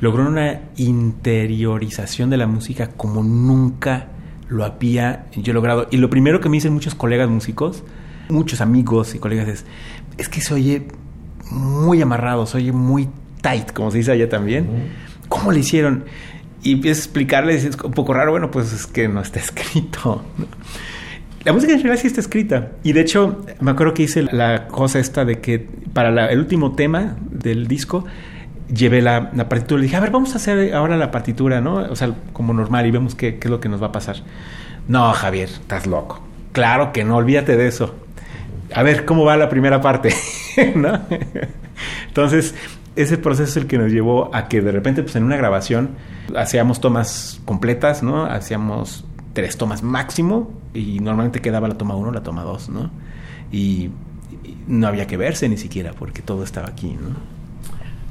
logró 0.00 0.26
una 0.26 0.62
interiorización 0.76 2.30
de 2.30 2.36
la 2.38 2.46
música 2.46 2.88
como 2.88 3.22
nunca 3.22 4.08
lo 4.50 4.64
había 4.64 5.26
yo 5.34 5.54
logrado. 5.54 5.88
Y 5.90 5.96
lo 5.96 6.10
primero 6.10 6.40
que 6.40 6.50
me 6.50 6.58
dicen 6.58 6.74
muchos 6.74 6.94
colegas 6.94 7.30
músicos 7.30 7.82
muchos 8.30 8.60
amigos 8.60 9.14
y 9.14 9.18
colegas 9.18 9.48
es, 9.48 9.64
es 10.18 10.28
que 10.28 10.40
se 10.40 10.54
oye 10.54 10.82
muy 11.50 12.00
amarrado, 12.00 12.46
se 12.46 12.58
oye 12.58 12.72
muy 12.72 13.08
tight, 13.40 13.72
como 13.72 13.90
se 13.90 13.98
dice 13.98 14.12
allá 14.12 14.28
también. 14.28 14.68
¿Cómo 15.28 15.52
le 15.52 15.60
hicieron? 15.60 16.04
Y 16.62 16.72
empiezas 16.72 17.04
a 17.04 17.06
explicarles, 17.06 17.64
es 17.64 17.76
un 17.82 17.92
poco 17.92 18.12
raro, 18.14 18.32
bueno, 18.32 18.50
pues 18.50 18.72
es 18.72 18.86
que 18.86 19.08
no 19.08 19.20
está 19.20 19.40
escrito. 19.40 20.22
La 21.44 21.52
música 21.52 21.72
en 21.72 21.78
general 21.78 21.98
sí 21.98 22.06
está 22.06 22.20
escrita. 22.20 22.72
Y 22.82 22.92
de 22.92 23.00
hecho, 23.00 23.44
me 23.60 23.70
acuerdo 23.70 23.94
que 23.94 24.02
hice 24.02 24.22
la 24.22 24.68
cosa 24.68 24.98
esta 24.98 25.24
de 25.24 25.40
que 25.40 25.58
para 25.92 26.30
el 26.30 26.38
último 26.38 26.72
tema 26.72 27.16
del 27.30 27.66
disco, 27.66 28.04
llevé 28.72 29.02
la, 29.02 29.30
partitura 29.48 29.80
y 29.80 29.84
dije, 29.84 29.96
a 29.96 30.00
ver, 30.00 30.10
vamos 30.10 30.34
a 30.34 30.36
hacer 30.36 30.74
ahora 30.74 30.96
la 30.96 31.10
partitura, 31.10 31.60
¿no? 31.60 31.76
O 31.76 31.96
sea, 31.96 32.14
como 32.32 32.52
normal 32.52 32.86
y 32.86 32.90
vemos 32.90 33.14
qué, 33.14 33.38
qué 33.38 33.48
es 33.48 33.50
lo 33.50 33.60
que 33.60 33.68
nos 33.68 33.82
va 33.82 33.88
a 33.88 33.92
pasar. 33.92 34.16
No, 34.88 35.12
Javier, 35.12 35.48
estás 35.48 35.86
loco. 35.86 36.20
Claro 36.52 36.92
que 36.92 37.04
no, 37.04 37.16
olvídate 37.16 37.56
de 37.56 37.68
eso. 37.68 37.94
A 38.74 38.82
ver, 38.82 39.04
¿cómo 39.04 39.24
va 39.24 39.36
la 39.36 39.48
primera 39.48 39.80
parte? 39.80 40.14
¿No? 40.74 41.00
Entonces, 42.08 42.54
ese 42.96 43.18
proceso 43.18 43.50
es 43.50 43.56
el 43.56 43.66
que 43.66 43.78
nos 43.78 43.90
llevó 43.90 44.34
a 44.34 44.48
que 44.48 44.60
de 44.60 44.72
repente, 44.72 45.02
pues 45.02 45.16
en 45.16 45.24
una 45.24 45.36
grabación, 45.36 45.90
hacíamos 46.36 46.80
tomas 46.80 47.40
completas, 47.44 48.02
¿no? 48.02 48.24
Hacíamos 48.24 49.04
tres 49.32 49.56
tomas 49.56 49.82
máximo 49.82 50.50
y 50.74 51.00
normalmente 51.00 51.40
quedaba 51.40 51.68
la 51.68 51.78
toma 51.78 51.94
uno, 51.94 52.10
la 52.10 52.22
toma 52.22 52.42
dos, 52.42 52.68
¿no? 52.68 52.90
Y, 53.52 53.90
no 54.66 54.86
había 54.86 55.06
que 55.06 55.16
verse 55.16 55.48
ni 55.48 55.56
siquiera 55.56 55.92
porque 55.92 56.22
todo 56.22 56.44
estaba 56.44 56.68
aquí, 56.68 56.90
¿no? 56.90 57.39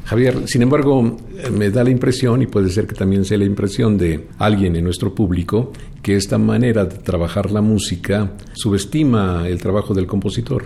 Javier, 0.09 0.47
sin 0.47 0.63
embargo, 0.63 1.17
me 1.51 1.69
da 1.69 1.83
la 1.83 1.91
impresión, 1.91 2.41
y 2.41 2.47
puede 2.47 2.69
ser 2.69 2.87
que 2.87 2.95
también 2.95 3.25
sea 3.25 3.37
la 3.37 3.45
impresión 3.45 3.95
de 3.95 4.25
alguien 4.39 4.75
en 4.75 4.83
nuestro 4.83 5.13
público, 5.13 5.71
que 6.01 6.15
esta 6.15 6.39
manera 6.39 6.85
de 6.85 6.97
trabajar 6.97 7.51
la 7.51 7.61
música 7.61 8.31
subestima 8.53 9.47
el 9.47 9.61
trabajo 9.61 9.93
del 9.93 10.07
compositor. 10.07 10.65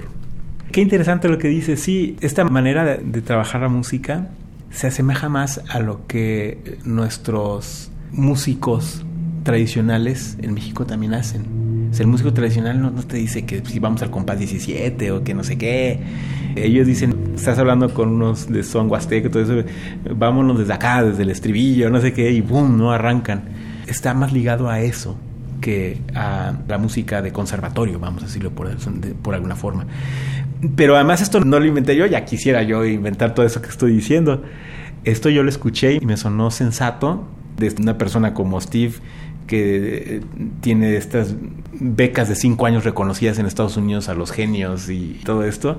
Qué 0.72 0.80
interesante 0.80 1.28
lo 1.28 1.38
que 1.40 1.50
dice. 1.50 1.76
Sí, 1.76 2.16
esta 2.22 2.46
manera 2.46 2.86
de, 2.86 3.22
trabajar 3.22 3.60
la 3.60 3.68
música 3.68 4.30
se 4.72 4.88
asemeja 4.88 5.28
más 5.28 5.62
a 5.68 5.80
lo 5.80 6.08
que 6.08 6.78
nuestros 6.86 7.92
músicos 8.14 9.04
tradicionales 9.44 10.38
en 10.42 10.54
México 10.54 10.86
también 10.86 11.16
hacen. 11.16 11.83
El 12.00 12.08
músico 12.08 12.34
tradicional 12.34 12.82
no, 12.82 12.92
te 12.92 13.18
dice 13.18 13.46
que 13.46 13.64
si 13.66 13.80
vamos 13.80 14.02
al 14.02 14.10
compás 14.10 14.40
17 14.40 15.12
o 15.12 15.24
que 15.24 15.34
no 15.34 15.44
sé 15.44 15.58
qué. 15.58 16.00
Ellos 16.56 16.86
dicen, 16.88 17.16
estás 17.36 17.58
hablando 17.58 17.94
con 17.94 18.10
unos 18.10 18.52
de 18.52 18.64
son 18.64 18.90
huasteco, 18.90 19.30
todo 19.30 19.44
eso, 19.44 19.68
vámonos 20.16 20.60
desde 20.60 20.74
acá, 20.74 21.04
desde 21.04 21.24
el 21.24 21.32
estribillo, 21.32 21.90
no 21.90 22.00
sé 22.00 22.14
qué, 22.14 22.32
y 22.32 22.42
boom, 22.42 22.78
no 22.78 22.92
arrancan. 22.92 23.44
Está 23.88 24.14
más 24.14 24.32
ligado 24.34 24.70
a 24.70 24.82
eso 24.82 25.18
que 25.62 26.02
a 26.14 26.54
la 26.68 26.78
música 26.78 27.22
de 27.22 27.32
conservatorio, 27.32 28.00
vamos 28.00 28.24
a 28.24 28.26
decirlo 28.28 28.52
por, 28.52 28.70
por 29.22 29.34
alguna 29.34 29.56
forma. 29.56 29.86
Pero 30.76 30.96
además 30.96 31.22
esto 31.22 31.40
no 31.40 31.60
lo 31.60 31.66
inventé 31.66 31.96
yo, 31.96 32.06
ya 32.06 32.24
quisiera 32.26 32.64
yo 32.64 32.86
inventar 32.86 33.34
todo 33.34 33.46
eso 33.46 33.62
que 33.62 33.70
estoy 33.70 33.94
diciendo. 33.94 34.44
Esto 35.04 35.30
yo 35.30 35.44
lo 35.44 35.50
escuché 35.50 35.96
y 35.96 36.00
me 36.02 36.18
sonó 36.18 36.52
sensato 36.52 37.26
de 37.58 37.74
una 37.80 37.98
persona 37.98 38.34
como 38.34 38.60
Steve 38.62 38.94
que 39.48 40.22
tiene 40.62 40.96
estas 40.96 41.36
becas 41.72 42.30
de 42.30 42.36
cinco 42.36 42.66
años 42.66 42.84
reconocidas 42.84 43.40
en 43.40 43.46
Estados 43.46 43.78
Unidos 43.78 44.10
a 44.10 44.14
los 44.14 44.32
genios 44.32 44.90
y 44.90 45.20
todo 45.26 45.44
esto. 45.44 45.78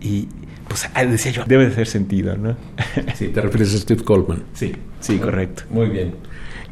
Y 0.00 0.28
pues 0.68 0.88
ah, 0.94 1.04
decía 1.04 1.32
yo, 1.32 1.44
debe 1.46 1.68
de 1.68 1.74
ser 1.74 1.86
sentido, 1.86 2.36
¿no? 2.36 2.56
Sí, 3.14 3.28
te 3.28 3.40
refieres 3.40 3.74
a 3.74 3.78
Steve 3.78 4.02
Coleman. 4.02 4.44
Sí, 4.54 4.72
sí, 5.00 5.18
correcto. 5.18 5.64
Muy 5.70 5.88
bien. 5.88 6.14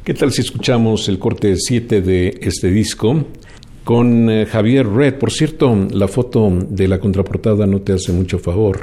¿Qué 0.04 0.14
tal 0.14 0.32
si 0.32 0.40
escuchamos 0.40 1.08
el 1.08 1.18
corte 1.18 1.54
7 1.56 2.00
de 2.00 2.38
este 2.42 2.70
disco? 2.70 3.26
con 3.84 4.30
eh, 4.30 4.46
Javier 4.46 4.86
Red. 4.86 5.14
Por 5.14 5.32
cierto, 5.32 5.74
la 5.90 6.08
foto 6.08 6.48
de 6.68 6.88
la 6.88 7.00
contraportada 7.00 7.66
no 7.66 7.80
te 7.80 7.92
hace 7.92 8.12
mucho 8.12 8.38
favor. 8.38 8.78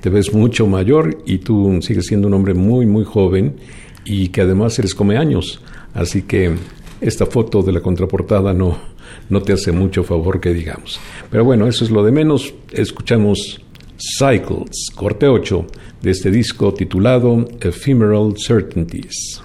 Te 0.00 0.10
ves 0.10 0.32
mucho 0.32 0.66
mayor 0.66 1.22
y 1.26 1.38
tú 1.38 1.78
sigues 1.82 2.06
siendo 2.06 2.28
un 2.28 2.34
hombre 2.34 2.54
muy, 2.54 2.86
muy 2.86 3.04
joven 3.04 3.56
y 4.04 4.28
que 4.28 4.42
además 4.42 4.78
eres 4.78 4.94
come 4.94 5.16
años. 5.16 5.62
Así 5.94 6.22
que 6.22 6.54
esta 7.00 7.26
foto 7.26 7.62
de 7.62 7.72
la 7.72 7.80
contraportada 7.80 8.52
no, 8.52 8.78
no 9.28 9.42
te 9.42 9.52
hace 9.52 9.72
mucho 9.72 10.04
favor 10.04 10.40
que 10.40 10.52
digamos. 10.52 11.00
Pero 11.30 11.44
bueno, 11.44 11.66
eso 11.66 11.84
es 11.84 11.90
lo 11.90 12.04
de 12.04 12.12
menos. 12.12 12.52
Escuchamos 12.72 13.60
Cycles, 14.18 14.88
corte 14.94 15.26
8, 15.26 15.66
de 16.02 16.10
este 16.10 16.30
disco 16.30 16.72
titulado 16.72 17.46
Ephemeral 17.60 18.34
Certainties. 18.36 19.42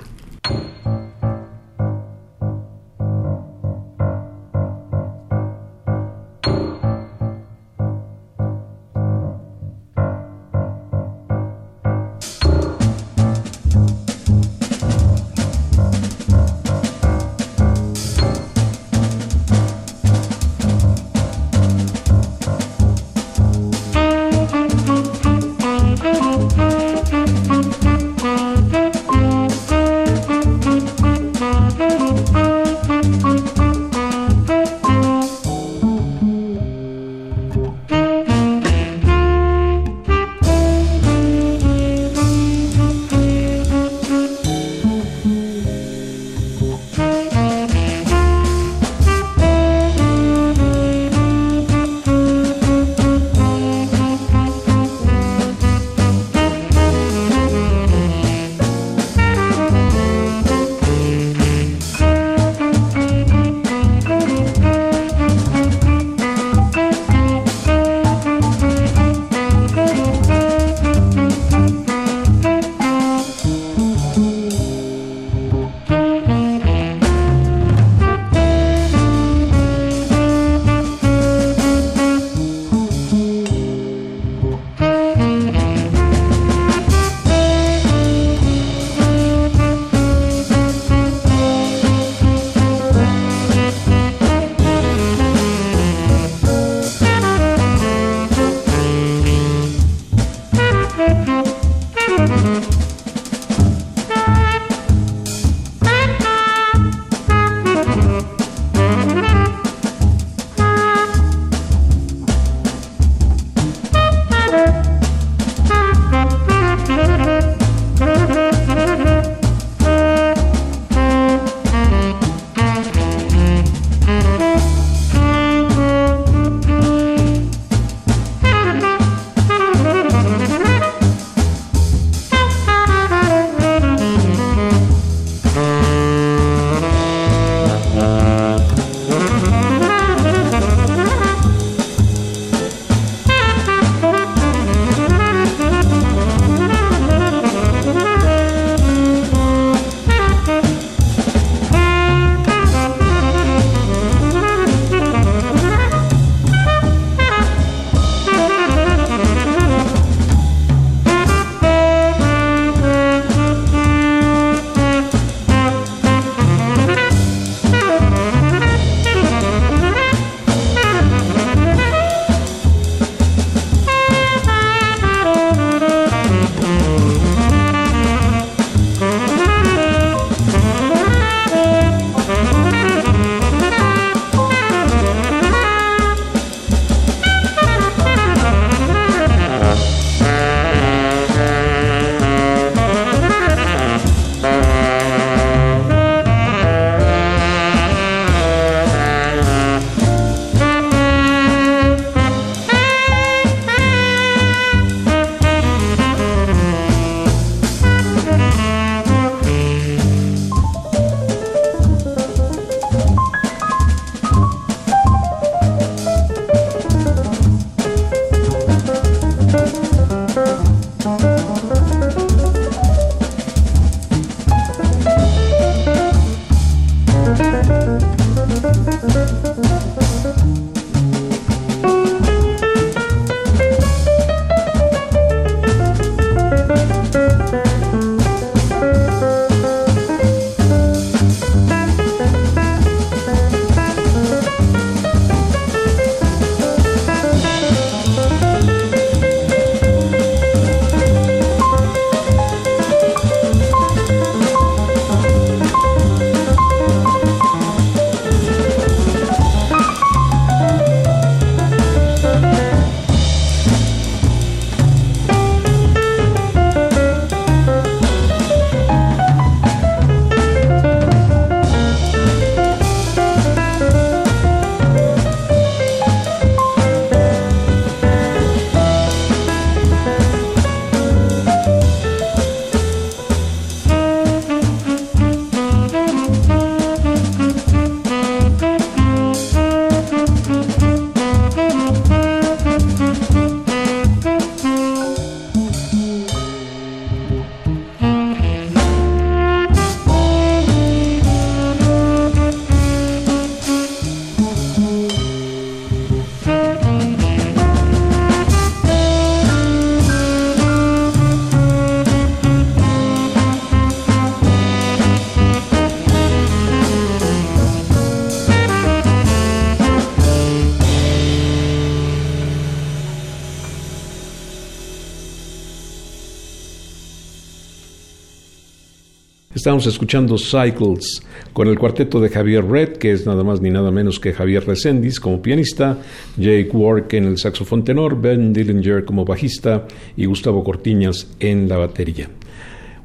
Estamos 329.65 329.87
escuchando 329.87 330.37
Cycles 330.37 331.23
con 331.51 331.67
el 331.67 331.79
cuarteto 331.79 332.19
de 332.19 332.29
Javier 332.29 332.63
Red, 332.63 332.97
que 332.97 333.11
es 333.11 333.25
nada 333.25 333.43
más 333.43 333.61
ni 333.61 333.71
nada 333.71 333.89
menos 333.89 334.19
que 334.19 334.31
Javier 334.31 334.63
Resendiz 334.63 335.19
como 335.19 335.41
pianista, 335.41 335.97
Jake 336.37 336.69
Work 336.71 337.11
en 337.13 337.23
el 337.23 337.39
saxofón 337.39 337.83
tenor, 337.83 338.21
Ben 338.21 338.53
Dillinger 338.53 339.05
como 339.05 339.25
bajista 339.25 339.87
y 340.15 340.25
Gustavo 340.25 340.63
Cortiñas 340.63 341.31
en 341.39 341.67
la 341.67 341.77
batería. 341.77 342.29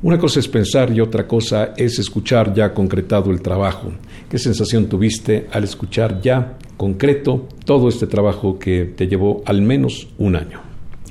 Una 0.03 0.19
cosa 0.19 0.39
es 0.39 0.49
pensar 0.49 0.93
y 0.93 1.01
otra 1.01 1.27
cosa 1.27 1.73
es 1.79 1.99
escuchar 1.99 2.53
ya 2.53 2.75
concretado 2.75 3.31
el 3.31 3.41
trabajo. 3.41 3.93
¿Qué 4.29 4.39
sensación 4.39 4.87
tuviste 4.87 5.47
al 5.53 5.65
escuchar 5.65 6.21
ya 6.21 6.59
concreto 6.77 7.49
todo 7.65 7.89
este 7.89 8.07
trabajo 8.07 8.59
que 8.59 8.85
te 8.85 9.09
llevó 9.09 9.43
al 9.47 9.63
menos 9.63 10.11
un 10.19 10.37
año? 10.37 10.61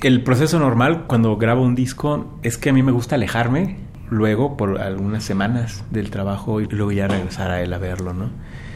El 0.03 0.21
proceso 0.21 0.59
normal 0.59 1.07
cuando 1.07 1.35
grabo 1.37 1.63
un 1.63 1.73
disco 1.73 2.37
es 2.43 2.59
que 2.59 2.69
a 2.69 2.73
mí 2.73 2.83
me 2.83 2.91
gusta 2.91 3.15
alejarme 3.15 3.88
luego 4.09 4.57
por 4.57 4.79
algunas 4.81 5.23
semanas 5.23 5.83
del 5.91 6.09
trabajo 6.09 6.61
y 6.61 6.67
luego 6.67 6.91
ya 6.91 7.07
regresar 7.07 7.51
a 7.51 7.61
él 7.61 7.73
a 7.73 7.77
verlo, 7.77 8.13
¿no? 8.13 8.29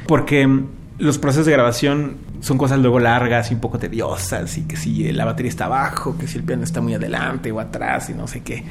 Porque 0.07 0.45
mm, 0.45 0.67
los 0.99 1.17
procesos 1.17 1.45
de 1.45 1.53
grabación 1.53 2.17
son 2.41 2.57
cosas 2.57 2.79
luego 2.79 2.99
largas 2.99 3.51
y 3.51 3.53
un 3.55 3.61
poco 3.61 3.79
tediosas 3.79 4.57
y 4.57 4.63
que 4.63 4.75
si 4.75 5.11
la 5.11 5.25
batería 5.25 5.49
está 5.49 5.65
abajo, 5.65 6.17
que 6.17 6.27
si 6.27 6.37
el 6.37 6.43
piano 6.43 6.63
está 6.63 6.81
muy 6.81 6.93
adelante 6.93 7.51
o 7.51 7.59
atrás 7.59 8.09
y 8.09 8.13
no 8.13 8.27
sé 8.27 8.41
qué. 8.41 8.63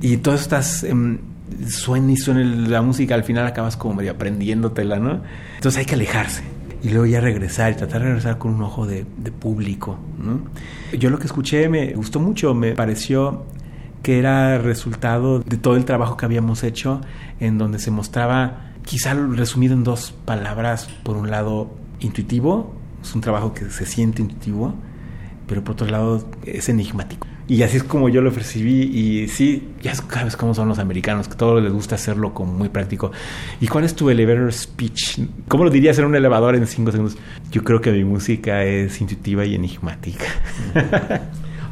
Y 0.00 0.18
todo 0.18 0.34
estás... 0.34 0.84
Eh, 0.84 0.94
suena 1.68 2.12
y 2.12 2.16
suena 2.16 2.42
la 2.42 2.82
música, 2.82 3.14
al 3.14 3.22
final 3.22 3.46
acabas 3.46 3.76
como 3.76 3.94
medio 3.94 4.12
aprendiéndotela, 4.12 4.98
¿no? 4.98 5.22
Entonces 5.56 5.78
hay 5.78 5.84
que 5.84 5.94
alejarse 5.94 6.42
y 6.82 6.88
luego 6.90 7.06
ya 7.06 7.20
regresar 7.20 7.72
y 7.72 7.76
tratar 7.76 8.00
de 8.00 8.08
regresar 8.08 8.38
con 8.38 8.54
un 8.54 8.62
ojo 8.62 8.86
de, 8.86 9.06
de 9.18 9.30
público, 9.30 9.98
¿no? 10.18 10.40
Yo 10.98 11.10
lo 11.10 11.18
que 11.18 11.26
escuché 11.26 11.68
me 11.68 11.92
gustó 11.92 12.20
mucho, 12.20 12.54
me 12.54 12.72
pareció 12.72 13.46
que 14.04 14.18
era 14.20 14.58
resultado 14.58 15.40
de 15.40 15.56
todo 15.56 15.76
el 15.76 15.84
trabajo 15.84 16.16
que 16.16 16.26
habíamos 16.26 16.62
hecho, 16.62 17.00
en 17.40 17.58
donde 17.58 17.80
se 17.80 17.90
mostraba, 17.90 18.70
quizá 18.84 19.14
resumido 19.14 19.74
en 19.74 19.82
dos 19.82 20.14
palabras, 20.24 20.88
por 21.02 21.16
un 21.16 21.30
lado, 21.30 21.74
intuitivo, 22.00 22.74
es 23.02 23.14
un 23.14 23.22
trabajo 23.22 23.54
que 23.54 23.64
se 23.70 23.86
siente 23.86 24.22
intuitivo, 24.22 24.74
pero 25.48 25.64
por 25.64 25.72
otro 25.72 25.88
lado 25.88 26.28
es 26.44 26.68
enigmático. 26.68 27.26
Y 27.48 27.62
así 27.62 27.78
es 27.78 27.84
como 27.84 28.08
yo 28.08 28.20
lo 28.20 28.32
percibí 28.32 28.82
y 28.82 29.28
sí, 29.28 29.68
ya 29.82 29.94
sabes 29.94 30.36
cómo 30.36 30.54
son 30.54 30.68
los 30.68 30.78
americanos, 30.78 31.26
que 31.26 31.34
todo 31.34 31.60
les 31.60 31.72
gusta 31.72 31.94
hacerlo 31.94 32.34
como 32.34 32.52
muy 32.52 32.68
práctico. 32.68 33.10
¿Y 33.60 33.68
cuál 33.68 33.84
es 33.84 33.94
tu 33.94 34.08
elevator 34.10 34.52
speech? 34.52 35.20
¿Cómo 35.48 35.64
lo 35.64 35.70
dirías 35.70 35.98
en 35.98 36.04
un 36.04 36.14
elevador 36.14 36.56
en 36.56 36.66
cinco 36.66 36.92
segundos? 36.92 37.16
Yo 37.50 37.64
creo 37.64 37.80
que 37.80 37.90
mi 37.90 38.04
música 38.04 38.64
es 38.64 39.00
intuitiva 39.00 39.44
y 39.44 39.54
enigmática. 39.54 40.24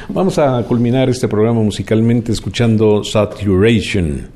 Vamos 0.08 0.38
a 0.38 0.62
culminar 0.64 1.08
este 1.08 1.28
programa 1.28 1.62
musicalmente 1.62 2.32
escuchando 2.32 3.04
Saturation, 3.04 4.30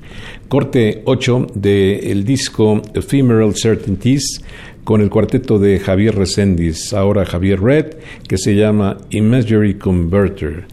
corte 0.48 1.02
8 1.05 1.48
del 1.55 2.24
disco 2.24 2.80
Ephemeral 2.94 3.55
Certainties 3.55 4.43
con 4.84 5.01
el 5.01 5.10
cuarteto 5.10 5.59
de 5.59 5.80
Javier 5.80 6.14
Resendiz, 6.14 6.93
ahora 6.93 7.26
Javier 7.26 7.60
Red, 7.60 7.97
que 8.28 8.38
se 8.38 8.55
llama 8.55 8.98
Imagery 9.10 9.74
Converter. 9.74 10.66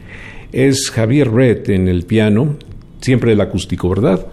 Es 0.52 0.92
Javier 0.92 1.32
Red 1.32 1.72
en 1.72 1.88
el 1.88 2.04
piano, 2.04 2.58
siempre 3.02 3.34
el 3.34 3.42
acústico, 3.42 3.90
¿verdad? 3.90 4.28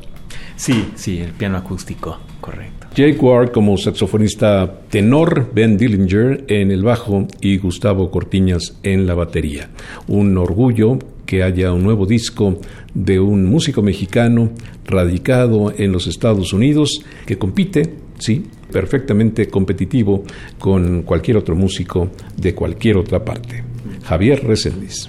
Sí, 0.57 0.91
sí, 0.95 1.19
el 1.21 1.33
piano 1.33 1.57
acústico, 1.57 2.19
correcto. 2.41 2.80
Jake 3.01 3.19
Ward 3.19 3.51
como 3.51 3.79
saxofonista 3.79 4.83
tenor, 4.91 5.51
Ben 5.55 5.79
Dillinger 5.79 6.45
en 6.49 6.71
el 6.71 6.83
bajo 6.83 7.27
y 7.41 7.57
Gustavo 7.57 8.11
Cortiñas 8.11 8.77
en 8.83 9.07
la 9.07 9.15
batería. 9.15 9.71
Un 10.07 10.37
orgullo 10.37 10.99
que 11.25 11.43
haya 11.43 11.73
un 11.73 11.83
nuevo 11.83 12.05
disco 12.05 12.61
de 12.93 13.19
un 13.19 13.47
músico 13.47 13.81
mexicano 13.81 14.51
radicado 14.85 15.73
en 15.75 15.93
los 15.93 16.09
Estados 16.09 16.53
Unidos 16.53 17.03
que 17.25 17.39
compite, 17.39 17.91
sí, 18.19 18.45
perfectamente 18.71 19.49
competitivo 19.49 20.25
con 20.59 21.01
cualquier 21.05 21.39
otro 21.39 21.57
músico 21.57 22.11
de 22.37 22.55
cualquier 22.55 22.99
otra 22.99 23.25
parte. 23.25 23.65
Javier 24.05 24.45
Resendiz. 24.45 25.09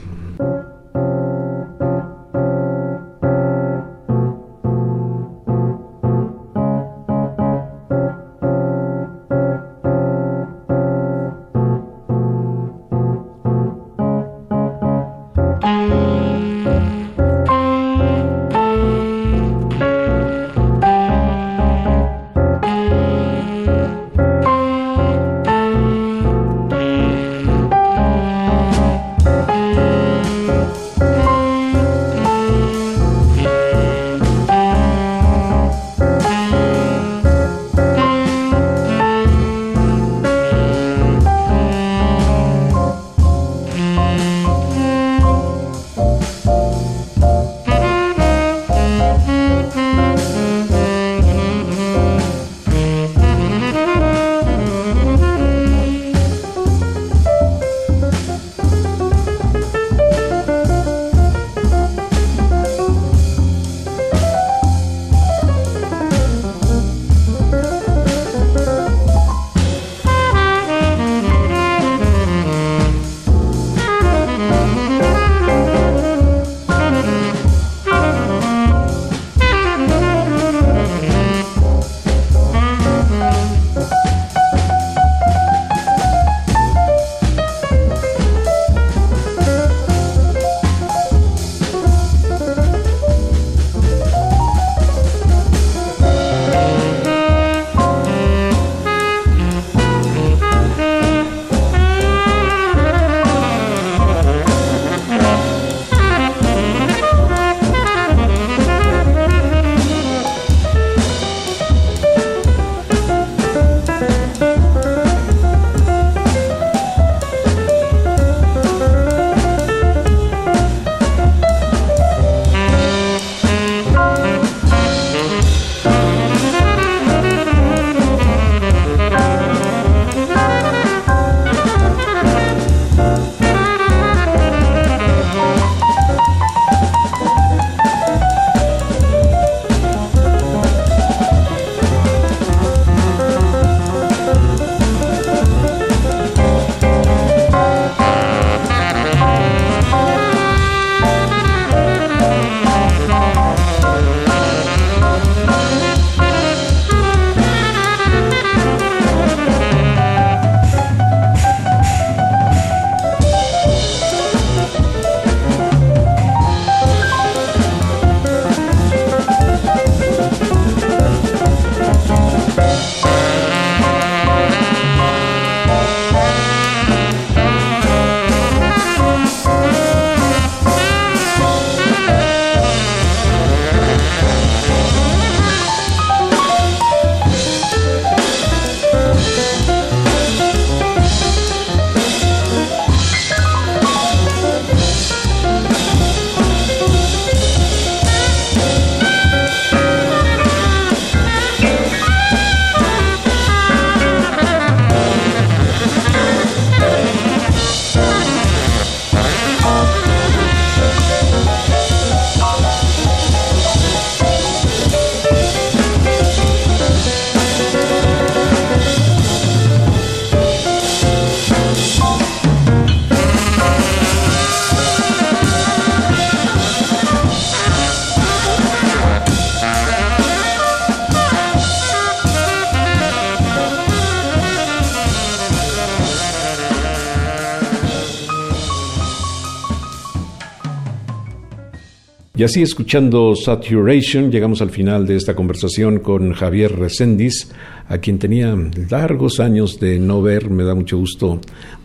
Y 242.42 242.44
así 242.44 242.64
escuchando 242.64 243.36
Saturation, 243.36 244.32
llegamos 244.32 244.64
al 244.64 244.72
final 244.72 245.06
de 245.06 245.16
esta 245.16 245.36
conversación 245.36 246.00
con 246.00 246.34
Javier 246.34 246.76
Reséndiz, 246.76 247.52
a 247.88 248.00
quien 248.00 248.18
tenía 248.18 248.58
largos 248.90 249.40
años 249.40 249.80
de 249.80 250.00
no 250.00 250.24
ver. 250.24 250.50
Me 250.50 250.64
da 250.64 250.74
mucho 250.74 250.98
gusto 250.98 251.40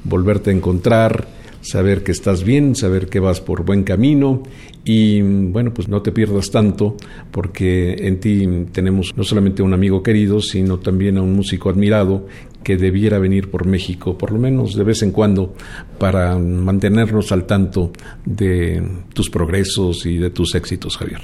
volverte 0.05 0.49
a 0.49 0.55
encontrar, 0.55 1.29
saber 1.61 2.03
que 2.03 2.13
estás 2.13 2.43
bien, 2.43 2.75
saber 2.75 3.09
que 3.09 3.21
vas 3.21 3.43
por 3.43 3.67
buen 3.67 3.85
camino 3.85 4.45
y 4.83 5.21
bueno, 5.21 5.75
pues 5.75 5.89
no 5.89 6.01
te 6.01 6.11
pierdas 6.11 6.51
tanto 6.51 6.97
porque 7.31 8.07
en 8.07 8.19
ti 8.19 8.49
tenemos 8.73 9.13
no 9.15 9.25
solamente 9.25 9.63
un 9.63 9.75
amigo 9.75 10.03
querido, 10.03 10.41
sino 10.41 10.79
también 10.79 11.19
a 11.19 11.23
un 11.23 11.35
músico 11.35 11.69
admirado 11.69 12.29
que 12.67 12.77
debiera 12.77 13.21
venir 13.21 13.49
por 13.49 13.65
México, 13.65 14.19
por 14.19 14.33
lo 14.33 14.41
menos 14.41 14.75
de 14.75 14.83
vez 14.83 15.01
en 15.05 15.13
cuando, 15.13 15.55
para 16.01 16.37
mantenernos 16.37 17.31
al 17.31 17.45
tanto 17.45 17.93
de 18.25 18.83
tus 19.15 19.31
progresos 19.31 20.05
y 20.05 20.19
de 20.19 20.31
tus 20.31 20.57
éxitos, 20.57 20.97
Javier. 20.97 21.21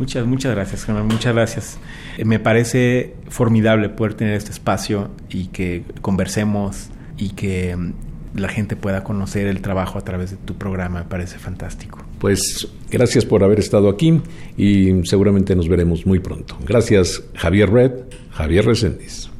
Muchas, 0.00 0.26
muchas 0.26 0.52
gracias, 0.52 0.84
Germán, 0.84 1.06
muchas 1.06 1.32
gracias. 1.32 1.78
Eh, 2.18 2.24
me 2.24 2.40
parece 2.40 3.14
formidable 3.28 3.88
poder 3.88 4.14
tener 4.14 4.34
este 4.34 4.50
espacio 4.50 5.12
y 5.28 5.46
que 5.46 5.84
conversemos 6.00 6.88
y 7.18 7.30
que 7.34 7.76
mm, 7.76 7.92
la 8.34 8.48
gente 8.48 8.74
pueda 8.74 9.04
conocer 9.04 9.46
el 9.46 9.60
trabajo 9.60 9.96
a 9.96 10.02
través 10.02 10.32
de 10.32 10.38
tu 10.38 10.54
programa, 10.54 10.98
me 10.98 11.04
parece 11.04 11.38
fantástico. 11.38 12.04
Pues 12.18 12.66
gracias 12.90 13.24
por 13.24 13.44
haber 13.44 13.60
estado 13.60 13.88
aquí 13.88 14.20
y 14.56 14.90
seguramente 15.04 15.54
nos 15.54 15.68
veremos 15.68 16.04
muy 16.04 16.18
pronto. 16.18 16.58
Gracias, 16.66 17.22
Javier 17.36 17.70
Red, 17.70 17.92
Javier 18.32 18.66
Reséndiz. 18.66 19.30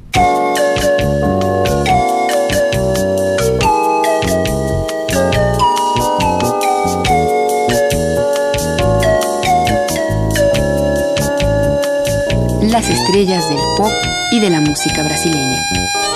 Las 12.62 12.88
estrellas 12.88 13.48
del 13.48 13.58
pop 13.76 13.92
y 14.32 14.40
de 14.40 14.50
la 14.50 14.60
música 14.60 15.02
brasileña. 15.02 15.62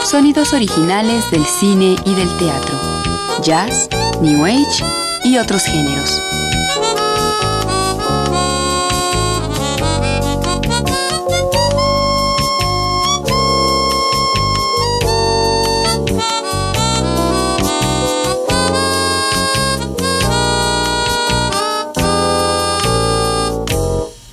Sonidos 0.05 0.53
originales 0.53 1.31
del 1.31 1.45
cine 1.45 1.97
y 2.05 2.15
del 2.15 2.37
teatro. 2.37 2.77
Jazz, 3.43 3.89
New 4.21 4.45
Age 4.45 4.85
y 5.25 5.39
otros 5.39 5.63
géneros. 5.63 6.21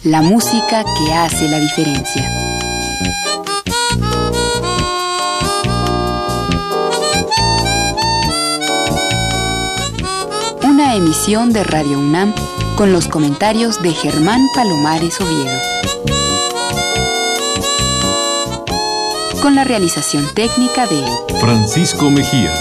La 0.05 0.21
música 0.21 0.83
que 0.83 1.13
hace 1.13 1.49
la 1.49 1.57
diferencia. 1.57 2.29
Una 10.63 10.93
emisión 10.93 11.51
de 11.53 11.63
Radio 11.63 11.97
UNAM 11.97 12.35
con 12.77 12.93
los 12.93 13.07
comentarios 13.07 13.81
de 13.81 13.93
Germán 13.93 14.41
Palomares 14.53 15.19
Oviedo. 15.19 15.59
Con 19.41 19.55
la 19.55 19.63
realización 19.63 20.23
técnica 20.35 20.85
de 20.85 21.03
Francisco 21.39 22.11
Mejía. 22.11 22.53